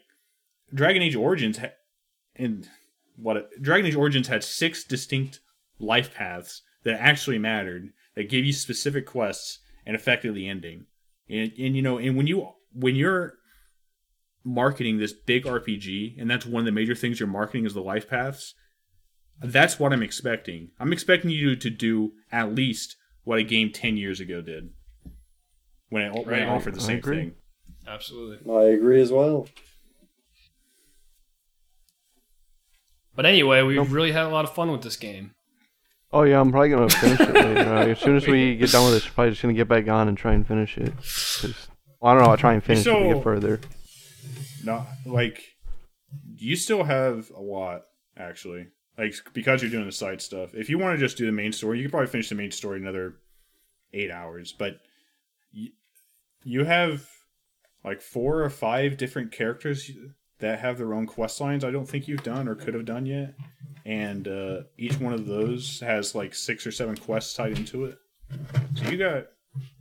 [0.72, 1.72] Dragon Age Origins ha-
[2.36, 2.68] and
[3.16, 5.40] what Dragon Age Origins had six distinct
[5.78, 10.86] life paths that actually mattered that gave you specific quests and affected the ending.
[11.31, 13.35] And, and you know, and when you when you're
[14.44, 17.82] marketing this big RPG, and that's one of the major things you're marketing is the
[17.82, 18.55] life paths.
[19.43, 20.70] That's what I'm expecting.
[20.78, 24.70] I'm expecting you to do at least what a game ten years ago did
[25.89, 27.16] when it, when it offered the I same agree.
[27.16, 27.32] thing.
[27.86, 28.52] Absolutely.
[28.52, 29.48] I agree as well.
[33.15, 35.32] But anyway, we really had a lot of fun with this game.
[36.12, 37.60] Oh yeah, I'm probably gonna finish it later.
[37.90, 40.08] As soon as we get done with this, I'm probably just gonna get back on
[40.08, 40.92] and try and finish it.
[42.00, 42.30] well, I don't know.
[42.30, 43.60] I'll try and finish it when we get further.
[44.64, 45.42] No, like
[46.36, 47.82] you still have a lot
[48.16, 48.68] actually.
[48.98, 50.54] Like because you're doing the side stuff.
[50.54, 52.50] If you want to just do the main story, you could probably finish the main
[52.50, 53.14] story in another
[53.92, 54.52] eight hours.
[54.52, 54.80] But
[55.52, 55.70] you,
[56.42, 57.08] you have
[57.84, 59.90] like four or five different characters
[60.40, 61.64] that have their own quest lines.
[61.64, 63.34] I don't think you've done or could have done yet,
[63.84, 67.98] and uh, each one of those has like six or seven quests tied into it.
[68.74, 69.26] So you got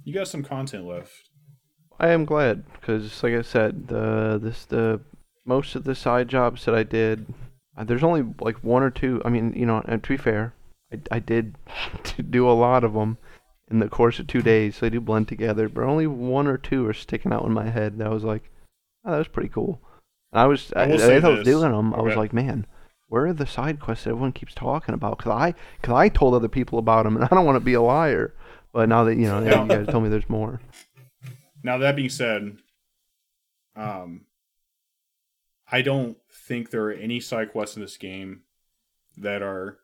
[0.04, 1.30] you got some content left.
[2.00, 5.02] I am glad because, like I said, the this the
[5.46, 7.26] most of the side jobs that I did,
[7.78, 9.22] uh, there's only like one or two.
[9.26, 10.54] I mean, you know, and to be fair,
[10.94, 11.56] I, I did
[12.30, 13.18] do a lot of them
[13.70, 15.70] in the course of two days, so they do blend together.
[15.70, 17.98] But only one or two are sticking out in my head.
[17.98, 18.50] That was like,
[19.06, 19.82] oh, that was pretty cool.
[20.32, 22.66] And I was, I I, as I was doing them, I was like, man.
[23.08, 25.18] Where are the side quests that everyone keeps talking about?
[25.18, 27.74] Cause I, cause I told other people about them, and I don't want to be
[27.74, 28.36] a liar.
[28.72, 30.62] But now that you know, now you guys told me there's more.
[31.64, 32.58] Now that being said,
[33.76, 34.26] um,
[35.72, 38.42] I don't think there are any side quests in this game
[39.18, 39.80] that are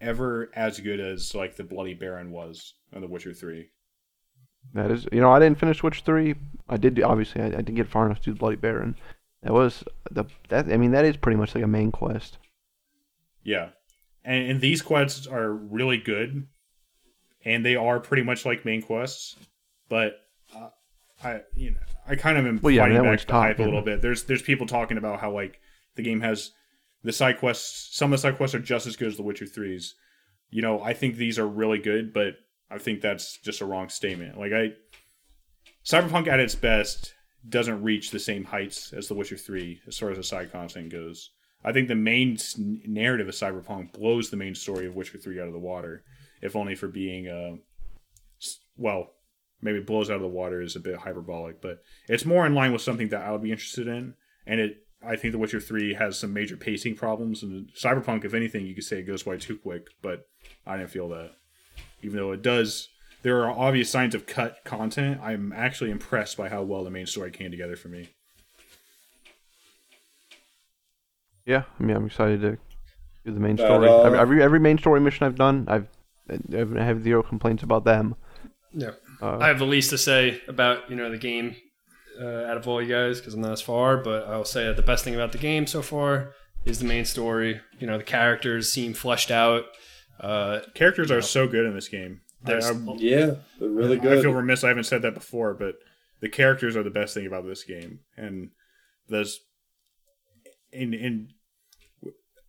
[0.00, 3.70] ever as good as like the Bloody Baron was in The Witcher Three.
[4.74, 6.34] That is, you know, I didn't finish Witcher three.
[6.68, 7.40] I did obviously.
[7.40, 8.96] I, I didn't get far enough to do the Bloody Baron.
[9.46, 10.66] That was the that.
[10.72, 12.38] I mean, that is pretty much like a main quest.
[13.44, 13.68] Yeah,
[14.24, 16.48] and, and these quests are really good,
[17.44, 19.36] and they are pretty much like main quests.
[19.88, 20.14] But
[20.52, 20.70] uh,
[21.22, 21.76] I, you know,
[22.08, 24.02] I kind of am Well, yeah, fighting back the hype top, a little bit.
[24.02, 25.60] There's there's people talking about how like
[25.94, 26.50] the game has
[27.04, 27.96] the side quests.
[27.96, 29.94] Some of the side quests are just as good as The Witcher 3's.
[30.50, 32.34] You know, I think these are really good, but
[32.68, 34.40] I think that's just a wrong statement.
[34.40, 34.70] Like I,
[35.84, 37.14] Cyberpunk at its best
[37.48, 40.90] doesn't reach the same heights as The Witcher 3 as far as the side content
[40.90, 41.30] goes.
[41.64, 42.38] I think the main
[42.86, 46.04] narrative of Cyberpunk blows the main story of Witcher 3 out of the water,
[46.40, 47.56] if only for being, uh,
[48.76, 49.14] well,
[49.62, 52.72] maybe blows out of the water is a bit hyperbolic, but it's more in line
[52.72, 54.14] with something that I would be interested in.
[54.46, 58.34] And it, I think The Witcher 3 has some major pacing problems, and Cyberpunk, if
[58.34, 60.28] anything, you could say it goes by too quick, but
[60.66, 61.32] I didn't feel that.
[62.02, 62.88] Even though it does,
[63.26, 65.20] there are obvious signs of cut content.
[65.20, 68.08] I'm actually impressed by how well the main story came together for me.
[71.44, 72.58] Yeah, I mean, I'm excited to
[73.24, 73.88] do the main But, story.
[73.88, 75.88] uh, every, every every main story mission I've done, I've
[76.30, 78.14] I have zero complaints about them.
[78.72, 78.92] Yeah.
[79.20, 81.56] Uh, I have the least to say about you know the game
[82.22, 84.76] uh, out of all you guys because I'm not as far, but I'll say that
[84.76, 86.30] the best thing about the game so far
[86.64, 87.60] is the main story.
[87.80, 89.64] You know, the characters seem fleshed out.
[90.20, 92.20] Uh, Characters are so good in this game.
[92.46, 95.76] I, there's I, Yeah, they're really I feel remiss I haven't said that before, but
[96.20, 98.50] the characters are the best thing about this game, and
[99.08, 99.40] there's
[100.72, 101.28] in in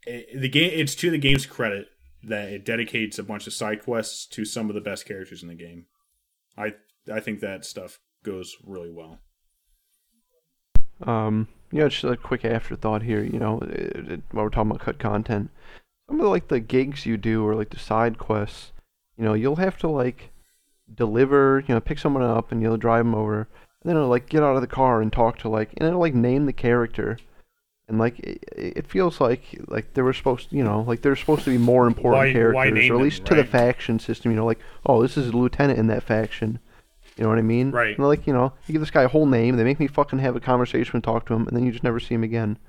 [0.06, 0.72] the game.
[0.74, 1.88] It's to the game's credit
[2.24, 5.50] that it dedicates a bunch of side quests to some of the best characters in
[5.50, 5.86] the game.
[6.58, 6.74] I
[7.12, 9.20] I think that stuff goes really well.
[11.06, 13.24] Um, you know, just a quick afterthought here.
[13.24, 15.52] You know, it, it, while we're talking about cut content,
[16.08, 18.72] some of the, like the gigs you do or like the side quests,
[19.18, 20.32] you know, you'll have to like
[20.94, 24.30] deliver, you know, pick someone up and you'll drive them over, and then it'll like
[24.30, 27.18] get out of the car and talk to like, and it'll like name the character,
[27.88, 31.16] and like it, it feels like like they were supposed, to, you know, like they're
[31.16, 34.00] supposed to be more important Why- characters, why or at them, least to the faction
[34.00, 34.32] system.
[34.32, 36.60] You know, like oh, this is a lieutenant in that faction.
[37.18, 37.72] You know what I mean?
[37.72, 37.98] Right.
[37.98, 40.20] And like, you know, you give this guy a whole name, they make me fucking
[40.20, 42.60] have a conversation and talk to him, and then you just never see him again.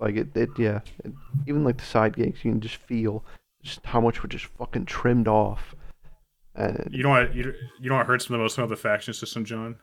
[0.00, 0.80] Like it, it yeah.
[1.04, 1.12] It,
[1.46, 3.24] even like the side gigs, you can just feel
[3.62, 5.76] just how much were just fucking trimmed off.
[6.54, 7.34] And You know what?
[7.34, 9.76] You, you know what hurts me the most about the faction system, John?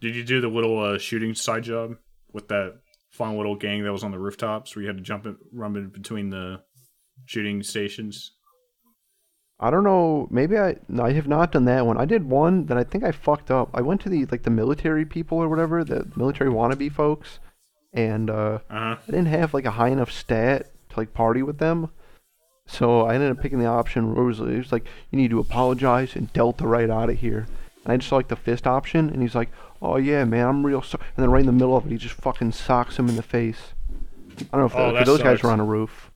[0.00, 1.96] Did you do the little uh, shooting side job
[2.32, 2.78] with that
[3.10, 5.76] fun little gang that was on the rooftops where you had to jump and run
[5.76, 6.62] in between the
[7.26, 8.32] shooting stations?
[9.60, 10.26] I don't know.
[10.30, 11.96] Maybe I no, I have not done that one.
[11.96, 13.70] I did one that I think I fucked up.
[13.74, 17.38] I went to the like the military people or whatever, the military wannabe folks,
[17.92, 18.96] and uh, Uh huh.
[19.06, 21.90] I didn't have like a high enough stat to like party with them.
[22.66, 25.30] So I ended up picking the option where it was, it was like you need
[25.30, 27.46] to apologize and delta right out of here.
[27.84, 29.50] And I just like the fist option, and he's like,
[29.82, 31.98] "Oh yeah, man, I'm real sorry." And then right in the middle of it, he
[31.98, 33.72] just fucking socks him in the face.
[34.52, 36.10] I don't know if Oh, that, 'cause that those guys were on a roof.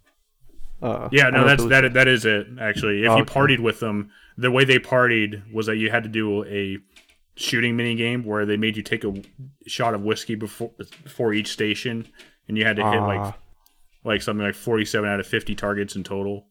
[0.81, 1.93] Uh, Yeah, no, that's that.
[1.94, 2.47] That is it.
[2.60, 3.35] Actually, if Oh, you okay.
[3.35, 6.78] partied with them, the way they partied was that you had to do a
[7.35, 9.12] shooting mini game where they made you take a
[9.66, 12.06] shot of whiskey before before each station,
[12.47, 13.35] and you had to hit like Ah.
[14.06, 16.46] Like something like forty-seven out of fifty targets in total.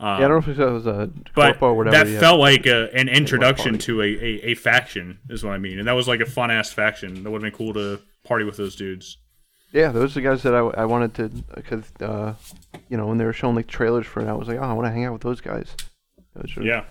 [0.00, 2.04] Um, Yeah, I don't know if that was a but or whatever.
[2.10, 5.78] that felt like a, an introduction to a, a, a faction, is what I mean,
[5.78, 7.22] and that was like a fun ass faction.
[7.22, 9.18] That would have been cool to party with those dudes.
[9.72, 12.34] Yeah, those are the guys that I, I wanted to, because, uh,
[12.90, 14.72] you know, when they were showing like trailers for it, I was like, oh, I
[14.74, 15.74] want to hang out with those guys.
[16.34, 16.84] Those are- Yeah,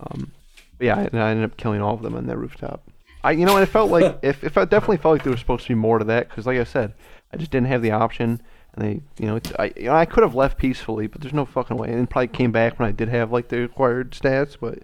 [0.00, 0.32] Um,
[0.80, 2.86] yeah, and I ended up killing all of them on that rooftop.
[3.22, 5.40] I, you know, and it felt like, if, if I definitely felt like there was
[5.40, 6.94] supposed to be more to that, because like I said,
[7.32, 8.42] I just didn't have the option,
[8.76, 11.34] and they, you know, it's, I, you know, I could have left peacefully, but there's
[11.34, 14.56] no fucking way, and probably came back when I did have like the required stats,
[14.60, 14.80] but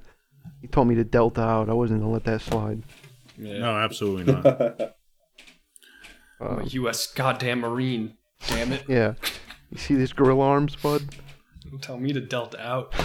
[0.61, 1.69] he told me to delta out.
[1.69, 2.83] I wasn't gonna let that slide.
[3.37, 4.47] no, absolutely not.
[6.41, 7.07] I'm a U.S.
[7.09, 8.15] goddamn Marine.
[8.49, 8.85] Damn it!
[8.89, 9.15] Yeah,
[9.71, 11.03] you see these gorilla arms, bud?
[11.69, 12.95] Don't tell me to delta out.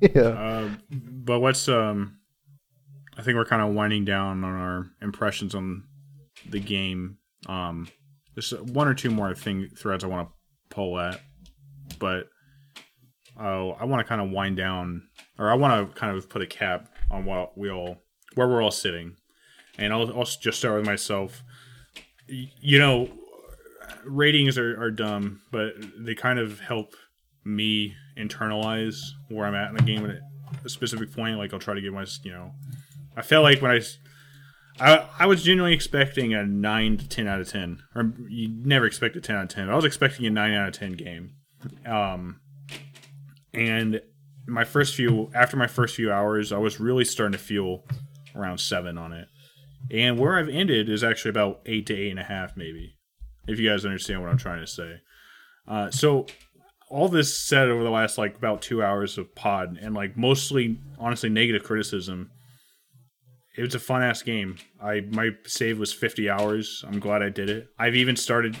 [0.00, 0.20] Yeah.
[0.22, 2.18] Uh, but let's um
[3.16, 5.82] I think we're kind of winding down on our impressions on
[6.48, 7.18] the game.
[7.48, 7.88] Um
[8.38, 10.34] there's one or two more thing threads I want to
[10.72, 11.20] pull at,
[11.98, 12.28] but
[13.36, 15.08] uh, I want to kind of wind down,
[15.40, 17.96] or I want to kind of put a cap on what we all,
[18.36, 19.16] where we're all sitting,
[19.76, 21.42] and I'll, I'll just start with myself.
[22.28, 23.10] You know,
[24.04, 26.94] ratings are, are dumb, but they kind of help
[27.44, 29.00] me internalize
[29.30, 30.18] where I'm at in the game at
[30.64, 31.38] a specific point.
[31.38, 32.52] Like I'll try to give my, you know,
[33.16, 33.80] I felt like when I,
[34.80, 38.86] I, I was genuinely expecting a nine to ten out of ten, or you never
[38.86, 39.68] expect a ten out of ten.
[39.68, 41.32] I was expecting a nine out of ten game,
[41.86, 42.40] um,
[43.52, 44.00] and
[44.46, 47.84] my first few after my first few hours, I was really starting to feel
[48.36, 49.28] around seven on it,
[49.90, 52.94] and where I've ended is actually about eight to eight and a half, maybe.
[53.46, 54.96] If you guys understand what I'm trying to say,
[55.66, 56.26] uh, so
[56.90, 60.78] all this said over the last like about two hours of pod and like mostly
[60.98, 62.30] honestly negative criticism
[63.58, 64.56] it was a fun ass game.
[64.80, 66.84] I my save was 50 hours.
[66.86, 67.66] I'm glad i did it.
[67.78, 68.56] I've even started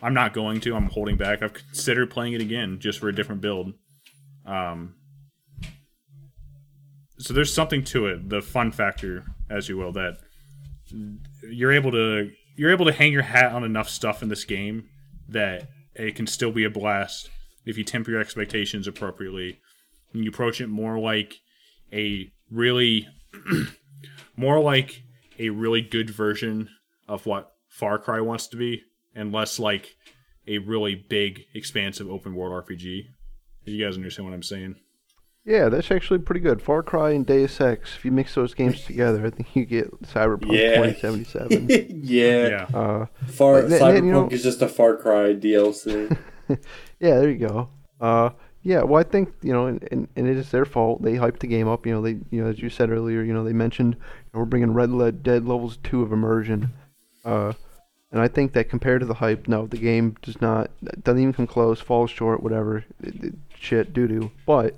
[0.00, 1.42] i'm not going to i'm holding back.
[1.42, 3.74] I've considered playing it again just for a different build.
[4.46, 4.94] Um
[7.18, 10.16] so there's something to it the fun factor as you will that
[11.42, 14.88] you're able to you're able to hang your hat on enough stuff in this game
[15.28, 17.28] that it can still be a blast
[17.66, 19.58] if you temper your expectations appropriately.
[20.12, 21.36] And you approach it more like
[21.92, 23.06] a really
[24.42, 25.02] more like
[25.38, 26.68] a really good version
[27.08, 28.82] of what Far Cry wants to be
[29.14, 29.96] and less like
[30.46, 33.04] a really big expansive open world RPG.
[33.64, 34.76] You guys understand what I'm saying?
[35.44, 36.60] Yeah, that's actually pretty good.
[36.62, 37.96] Far Cry and Deus Ex.
[37.96, 40.92] If you mix those games together, I think you get Cyberpunk Yeah.
[40.92, 41.68] 2077.
[42.04, 42.48] yeah.
[42.48, 42.78] Yeah.
[42.78, 46.16] uh, Far But Cyberpunk then, you know- is just a Far Cry DLC.
[46.48, 46.56] yeah,
[47.20, 47.68] there you go.
[48.00, 48.30] Uh,
[48.62, 51.02] yeah, well, I think you know, and, and, it is their fault.
[51.02, 51.86] They hyped the game up.
[51.86, 54.40] You know, they you know, as you said earlier, you know, they mentioned you know,
[54.40, 56.72] we're bringing Red Le- Dead levels two of immersion.
[57.24, 57.52] Uh,
[58.12, 60.70] And I think that compared to the hype, no, the game does not
[61.02, 64.30] doesn't even come close, falls short, whatever, it, it, shit, doo doo.
[64.46, 64.76] But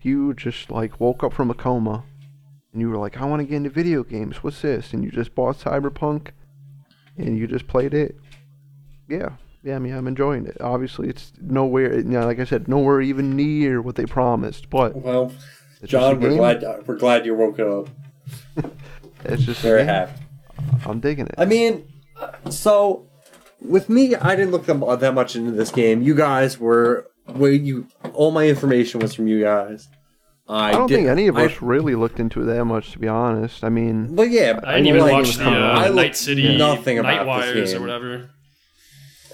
[0.00, 2.04] you just like woke up from a coma,
[2.72, 4.42] and you were like, I want to get into video games.
[4.42, 4.92] What's this?
[4.92, 6.28] And you just bought Cyberpunk,
[7.18, 8.16] and you just played it.
[9.08, 9.32] Yeah,
[9.64, 10.56] yeah, I mean, I'm enjoying it.
[10.60, 14.70] Obviously, it's nowhere, you know, like I said, nowhere even near what they promised.
[14.70, 15.32] But Well,
[15.84, 17.88] John, we're glad we're glad you woke up.
[19.26, 20.20] It's just a Very happy.
[20.84, 21.34] I'm digging it.
[21.38, 21.88] I mean,
[22.20, 23.08] uh, so
[23.60, 26.02] with me, I didn't look them that much into this game.
[26.02, 29.88] You guys were where you all my information was from you guys.
[30.46, 32.92] I, I don't did- think any of I- us really looked into it that much,
[32.92, 33.64] to be honest.
[33.64, 37.00] I mean, But yeah, I didn't even like, watch the uh, looked Night City, nothing
[37.00, 37.78] Night about this game.
[37.78, 38.30] or whatever.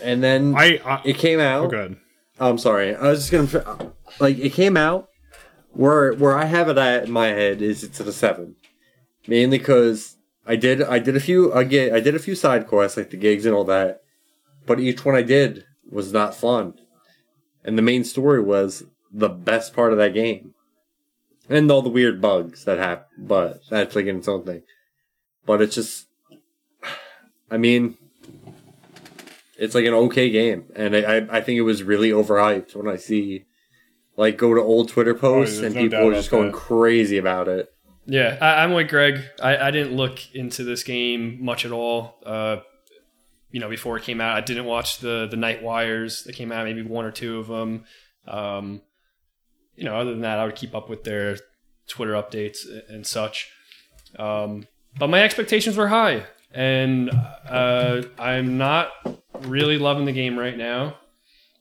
[0.03, 1.67] And then I, I it came out.
[1.67, 1.97] oh, good.
[2.39, 2.95] I'm sorry.
[2.95, 5.09] I was just gonna like it came out
[5.73, 8.57] where where I have it at in my head is it's at a seven,
[9.27, 10.17] mainly because
[10.47, 13.17] I did I did a few again I did a few side quests like the
[13.17, 14.03] gigs and all that,
[14.67, 16.75] but each one I did was not fun,
[17.65, 20.55] and the main story was the best part of that game,
[21.49, 23.07] and all the weird bugs that happen.
[23.19, 24.63] But that's like in its own thing.
[25.47, 26.07] But it's just,
[27.51, 27.97] I mean,
[29.61, 32.89] it's like an okay game, and I I, I think it was really overhyped when
[32.89, 33.45] I see
[34.17, 36.55] like go to old Twitter posts there's and no people are just going that.
[36.55, 37.73] crazy about it.
[38.07, 39.21] Yeah, I, I'm like Greg.
[39.41, 42.17] I, I didn't look into this game much at all.
[42.25, 42.57] Uh,
[43.51, 46.51] you know, before it came out, I didn't watch the the Night Wires that came
[46.51, 47.85] out, maybe one or two of them.
[48.27, 48.81] Um,
[49.77, 51.37] you know, other than that, I would keep up with their
[51.87, 53.51] Twitter updates and such.
[54.19, 54.67] Um,
[54.99, 57.11] but my expectations were high, and
[57.49, 58.91] uh, I'm not
[59.43, 60.97] really loving the game right now.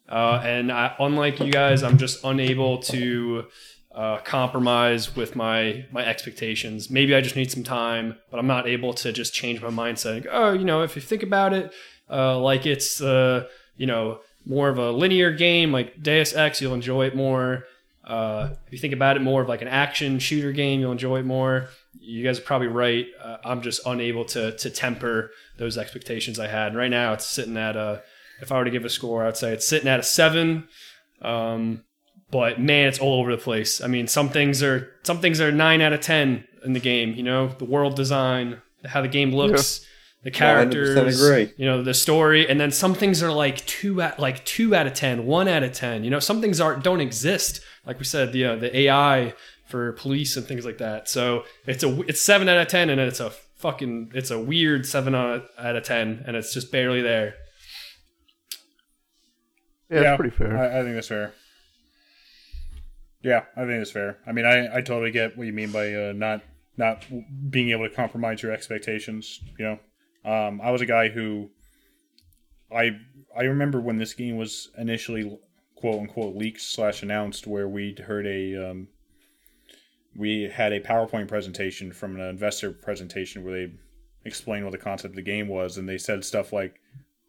[0.08, 3.46] Uh, and I, unlike you guys, I'm just unable to
[3.94, 6.90] uh, compromise with my my expectations.
[6.90, 10.16] Maybe I just need some time, but I'm not able to just change my mindset.
[10.16, 11.72] And go, oh, you know, if you think about it,
[12.10, 13.46] uh, like it's uh,
[13.78, 17.66] you know more of a linear game, like Deus Ex, you'll enjoy it more.
[18.04, 21.20] Uh, if you think about it more of like an action shooter game, you'll enjoy
[21.20, 21.70] it more.
[22.00, 23.08] You guys are probably right.
[23.22, 26.76] Uh, I'm just unable to to temper those expectations I had.
[26.76, 28.02] Right now, it's sitting at a.
[28.42, 30.68] If I were to give a score, I'd say it's sitting at a seven.
[31.22, 31.84] Um,
[32.32, 33.82] but man, it's all over the place.
[33.82, 37.14] I mean, some things are some things are nine out of ten in the game.
[37.14, 39.86] You know, the world design, how the game looks,
[40.24, 44.20] the characters, 100% you know, the story, and then some things are like two at
[44.20, 46.04] like two out of ten, one out of ten.
[46.04, 47.62] You know, some things aren't don't exist.
[47.86, 49.34] Like we said, the uh, the AI
[49.70, 51.08] for police and things like that.
[51.08, 54.86] So it's a it's seven out of ten, and it's a fucking it's a weird
[54.86, 57.36] seven out out of ten, and it's just barely there.
[59.90, 60.58] yeah, it's pretty fair.
[60.58, 61.34] I, I think that's fair.
[63.22, 64.18] Yeah, I think it's fair.
[64.26, 66.42] I mean, I, I totally get what you mean by uh, not
[66.78, 67.06] not
[67.50, 69.40] being able to compromise your expectations.
[69.60, 69.66] You
[70.26, 71.52] know, um, I was a guy who
[72.76, 72.98] I
[73.38, 75.38] I remember when this game was initially
[75.76, 78.88] quote unquote leaked slash announced, where we'd heard a um,
[80.16, 83.74] we had a PowerPoint presentation from an investor presentation where they
[84.26, 86.80] explained what the concept of the game was, and they said stuff like,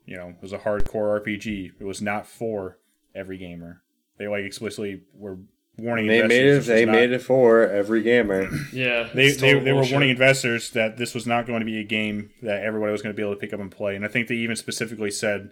[0.06, 1.72] you know, it was a hardcore RPG.
[1.78, 2.78] It was not for
[3.14, 3.82] every gamer.
[4.18, 5.38] They like explicitly were
[5.76, 6.68] warning They investors.
[6.68, 6.76] made it.
[6.76, 8.48] They not- made it for every gamer.
[8.72, 11.84] Yeah, They, they, they were warning investors that this was not going to be a
[11.84, 13.94] game that everybody was going to be able to pick up and play.
[13.96, 15.50] And I think they even specifically said,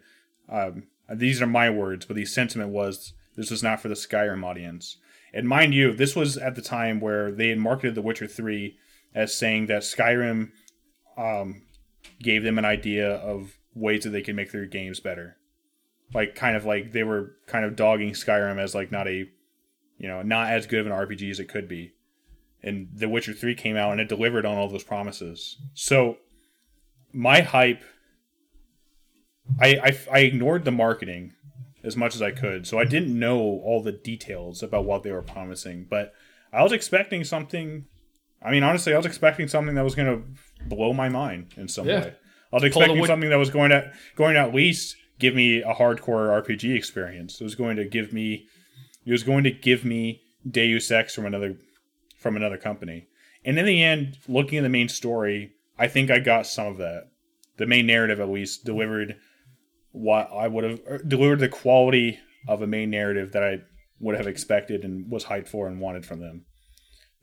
[0.49, 4.45] um, these are my words, but the sentiment was this was not for the Skyrim
[4.45, 4.97] audience.
[5.33, 8.77] And mind you, this was at the time where they had marketed The Witcher 3
[9.15, 10.51] as saying that Skyrim
[11.17, 11.63] um,
[12.23, 15.37] gave them an idea of ways that they could make their games better.
[16.15, 19.29] Like, kind of like they were kind of dogging Skyrim as like not a,
[19.99, 21.93] you know, not as good of an RPG as it could be
[22.63, 25.59] and The Witcher 3 came out and it delivered on all those promises.
[25.75, 26.19] So
[27.13, 27.83] my hype
[29.61, 31.33] I, I I ignored the marketing
[31.89, 32.67] as much as I could.
[32.69, 36.13] So I didn't know all the details about what they were promising, but
[36.53, 37.87] I was expecting something
[38.41, 41.67] I mean honestly, I was expecting something that was going to blow my mind in
[41.67, 42.01] some Yeah.
[42.01, 42.15] way.
[42.53, 45.75] I was expecting something that was going to going to at least give me a
[45.75, 47.41] hardcore RPG experience.
[47.41, 48.47] It was going to give me
[49.05, 51.57] it was going to give me Deus Ex from another
[52.21, 53.07] from another company.
[53.45, 56.77] And in the end, looking at the main story, I think I got some of
[56.79, 57.05] that.
[57.57, 59.17] The main narrative, at least, delivered
[59.99, 63.59] what I would have er, delivered the quality of a main narrative that I
[63.99, 66.45] would have expected and was hyped for and wanted from them.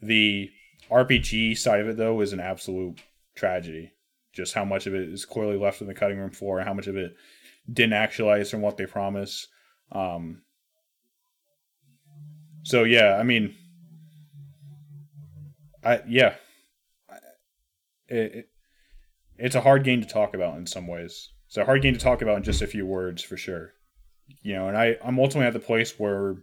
[0.01, 0.49] The
[0.91, 3.01] RPG side of it, though, is an absolute
[3.33, 3.93] tragedy.
[4.33, 6.73] Just how much of it is clearly left on the cutting room floor, and how
[6.73, 7.13] much of it
[7.71, 9.47] didn't actualize from what they promised.
[9.93, 10.41] Um,
[12.63, 13.55] so yeah, I mean,
[15.81, 16.35] I yeah,
[18.09, 18.49] it, it,
[19.37, 21.29] it's a hard game to talk about in some ways.
[21.55, 23.71] It's a hard game to talk about in just a few words for sure.
[24.41, 26.35] You know, and I I'm ultimately at the place where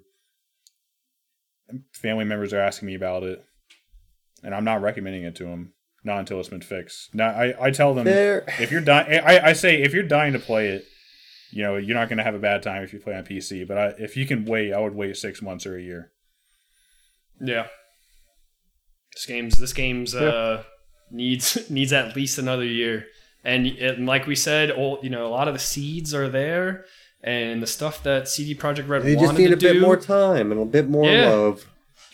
[1.92, 3.44] family members are asking me about it,
[4.42, 5.74] and I'm not recommending it to them.
[6.02, 7.14] Not until it's been fixed.
[7.14, 10.32] Now I, I tell them There- if you're dying, I, I say if you're dying
[10.32, 10.86] to play it,
[11.50, 13.68] you know you're not going to have a bad time if you play on PC.
[13.68, 16.10] But I, if you can wait, I would wait six months or a year.
[17.38, 17.66] Yeah.
[19.12, 20.62] This game's this game's uh
[21.10, 23.04] needs needs at least another year.
[23.44, 26.84] And, and like we said, all you know, a lot of the seeds are there,
[27.22, 30.60] and the stuff that CD Projekt Red They just need a bit more time and
[30.60, 31.28] a bit more Yeah.
[31.28, 31.66] love.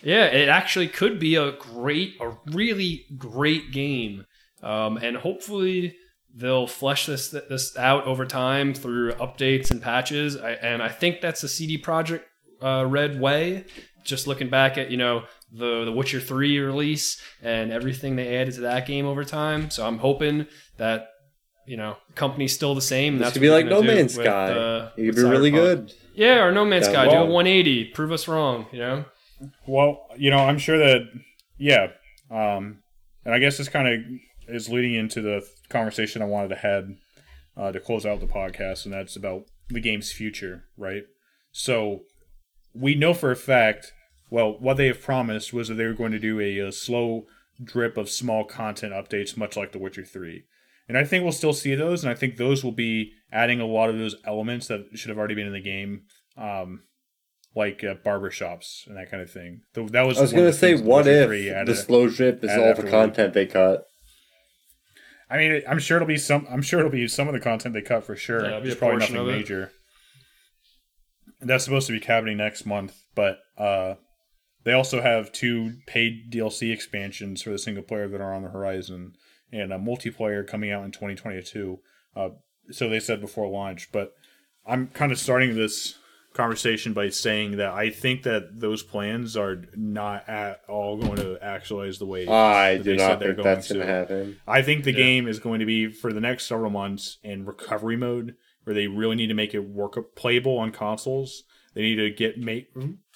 [0.03, 4.27] Yeah, it actually could be a great, a really great game,
[4.63, 5.97] um, and hopefully
[6.35, 10.37] they'll flesh this this out over time through updates and patches.
[10.37, 12.23] I, and I think that's the CD Projekt
[12.63, 13.65] uh, Red way.
[14.05, 18.55] Just looking back at you know the the Witcher three release and everything they added
[18.55, 19.69] to that game over time.
[19.71, 20.47] So I'm hoping
[20.77, 21.09] that
[21.69, 23.15] you know company's still the same.
[23.15, 24.51] and This that's could be like they're No Man's Sky.
[24.53, 25.93] uh, it could with be really good.
[26.15, 27.05] Yeah, or No Man's Yeah, Sky.
[27.11, 27.85] Do a 180.
[27.87, 28.67] Prove us wrong.
[28.73, 29.05] You know.
[29.67, 31.03] Well, you know, I'm sure that
[31.59, 31.89] yeah,
[32.31, 32.83] um,
[33.25, 36.89] and I guess this kind of is leading into the conversation I wanted to have
[37.57, 41.03] uh, to close out the podcast, and that's about the game's future, right?
[41.53, 42.01] So
[42.75, 43.93] we know for a fact,
[44.31, 47.27] well, what they have promised was that they were going to do a, a slow
[47.63, 50.45] drip of small content updates, much like The Witcher Three.
[50.89, 53.67] And I think we'll still see those, and I think those will be adding a
[53.67, 56.03] lot of those elements that should have already been in the game.
[56.37, 56.83] Um,
[57.57, 59.63] like uh, barbershops and that kind of thing.
[59.75, 61.77] Th- That was I was gonna say, what if 3 the added.
[61.77, 63.85] slow drip is all the content they cut?
[65.31, 66.47] I mean, I'm sure it'll be some.
[66.49, 68.43] I'm sure it'll be some of the content they cut for sure.
[68.43, 69.73] Yeah, it'll It's probably nothing major.
[71.41, 73.95] And that's supposed to be happening next month, but uh,
[74.65, 78.49] they also have two paid DLC expansions for the single player that are on the
[78.51, 79.13] horizon,
[79.53, 81.79] and a multiplayer coming out in 2022.
[82.15, 82.29] Uh,
[82.71, 84.13] so they said before launch, but
[84.67, 85.99] I'm kind of starting this
[86.35, 91.39] conversation by saying that I think that those plans are not at all going to
[91.43, 94.37] actualize the way I do they said not they're think that's going to happen.
[94.47, 97.97] I think the game is going to be for the next several months in recovery
[97.97, 101.45] mode, where they really need to make it work playable on consoles.
[101.75, 102.69] They need to get make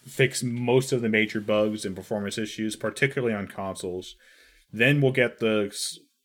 [0.05, 4.17] fix most of the major bugs and performance issues, particularly on consoles.
[4.73, 5.73] Then we'll get the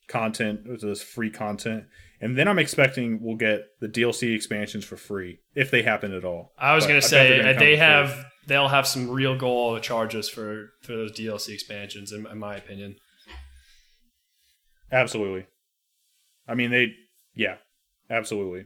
[0.08, 1.86] content, this free content,
[2.22, 6.26] and then I'm expecting we'll get the DLC expansions for free if they happen at
[6.26, 6.54] all.
[6.58, 7.86] I was gonna say they're gonna uh, they for free.
[7.86, 12.56] have they'll have some real goal charges for for those DLC expansions, in, in my
[12.56, 12.96] opinion.
[14.92, 15.46] Absolutely.
[16.48, 16.94] I mean, they,
[17.36, 17.56] yeah,
[18.10, 18.66] absolutely.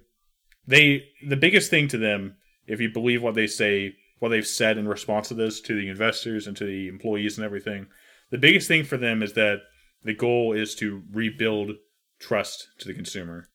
[0.67, 2.37] They, the biggest thing to them,
[2.67, 5.89] if you believe what they say, what they've said in response to this to the
[5.89, 7.87] investors and to the employees and everything,
[8.29, 9.61] the biggest thing for them is that
[10.03, 11.71] the goal is to rebuild
[12.19, 13.49] trust to the consumer.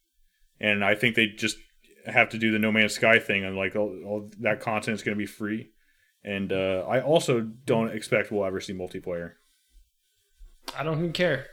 [0.60, 1.56] And I think they just
[2.06, 5.02] have to do the No Man's Sky thing and like all, all that content is
[5.02, 5.70] going to be free.
[6.24, 9.32] And uh, I also don't expect we'll ever see multiplayer.
[10.76, 11.46] I don't even care.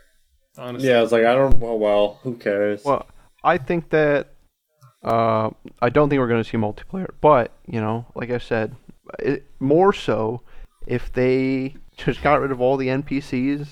[0.56, 0.88] Honestly.
[0.88, 1.58] Yeah, I was like, I don't.
[1.58, 2.84] Well, well who cares?
[2.84, 3.06] Well,
[3.42, 4.34] I think that
[5.02, 5.50] uh,
[5.80, 8.74] I don't think we're going to see multiplayer, but you know, like I said,
[9.18, 10.42] it, more so
[10.86, 13.68] if they just got rid of all the NPCs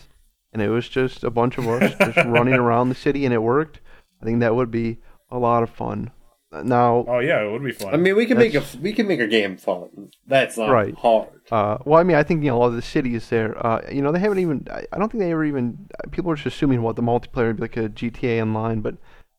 [0.52, 3.42] and it was just a bunch of us just running around the city and it
[3.42, 3.80] worked.
[4.20, 4.98] I think that would be
[5.30, 6.10] a lot of fun.
[6.52, 7.94] Now, Oh yeah, it would be fun.
[7.94, 10.10] I mean, we can make a we can make a game fun.
[10.26, 10.94] That's not Right.
[10.94, 11.28] hard.
[11.50, 13.66] Uh, well, I mean, I think you know a lot of the cities there.
[13.66, 14.66] Uh, you know, they haven't even.
[14.70, 15.88] I, I don't think they ever even.
[16.10, 18.96] People are just assuming what the multiplayer would be like a GTA Online, but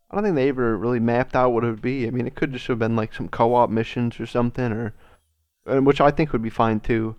[0.10, 2.07] I don't think they ever really mapped out what it would be.
[2.07, 4.94] I mean, it could just have been like some co-op missions or something, or
[5.81, 7.15] which I think would be fine too.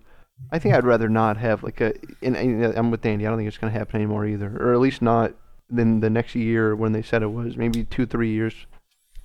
[0.51, 1.93] I think I'd rather not have like a.
[2.21, 3.25] And, and I'm with Dandy.
[3.25, 5.33] I don't think it's going to happen anymore either, or at least not
[5.75, 7.57] in the next year when they said it was.
[7.57, 8.53] Maybe two, three years.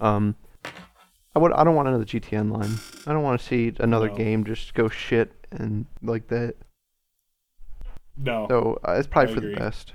[0.00, 0.36] Um,
[1.34, 1.52] I would.
[1.52, 2.74] I don't want another GTA Online.
[3.06, 4.16] I don't want to see another No.
[4.16, 6.54] game just go shit and like that.
[8.16, 8.46] no.
[8.48, 9.92] So uh, it's probably I for the best.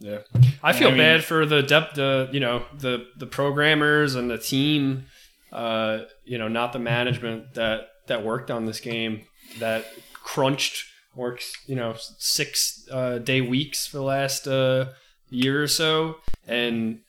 [0.00, 0.18] Yeah,
[0.62, 4.30] I feel I mean- bad for the depth, the you know the the programmers and
[4.30, 5.06] the team,
[5.52, 9.22] uh, you know, not the management that that worked on this game
[9.58, 9.84] that
[10.34, 10.84] crunched
[11.16, 14.86] works, you know, six uh, day weeks for the last uh,
[15.30, 17.00] year or so and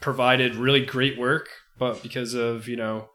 [0.00, 1.48] provided really great work,
[1.78, 3.08] but because of you know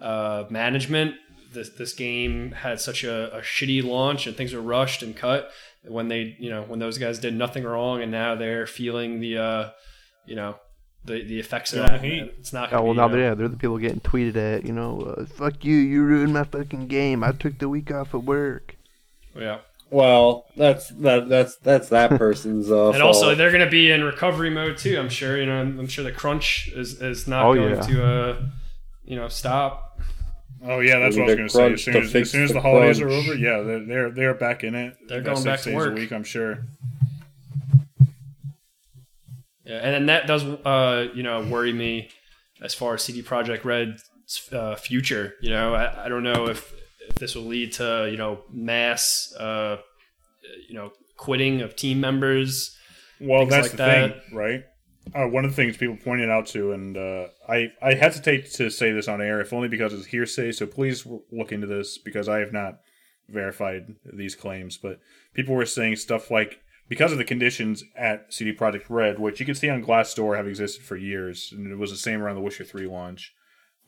[0.00, 1.16] uh, management,
[1.52, 5.50] this this game had such a, a shitty launch and things were rushed and cut
[5.84, 9.36] when they you know when those guys did nothing wrong and now they're feeling the
[9.38, 9.70] uh
[10.26, 10.54] you know
[11.04, 12.34] the the effects of Feeling that the heat.
[12.38, 14.64] it's not Oh gonna well, be, now they're yeah, they're the people getting tweeted at.
[14.66, 17.24] You know, uh, fuck you, you ruined my fucking game.
[17.24, 18.76] I took the week off of work.
[19.36, 19.58] Yeah
[19.90, 24.50] Well, that's that that's that's that person's uh, and also they're gonna be in recovery
[24.50, 27.54] mode too i'm sure you know i'm, I'm sure the crunch is is not Oh,
[27.54, 27.80] going yeah.
[27.82, 28.42] to uh
[29.04, 29.86] you know stop.
[30.62, 31.90] Oh yeah, that's Maybe what I was going to say.
[31.92, 34.34] As soon as, as soon as the the holidays are over, yeah, they're they're, they're
[34.34, 34.94] back in it.
[35.08, 35.92] They're About going six back to days work.
[35.92, 36.12] a week.
[36.12, 36.58] I'm sure.
[39.64, 42.10] Yeah, and then that does uh, you know worry me
[42.62, 44.04] as far as CD Projekt Red's
[44.52, 45.34] uh, future.
[45.40, 46.72] You know, I, I don't know if
[47.10, 49.78] if this will lead to you know mass uh,
[50.68, 52.76] you know quitting of team members.
[53.20, 54.24] Well, that's like the that.
[54.24, 54.64] thing, right?
[55.14, 58.70] Uh, one of the things people pointed out to, and uh, I I hesitate to
[58.70, 60.52] say this on air, if only because it's hearsay.
[60.52, 62.80] So please look into this because I have not
[63.28, 64.76] verified these claims.
[64.76, 65.00] But
[65.34, 69.46] people were saying stuff like because of the conditions at CD Projekt Red, which you
[69.46, 72.42] can see on Glassdoor have existed for years, and it was the same around the
[72.42, 73.34] Witcher Three launch.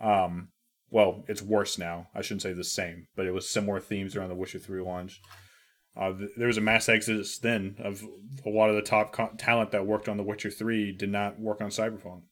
[0.00, 0.48] Um,
[0.92, 2.06] well, it's worse now.
[2.14, 5.20] I shouldn't say the same, but it was similar themes around the Witcher Three launch.
[5.96, 8.02] Uh, there was a mass exodus then of
[8.46, 11.38] a lot of the top co- talent that worked on The Witcher 3 did not
[11.38, 12.22] work on Cyberpunk.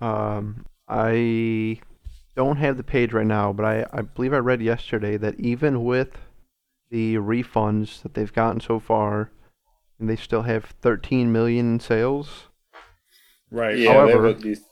[0.00, 1.78] Um, I
[2.34, 5.84] don't have the page right now, but I, I believe I read yesterday that even
[5.84, 6.10] with
[6.90, 9.30] the refunds that they've gotten so far,
[10.00, 12.48] and they still have 13 million in sales.
[13.50, 13.78] Right.
[13.78, 14.62] Yeah, However- they have at least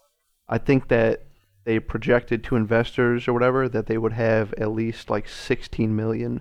[0.48, 1.22] I think that
[1.64, 6.40] they projected to investors or whatever that they would have at least like 16 million.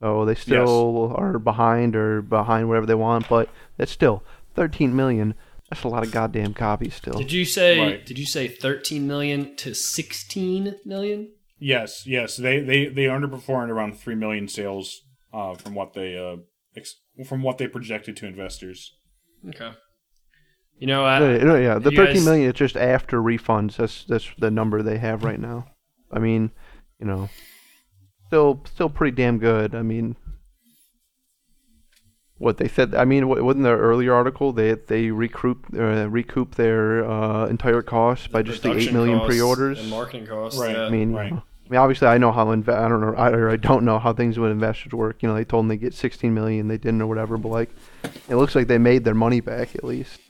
[0.00, 4.22] So they still are behind or behind whatever they want, but that's still
[4.54, 5.34] 13 million.
[5.70, 7.14] That's a lot of goddamn copies still.
[7.18, 8.06] Did you say Right.
[8.06, 11.32] did you say 13 million to 16 million?
[11.58, 12.36] Yes, yes.
[12.36, 15.00] They, they, they underperformed around 3 million sales
[15.32, 16.36] uh, from what they uh,
[16.76, 18.94] ex- from what they projected to investors.
[19.48, 19.72] Okay.
[20.78, 23.76] You know, I, No, no, yeah, the you 13 guys- million is just after refunds.
[23.76, 25.66] That's that's the number they have right now.
[26.12, 26.50] I mean,
[27.00, 27.28] you know,
[28.28, 29.74] still still pretty damn good.
[29.74, 30.14] I mean,
[32.38, 32.94] what they said.
[32.94, 38.30] I mean, wasn't their earlier article they they recoup uh, recoup their uh, entire cost
[38.30, 39.80] by just the eight million costs pre-orders.
[39.80, 40.58] and marketing costs.
[40.58, 40.76] Right.
[40.76, 40.84] yeah.
[40.84, 43.30] I mean, you know, I mean, obviously, I know how inve- I don't know, I,
[43.30, 45.22] or I don't know how things with investors work.
[45.22, 47.36] You know, they told them they get 16 million, they didn't or whatever.
[47.36, 47.70] But like,
[48.28, 50.20] it looks like they made their money back at least.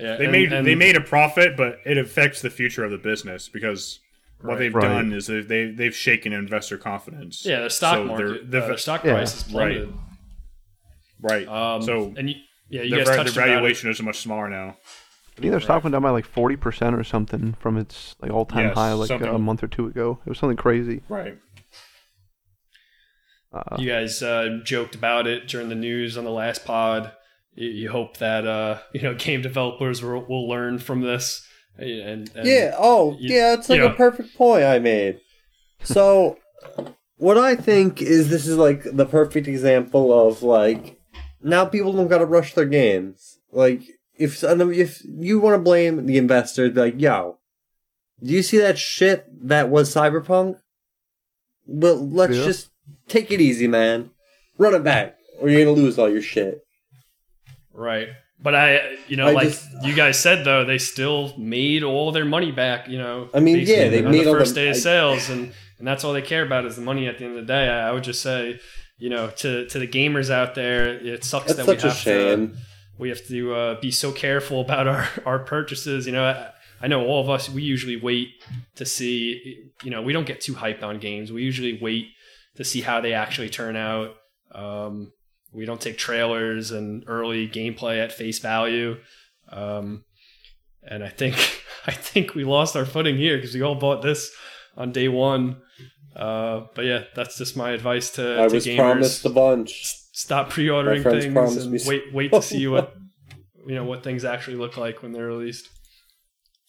[0.00, 2.90] Yeah, They and- made and- they made a profit, but it affects the future of
[2.90, 4.00] the business because
[4.40, 4.82] what they've Right.
[4.88, 7.44] done is they they they've shaken investor confidence.
[7.44, 9.12] yeah, their stock So market, they're- uh, their stock Yeah.
[9.14, 9.92] price is plummeted.
[11.20, 11.46] right.
[11.46, 12.36] Um, so and you,
[12.70, 13.56] yeah, you their, guys va- touched their about it.
[13.56, 14.76] valuation is much smaller now.
[15.36, 18.66] I think their stock went down by like 40% or something from its like all-time
[18.68, 20.20] Yes, high like something- a month or two ago.
[20.26, 21.02] It was something crazy.
[21.08, 21.38] Right.
[23.52, 27.12] Uh, You guys uh, joked about it during the news on the last pod.
[27.54, 31.46] You, you hope that uh, you know game developers will, will learn from this.
[31.78, 32.74] And, and Yeah.
[32.78, 33.54] Oh, you- yeah.
[33.54, 33.94] It's like a know.
[33.94, 35.20] perfect point I made.
[35.82, 36.38] So,
[37.16, 40.98] what I think is this is like the perfect example of like
[41.42, 43.38] now people don't gotta rush their games.
[43.50, 43.82] Like
[44.16, 47.38] if if you want to blame the investors, be like, yo,
[48.22, 50.58] do you see that shit that was Cyberpunk?
[51.66, 52.44] Well, let's Yeah.
[52.44, 52.70] just
[53.08, 54.10] take it easy, man.
[54.58, 56.60] Run it back, or you're gonna lose all your shit.
[57.80, 58.08] Right.
[58.42, 62.12] But I, you know, I like just- you guys said though, they still made all
[62.12, 62.88] their money back.
[62.88, 65.28] You know, I mean, yeah, they on made the first the- day of I- sales,
[65.30, 67.52] and and that's all they care about is the money at the end of the
[67.52, 67.68] day.
[67.68, 68.58] I, I would just say,
[68.98, 72.48] you know, to to the gamers out there, it sucks that we have shame.
[72.52, 72.56] to
[72.98, 76.06] we have to uh, be so careful about our our purchases.
[76.06, 76.50] You know, I,
[76.82, 78.28] I know all of us we usually wait
[78.76, 79.70] to see.
[79.82, 81.30] You know, we don't get too hyped on games.
[81.32, 82.06] We usually wait
[82.56, 84.14] to see how they actually turn out.
[84.54, 85.12] Um,
[85.52, 88.98] we don't take trailers and early gameplay at face value.
[89.50, 90.04] Um,
[90.82, 91.34] and I think
[91.86, 94.30] I think we lost our footing here because we all bought this
[94.76, 95.60] on day one.
[96.14, 98.76] Uh, but yeah, that's just my advice to, I to was gamers.
[98.76, 99.96] promised a bunch.
[100.12, 102.94] Stop pre-ordering things and me wait wait to see what
[103.66, 105.68] you know what things actually look like when they're released.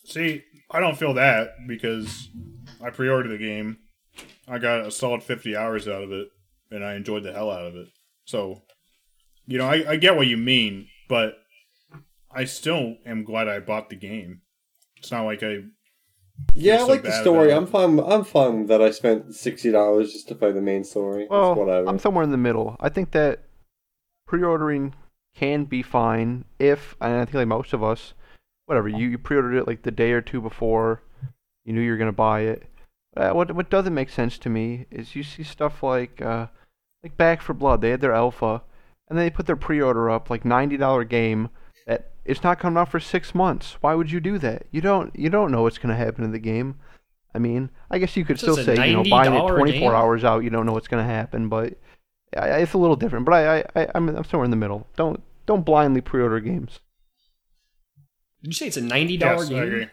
[0.05, 2.29] See, I don't feel that because
[2.83, 3.77] I pre-ordered the game.
[4.47, 6.27] I got a solid 50 hours out of it,
[6.69, 7.87] and I enjoyed the hell out of it.
[8.25, 8.63] So,
[9.51, 11.33] you know, I, I get what you mean, but
[12.33, 14.41] I still am glad I bought the game.
[14.95, 15.63] It's not like I
[16.55, 17.51] Yeah, I so like the story.
[17.51, 17.99] I'm fine.
[17.99, 21.27] I'm fine that I spent sixty dollars just to play the main story.
[21.29, 21.89] well, it's whatever.
[21.89, 22.77] I'm somewhere in the middle.
[22.79, 23.43] I think that
[24.25, 24.95] pre-ordering
[25.35, 28.13] can be fine if, and I think like most of us,
[28.67, 31.01] whatever you, you pre-ordered it like the day or two before,
[31.65, 32.63] you knew you were gonna buy it.
[33.17, 36.47] Uh, what what doesn't make sense to me is you see stuff like uh,
[37.03, 37.81] like Back 4 Blood.
[37.81, 38.61] They had their alpha,
[39.11, 41.49] and then they put their pre-order up like ninety dollar game
[41.85, 43.77] that it's not coming out for six months.
[43.81, 44.63] Why would you do that?
[44.71, 46.79] You don't you don't know what's gonna happen in the game.
[47.35, 49.91] I mean, I guess you could So still say you know buying it twenty four
[49.91, 49.99] game?
[49.99, 51.73] hours out, you don't know what's gonna happen, but
[52.35, 53.25] I, I- it's a little different.
[53.25, 54.87] But I, I, I I'm I'm somewhere in the middle.
[54.95, 56.79] Don't don't blindly pre-order games.
[58.41, 59.63] Did you say it's a ninety dollar yes, I game?
[59.63, 59.87] agree.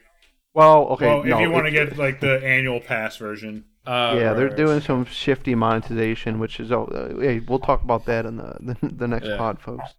[0.55, 1.07] Well, okay.
[1.07, 4.37] well, no, if you want to get like the annual pass version, Uh, yeah, right,
[4.37, 4.57] they're right.
[4.57, 6.85] doing some shifty monetization, which is uh,
[7.21, 9.37] hey, we'll talk about that in the the, the next Yeah.
[9.39, 9.95] pod, folks.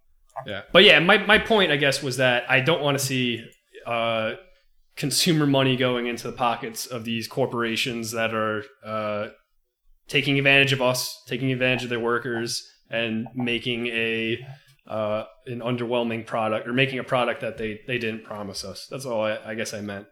[0.46, 3.44] Yeah, but yeah, my my point, I guess, was that I don't want to see
[3.86, 4.34] uh,
[4.96, 9.28] consumer money going into the pockets of these corporations that are uh,
[10.08, 14.38] taking advantage of us, taking advantage of their workers, and making a
[14.86, 18.86] uh, an underwhelming product or making a product that they they didn't promise us.
[18.90, 20.06] That's all I, I guess I meant.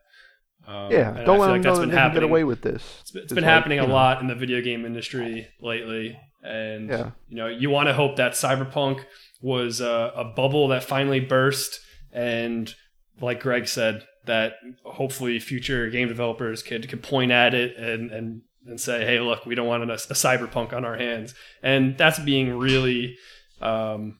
[0.68, 2.98] Um, Yeah, don't let like them know been they can get away with this.
[3.00, 5.48] It's been, it's It's been like, happening a know, lot in the video game industry
[5.60, 7.10] lately, and Yeah.
[7.28, 9.04] you know, you want to hope that Cyberpunk
[9.40, 11.80] was a, a bubble that finally burst,
[12.12, 12.74] and
[13.20, 14.52] like Greg said, that
[14.84, 19.46] hopefully future game developers could could point at it and and and say, hey, look,
[19.46, 23.16] we don't want a, a Cyberpunk on our hands, and that's being really,
[23.62, 24.18] um,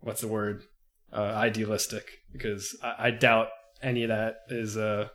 [0.00, 0.64] what's the word,
[1.10, 2.04] uh, idealistic,
[2.34, 3.48] because I, I doubt
[3.82, 5.08] any of that is uh,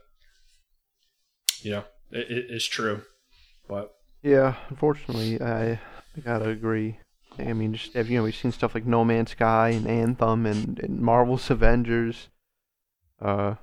[1.61, 3.01] you know, it, it is true,
[3.67, 3.93] but.
[4.23, 6.99] Yeah, unfortunately, I, I gotta agree.
[7.39, 10.45] I mean, just have you know we've seen stuff like No Man's Sky and Anthem
[10.45, 12.27] and, and Marvel's Avengers.
[13.19, 13.55] Uh,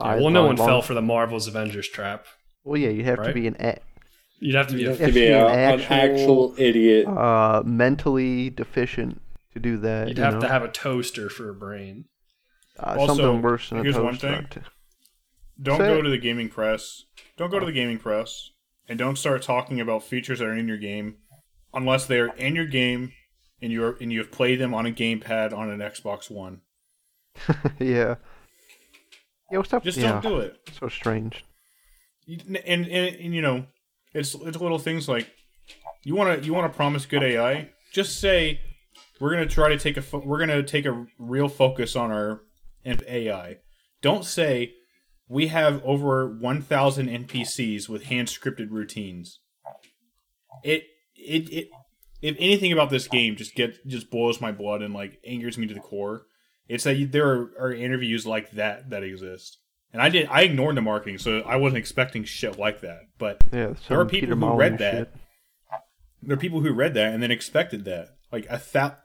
[0.00, 2.24] Yeah, I- well, no I one long- fell for the Marvel's Avengers trap.
[2.64, 3.34] Well, yeah, you have to Right?
[3.34, 3.78] be an a-
[4.40, 7.06] You'd have to be a have to be a, an actual idiot.
[7.08, 9.20] uh, mentally deficient
[9.52, 10.08] to do that.
[10.08, 10.40] You'd you have know?
[10.40, 12.04] to have a toaster for a brain.
[12.78, 14.62] uh, Also, something worse than a here's one toaster.
[15.60, 16.02] Don't Say go it.
[16.02, 17.04] to the gaming press.
[17.36, 18.50] Don't go to the gaming press,
[18.88, 21.16] and don't start talking about features that are in your game
[21.74, 23.12] unless they're in your game
[23.60, 26.60] and you're and you have played them on a gamepad on an Xbox One.
[27.78, 28.16] yeah.
[29.50, 29.82] Yeah, what's up?
[29.84, 30.56] Just yeah, don't do it.
[30.78, 31.44] So strange.
[32.26, 33.66] You- And, and and you know,
[34.14, 35.30] it's it's little things like
[36.04, 37.70] you want to you want to promise good AI.
[37.92, 38.60] Just say
[39.20, 42.42] we're gonna try to take a fo- we're gonna take a real focus on our
[42.86, 43.56] AI.
[44.02, 44.74] Don't say
[45.28, 49.40] we have over 1,000 NPCs with hand scripted routines.
[50.64, 50.84] It
[51.14, 51.68] it it
[52.20, 55.66] if anything about this game just get just boils my blood and like angers me
[55.66, 56.22] to the core,
[56.68, 59.58] it's that you, there are, are interviews like that that exist.
[59.92, 63.00] And I did I ignored the marketing, so I wasn't expecting shit like that.
[63.18, 64.94] But Yeah, there are people Peter who read that.
[64.94, 65.14] shit.
[66.22, 68.08] there are people who read that and then expected that.
[68.32, 68.96] Like a thou.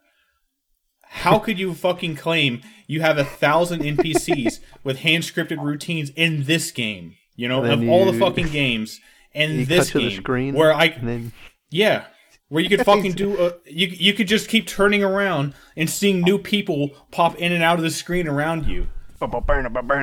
[1.14, 6.44] How could you fucking claim you have a thousand NPCs with hand scripted routines in
[6.44, 7.16] this game?
[7.36, 9.00] You know, of then all the fucking games,
[9.34, 11.32] and You this game the screen, where I then
[11.70, 12.06] yeah,
[12.50, 16.22] where you could fucking do a, you you could just keep turning around and seeing
[16.22, 18.88] new people pop in and out of the screen around you.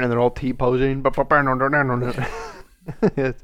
[0.05, 1.03] and they're all T posing.
[3.16, 3.35] Yes,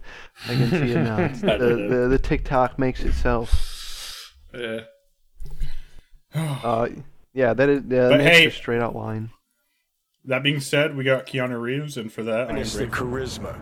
[0.44, 1.28] I can see it now.
[1.28, 4.34] The, the the TikTok makes itself.
[4.54, 4.80] Yeah.
[6.34, 6.88] Uh,
[7.36, 9.30] yeah, that is yeah, But hey- just straight out line.
[10.24, 13.56] That being said, we got Keanu Reeves, and for that, I am It's the charisma.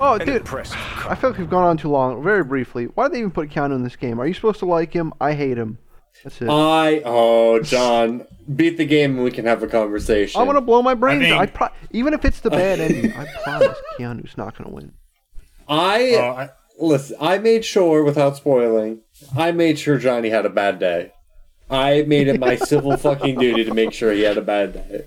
[0.00, 0.76] Oh, An dude, impressive
[1.08, 2.22] I feel like we've gone on too long.
[2.24, 4.20] Very briefly, why did they even put Keanu in this game?
[4.20, 5.12] Are you supposed to like him?
[5.20, 5.78] I hate him.
[6.24, 6.48] That's it.
[6.48, 8.26] I oh John,
[8.56, 10.40] beat the game and we can have a conversation.
[10.40, 11.22] I want to blow my brains.
[11.22, 14.74] think- I, pro- even if it's the bad ending, I promise Keanu's not going to
[14.74, 14.92] win.
[15.68, 16.50] I Uh, I,
[16.80, 17.16] listen.
[17.20, 19.02] I made sure, without spoiling,
[19.36, 21.12] I made sure Johnny had a bad day.
[21.70, 25.04] I made it my civil fucking duty to make sure he had a bad day.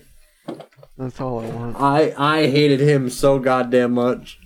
[0.98, 1.76] That's all I want.
[1.80, 4.38] I I hated him so goddamn much.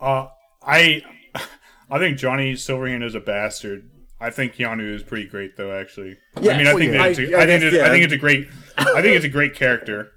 [0.00, 0.28] Uh,
[0.62, 1.02] I
[1.90, 3.90] I think Johnny Silverhand is a bastard.
[4.18, 5.78] I think Keanu is pretty great, though.
[5.78, 7.04] Actually, Yeah, I mean, I well, think yeah.
[7.06, 9.16] it's a, I- I I think guess, it's, I think it's a great, I think
[9.16, 10.12] it's a great character,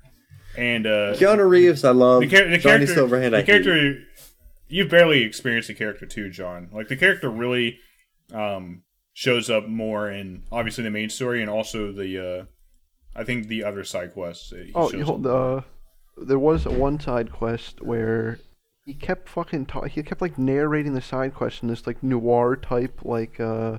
[0.58, 2.22] and uh, Keanu Reeves, I love.
[2.22, 3.46] the, char- the Johnny character, Silverhand, the I hate.
[3.48, 4.00] character,
[4.70, 6.70] you've barely experienced the character too, John.
[6.72, 7.80] Like the character really
[8.34, 8.84] um,
[9.20, 12.46] shows up more in obviously the main story and also the, uh,
[13.20, 14.52] I think the other side quests.
[14.52, 15.66] that he Oh, shows you hold, up.
[16.16, 18.40] uh, there was a one side quest where
[18.86, 22.56] he kept fucking ta- he kept like narrating the side quest in this like noir
[22.56, 23.72] type like uh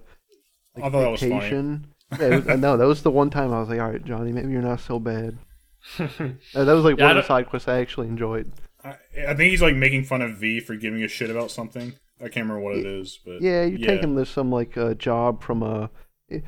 [0.77, 1.33] like I thought that was funny.
[1.35, 1.87] vacation.
[2.21, 4.33] Yeah, was, uh, no, that was the one time I was like, all right, Johnny,
[4.33, 5.39] maybe you're not so bad.
[5.99, 8.53] Uh, that was like Yeah, one of the side quests I actually enjoyed.
[8.85, 8.97] I,
[9.27, 11.95] I think he's like making fun of V for giving a shit about something.
[12.21, 14.95] I can't remember what it is, but Yeah, you take him to some like uh,
[14.95, 15.91] job from a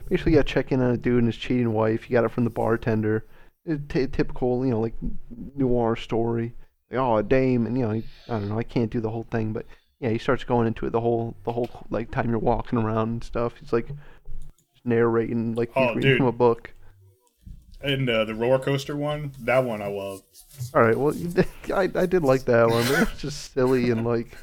[0.08, 2.08] basically you got to check in on a dude and his cheating wife.
[2.08, 3.24] You got it from the bartender.
[3.88, 4.94] T- typical, you know, like
[5.56, 6.54] noir story.
[6.90, 9.10] Like, oh, a dame, and you know, he, I don't know, I can't do the
[9.10, 9.64] whole thing, but
[10.00, 13.08] yeah, he starts going into it the whole the whole like time you're walking around
[13.08, 13.54] and stuff.
[13.58, 13.88] He's like
[14.84, 16.18] narrating like he's Oh, reading dude.
[16.18, 16.74] from a book.
[17.80, 20.22] And uh, the roller coaster one, that one I love.
[20.74, 21.14] All right, well,
[21.74, 24.36] I I did like that one, but it was just silly and like.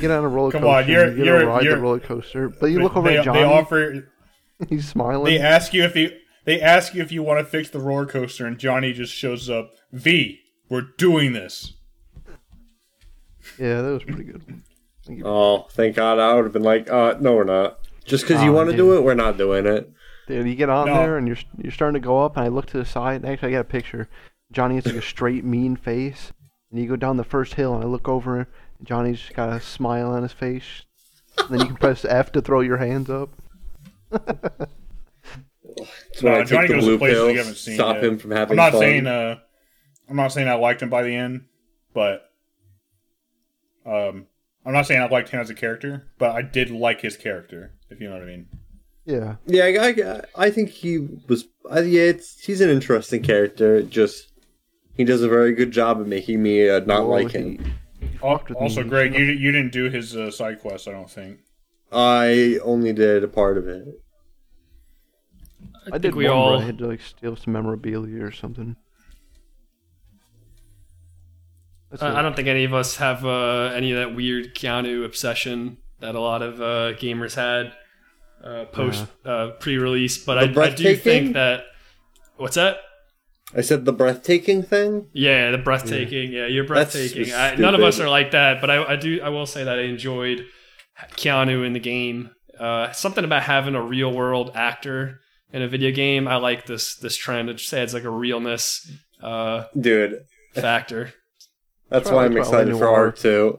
[0.00, 0.82] Get on a roller Come coaster.
[0.82, 3.18] on, you're- you get you're- ride you're- the roller coaster, but you look over they,
[3.18, 3.40] at Johnny.
[3.40, 4.08] they offer,
[4.68, 5.32] he's smiling.
[5.32, 6.10] they ask you if you,
[6.44, 9.48] they ask you if you want to fix the roller coaster, and Johnny just shows
[9.48, 9.70] up.
[9.92, 11.74] V, we're doing this.
[13.58, 14.42] Yeah, that was pretty good.
[15.06, 15.24] Thank you.
[15.26, 16.18] Oh, thank God!
[16.18, 17.78] I would have been like, uh, no, we're not.
[18.04, 19.90] Just because you want to do it, we're not doing it.
[20.28, 20.94] Dude, you get on No.
[20.94, 23.24] there and you're you're starting to go up, and I look to the side.
[23.24, 24.08] Actually, I got a picture.
[24.52, 26.32] Johnny has like a straight mean face,
[26.70, 28.46] and you go down the first hill, and I look over, and
[28.84, 30.82] Johnny's just got a smile on his face.
[31.50, 33.30] Then you can press F to throw your hands up.
[34.10, 34.32] That's
[36.22, 37.96] when No, I take Johnny the goes to blue places pill, we haven't seen stop
[37.96, 38.04] yet.
[38.04, 38.80] him from having I'm not fun.
[38.80, 39.36] saying uh,
[40.08, 41.46] I'm not saying I liked him by the end,
[41.94, 42.30] but
[43.86, 44.26] um,
[44.66, 47.72] I'm not saying I liked him as a character, but I did like his character.
[47.90, 48.46] If you know what I mean.
[49.04, 50.98] Yeah, yeah, I, I, I think he
[51.28, 51.46] was.
[51.70, 53.82] Uh, yeah, it's, he's an interesting character.
[53.82, 54.30] Just
[54.94, 57.72] he does a very good job of making me uh, not Well, like he- him.
[58.22, 58.84] Al- with Also.
[58.84, 60.88] Greg, you you didn't do his uh, side quest.
[60.88, 61.40] I don't think.
[61.90, 63.86] I only did a part of it.
[65.84, 66.50] I, I think did we one all.
[66.52, 68.76] where I had to like steal some memorabilia or something.
[71.90, 72.18] That's I.
[72.18, 76.14] I don't think any of us have uh, any of that weird Keanu obsession that
[76.14, 77.72] a lot of uh, gamers had
[78.42, 80.24] uh, post uh, pre-release.
[80.24, 81.64] But I, I do think that
[82.36, 82.78] what's that?
[83.54, 85.08] I said the breathtaking thing.
[85.12, 86.32] Yeah, the breathtaking.
[86.32, 87.32] Yeah, you're breathtaking.
[87.34, 89.20] I, none of us are like that, but I, I do.
[89.22, 90.44] I will say that I enjoyed
[91.16, 92.30] Keanu in the game.
[92.58, 95.20] Uh, something about having a real world actor
[95.52, 96.26] in a video game.
[96.26, 97.50] I like this this trend.
[97.50, 98.90] It just adds like a realness
[99.22, 100.20] uh, Dude,
[100.54, 101.12] factor.
[101.90, 103.58] that's Probably why I'm excited for R two.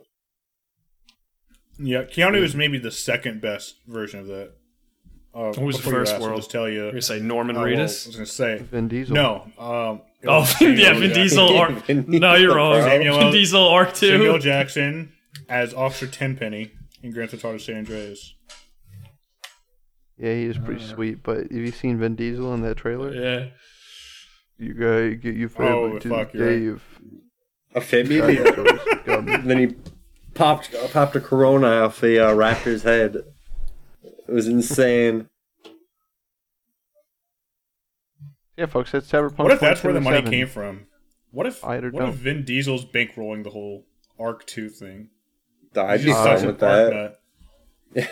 [1.77, 4.53] Yeah, Keanu is maybe the second best version of that.
[5.35, 6.35] Uh, Who's the first ask, I'll?
[6.35, 6.81] Just tell you.
[6.84, 9.15] You're gonna say Norman Oh, well, I was gonna say Vin Diesel.
[9.15, 9.51] no.
[9.57, 11.57] Um, Oh, was yeah, Vin Diesel.
[11.57, 11.72] Ark.
[11.88, 12.81] Vin No, you're wrong.
[12.81, 15.11] Samuel- Vin Diesel Ark Samuel Jackson
[15.49, 18.34] as Officer Tenpenny in Grand Theft Auto San Andreas.
[20.18, 21.23] Yeah, he is pretty sweet.
[21.23, 23.14] But have you seen Vin Diesel in that trailer?
[23.14, 23.47] Yeah.
[24.60, 26.81] You gotta get your Oh, family to fuck, you're right.
[27.76, 29.47] A amphibian.
[29.47, 29.76] Then he
[30.35, 33.18] popped popped a corona off the uh, raptor's head.
[34.27, 35.29] It was insane.
[38.57, 39.39] yeah, folks, that's Cyberpunk.
[39.39, 40.87] What if that's where the money came from?
[41.31, 42.09] What if I don't what know.
[42.09, 43.85] if Vin Diesel's bankrolling the whole
[44.19, 45.09] Ark Two thing?
[45.75, 46.93] I'd He's be fine with that.
[46.93, 47.17] Ark
[47.95, 48.09] nut.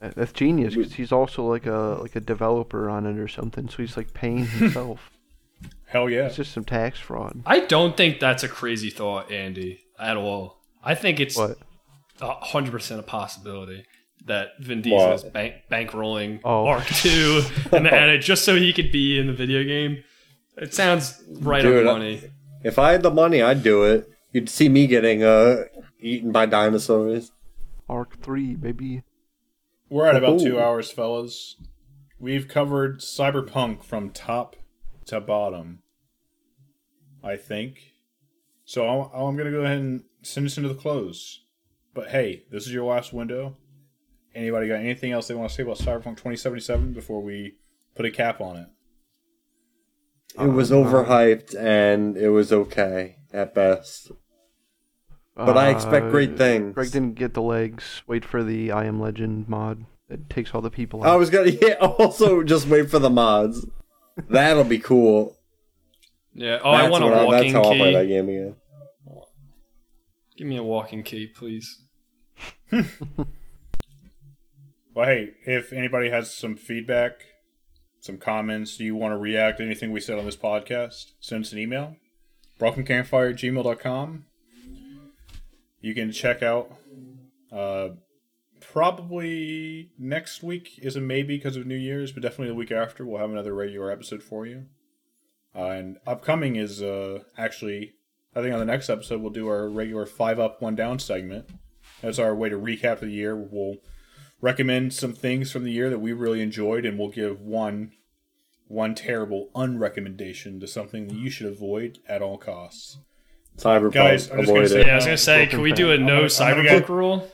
[0.00, 3.68] That- That's genius because he's also like a like a developer on it or something.
[3.68, 5.10] So he's like paying himself.
[5.86, 6.26] Hell yeah!
[6.26, 7.42] it's just some tax fraud.
[7.44, 10.58] I don't think that's a crazy thought, Andy, at all.
[10.82, 11.54] I think it's a
[12.20, 13.84] hundred percent a possibility
[14.26, 16.66] that Vin Diesel is bank bankrolling Oh.
[16.66, 17.42] Ark Two
[17.72, 20.02] and add it just so he could be in the video game.
[20.56, 22.22] It sounds right Dude, on I- money.
[22.64, 24.08] If I had the money, I'd do it.
[24.30, 25.64] You'd see me getting uh
[26.00, 27.32] eaten by dinosaurs.
[27.88, 29.02] Ark three, baby.
[29.90, 30.44] We're at about Ooh.
[30.44, 31.56] two hours, fellas.
[32.18, 34.56] We've covered Cyberpunk from top
[35.06, 35.80] to bottom.
[37.24, 37.92] I think.
[38.64, 41.40] So I'm, I'm going to go ahead and send us into the close.
[41.94, 43.56] But hey, this is your last window.
[44.34, 47.54] Anybody got anything else they want to say about Cyberpunk 2077 before we
[47.94, 48.66] put a cap on it?
[50.40, 54.10] It was overhyped and it was okay at best.
[55.36, 56.70] But I expect great things.
[56.70, 58.02] Uh, Greg didn't get the legs.
[58.06, 59.84] Wait for the I Am Legend mod.
[60.08, 61.10] It takes all the people out.
[61.10, 63.66] I was gonna yeah, also just wait for the mods.
[64.28, 65.38] That'll be cool.
[66.34, 66.58] Yeah.
[66.62, 68.08] Oh, I That's want a what I- walking That's how I'll play that key.
[68.08, 68.56] game again.
[70.36, 71.82] Give me a walking key, please.
[74.94, 77.24] Well, hey, if anybody has some feedback,
[78.00, 81.44] some comments, do you want to react to anything we said on this podcast, send
[81.44, 81.96] us an email.
[82.60, 84.26] brokencampfire at gmail.com.
[85.80, 86.76] You can check out
[87.50, 87.90] uh,
[88.60, 93.06] probably next week is a maybe because of New Year's, but definitely the week after
[93.06, 94.66] we'll have another regular episode for you.
[95.54, 97.94] Uh, and upcoming is uh, actually,
[98.36, 101.48] I think on the next episode we'll do our regular five up, one down segment.
[102.02, 103.34] That's our way to recap the year.
[103.34, 103.76] We'll
[104.42, 107.92] recommend some things from the year that we really enjoyed, and we'll give one
[108.68, 112.98] one terrible unrecommendation to something that you should avoid at all costs.
[113.58, 113.92] Cyberpunk.
[113.92, 114.86] Guys, I'm just avoid gonna say- it.
[114.86, 117.28] Yeah, I was gonna say, can we do a no I'm gonna- gonna cyberpunk rule?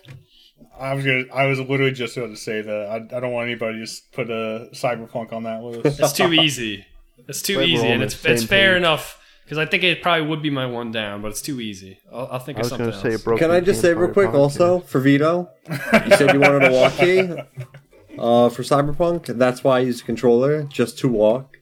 [0.79, 3.49] I was gonna, I was literally just about to say that I, I don't want
[3.49, 6.01] anybody to just put a cyberpunk on that list.
[6.01, 6.85] It's too easy.
[7.29, 8.79] It's too Glad easy, and it's it's fair page.
[8.79, 9.18] enough
[9.49, 11.99] because I think it probably would be my one down, but it's too easy.
[12.13, 13.39] I'll, I'll think I of was something say else.
[13.39, 15.49] Can I just say real quick also for Vito?
[15.71, 17.21] You said you wanted a walkie
[18.19, 19.27] uh, for Cyberpunk.
[19.39, 21.57] That's why I use a controller, just to walk.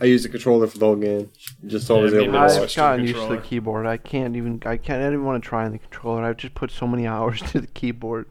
[0.00, 1.32] I use a controller for the whole game.
[1.66, 2.52] Just always Yeah, able to I'll walk.
[2.52, 3.86] I've switch to the gotten used to the keyboard.
[3.86, 4.62] I can't even.
[4.64, 5.02] I can't.
[5.02, 6.22] I didn't want to try on the controller.
[6.22, 8.26] I've just put so many hours to the keyboard.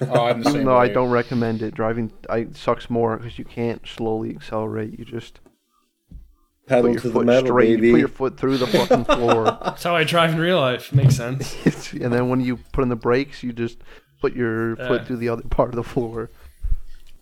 [0.00, 3.18] oh, I'm the Even same though I don't recommend it, driving I it sucks more
[3.18, 4.98] because you can't slowly accelerate.
[4.98, 5.40] You just
[6.70, 7.80] Pedal put your to the foot metal, straight.
[7.80, 10.92] You put your foot through the fucking floor, That's how I drive in real life.
[10.94, 11.54] Makes sense.
[11.92, 13.78] and then when you put in the brakes, you just
[14.20, 14.88] put your Yeah.
[14.88, 16.30] foot through the other part of the floor.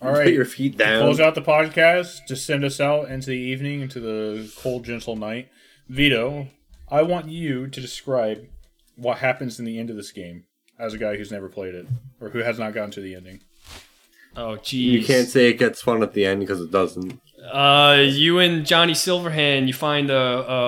[0.01, 1.03] All right, Put your feet down.
[1.03, 5.17] Close out the podcast to send us out into the evening, into the cold, gentle
[5.17, 5.49] night.
[5.89, 6.47] Vito,
[6.89, 8.47] I want you to describe
[8.95, 10.45] what happens in the end of this game
[10.79, 11.87] as a guy who's never played it
[12.21, 13.41] or who has not gotten to the ending.
[14.37, 14.83] Oh, jeez.
[14.93, 17.21] You can't say it gets fun at the end because it doesn't.
[17.53, 20.17] Uh, you and Johnny Silverhand, you find a,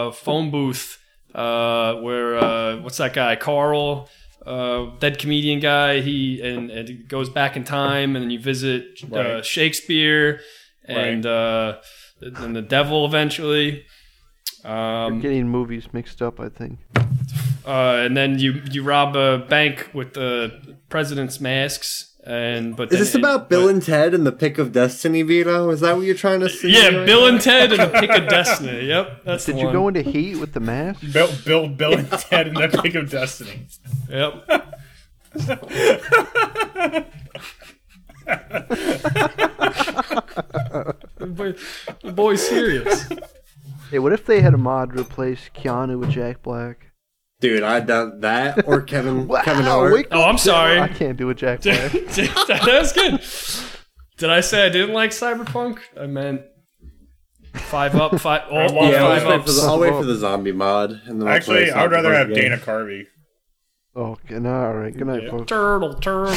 [0.08, 0.98] a phone booth
[1.34, 3.36] uh, where uh, what's that guy?
[3.36, 4.08] Carl,
[4.46, 6.00] uh, dead comedian guy.
[6.00, 9.44] He and, and it goes back in time, and then you visit uh, Right.
[9.44, 10.40] Shakespeare
[10.84, 11.78] and uh,
[12.20, 13.84] and the devil eventually.
[14.64, 16.78] You're Um, getting movies mixed up, I think.
[17.66, 22.09] uh, and then you you rob a bank with the president's masks.
[22.22, 25.22] And but Is this then- about Bill but- and Ted and the Pick of Destiny,
[25.22, 25.70] Vito?
[25.70, 26.68] Is that what you're trying to say?
[26.68, 28.86] Yeah, Bill and Ted and the Pick of Destiny.
[28.88, 29.74] Yep, that's Did the you one.
[29.74, 31.00] go into Heat with the mask?
[31.12, 33.66] Bill, Bill, Bill and Ted and the Pick of Destiny.
[34.10, 34.46] Yep.
[41.20, 41.54] boy,
[42.02, 43.08] the boy's serious.
[43.90, 46.89] Hey, what if they had a mod replace Keanu with Jack Black?
[47.40, 50.06] Dude, I done that or Kevin Kevin Wow, Hart.
[50.12, 50.78] Oh, I'm sorry.
[50.78, 51.92] I can't do a Jack Black.
[51.92, 53.20] that was good.
[54.18, 55.78] Did I say I didn't like Cyberpunk?
[55.98, 56.42] I meant
[57.54, 58.42] five up, five.
[58.50, 59.62] Oh, Right, oh, Yeah, I'll five wait, for the.
[59.62, 60.90] I'll wait for the zombie mod.
[61.06, 62.50] And then I'll Actually, I would rather have again.
[62.50, 63.06] Dana Carvey.
[63.96, 64.66] oh, good night.
[64.66, 64.94] all right.
[64.94, 65.48] Good night, folks.
[65.48, 66.34] Turtle, turtle.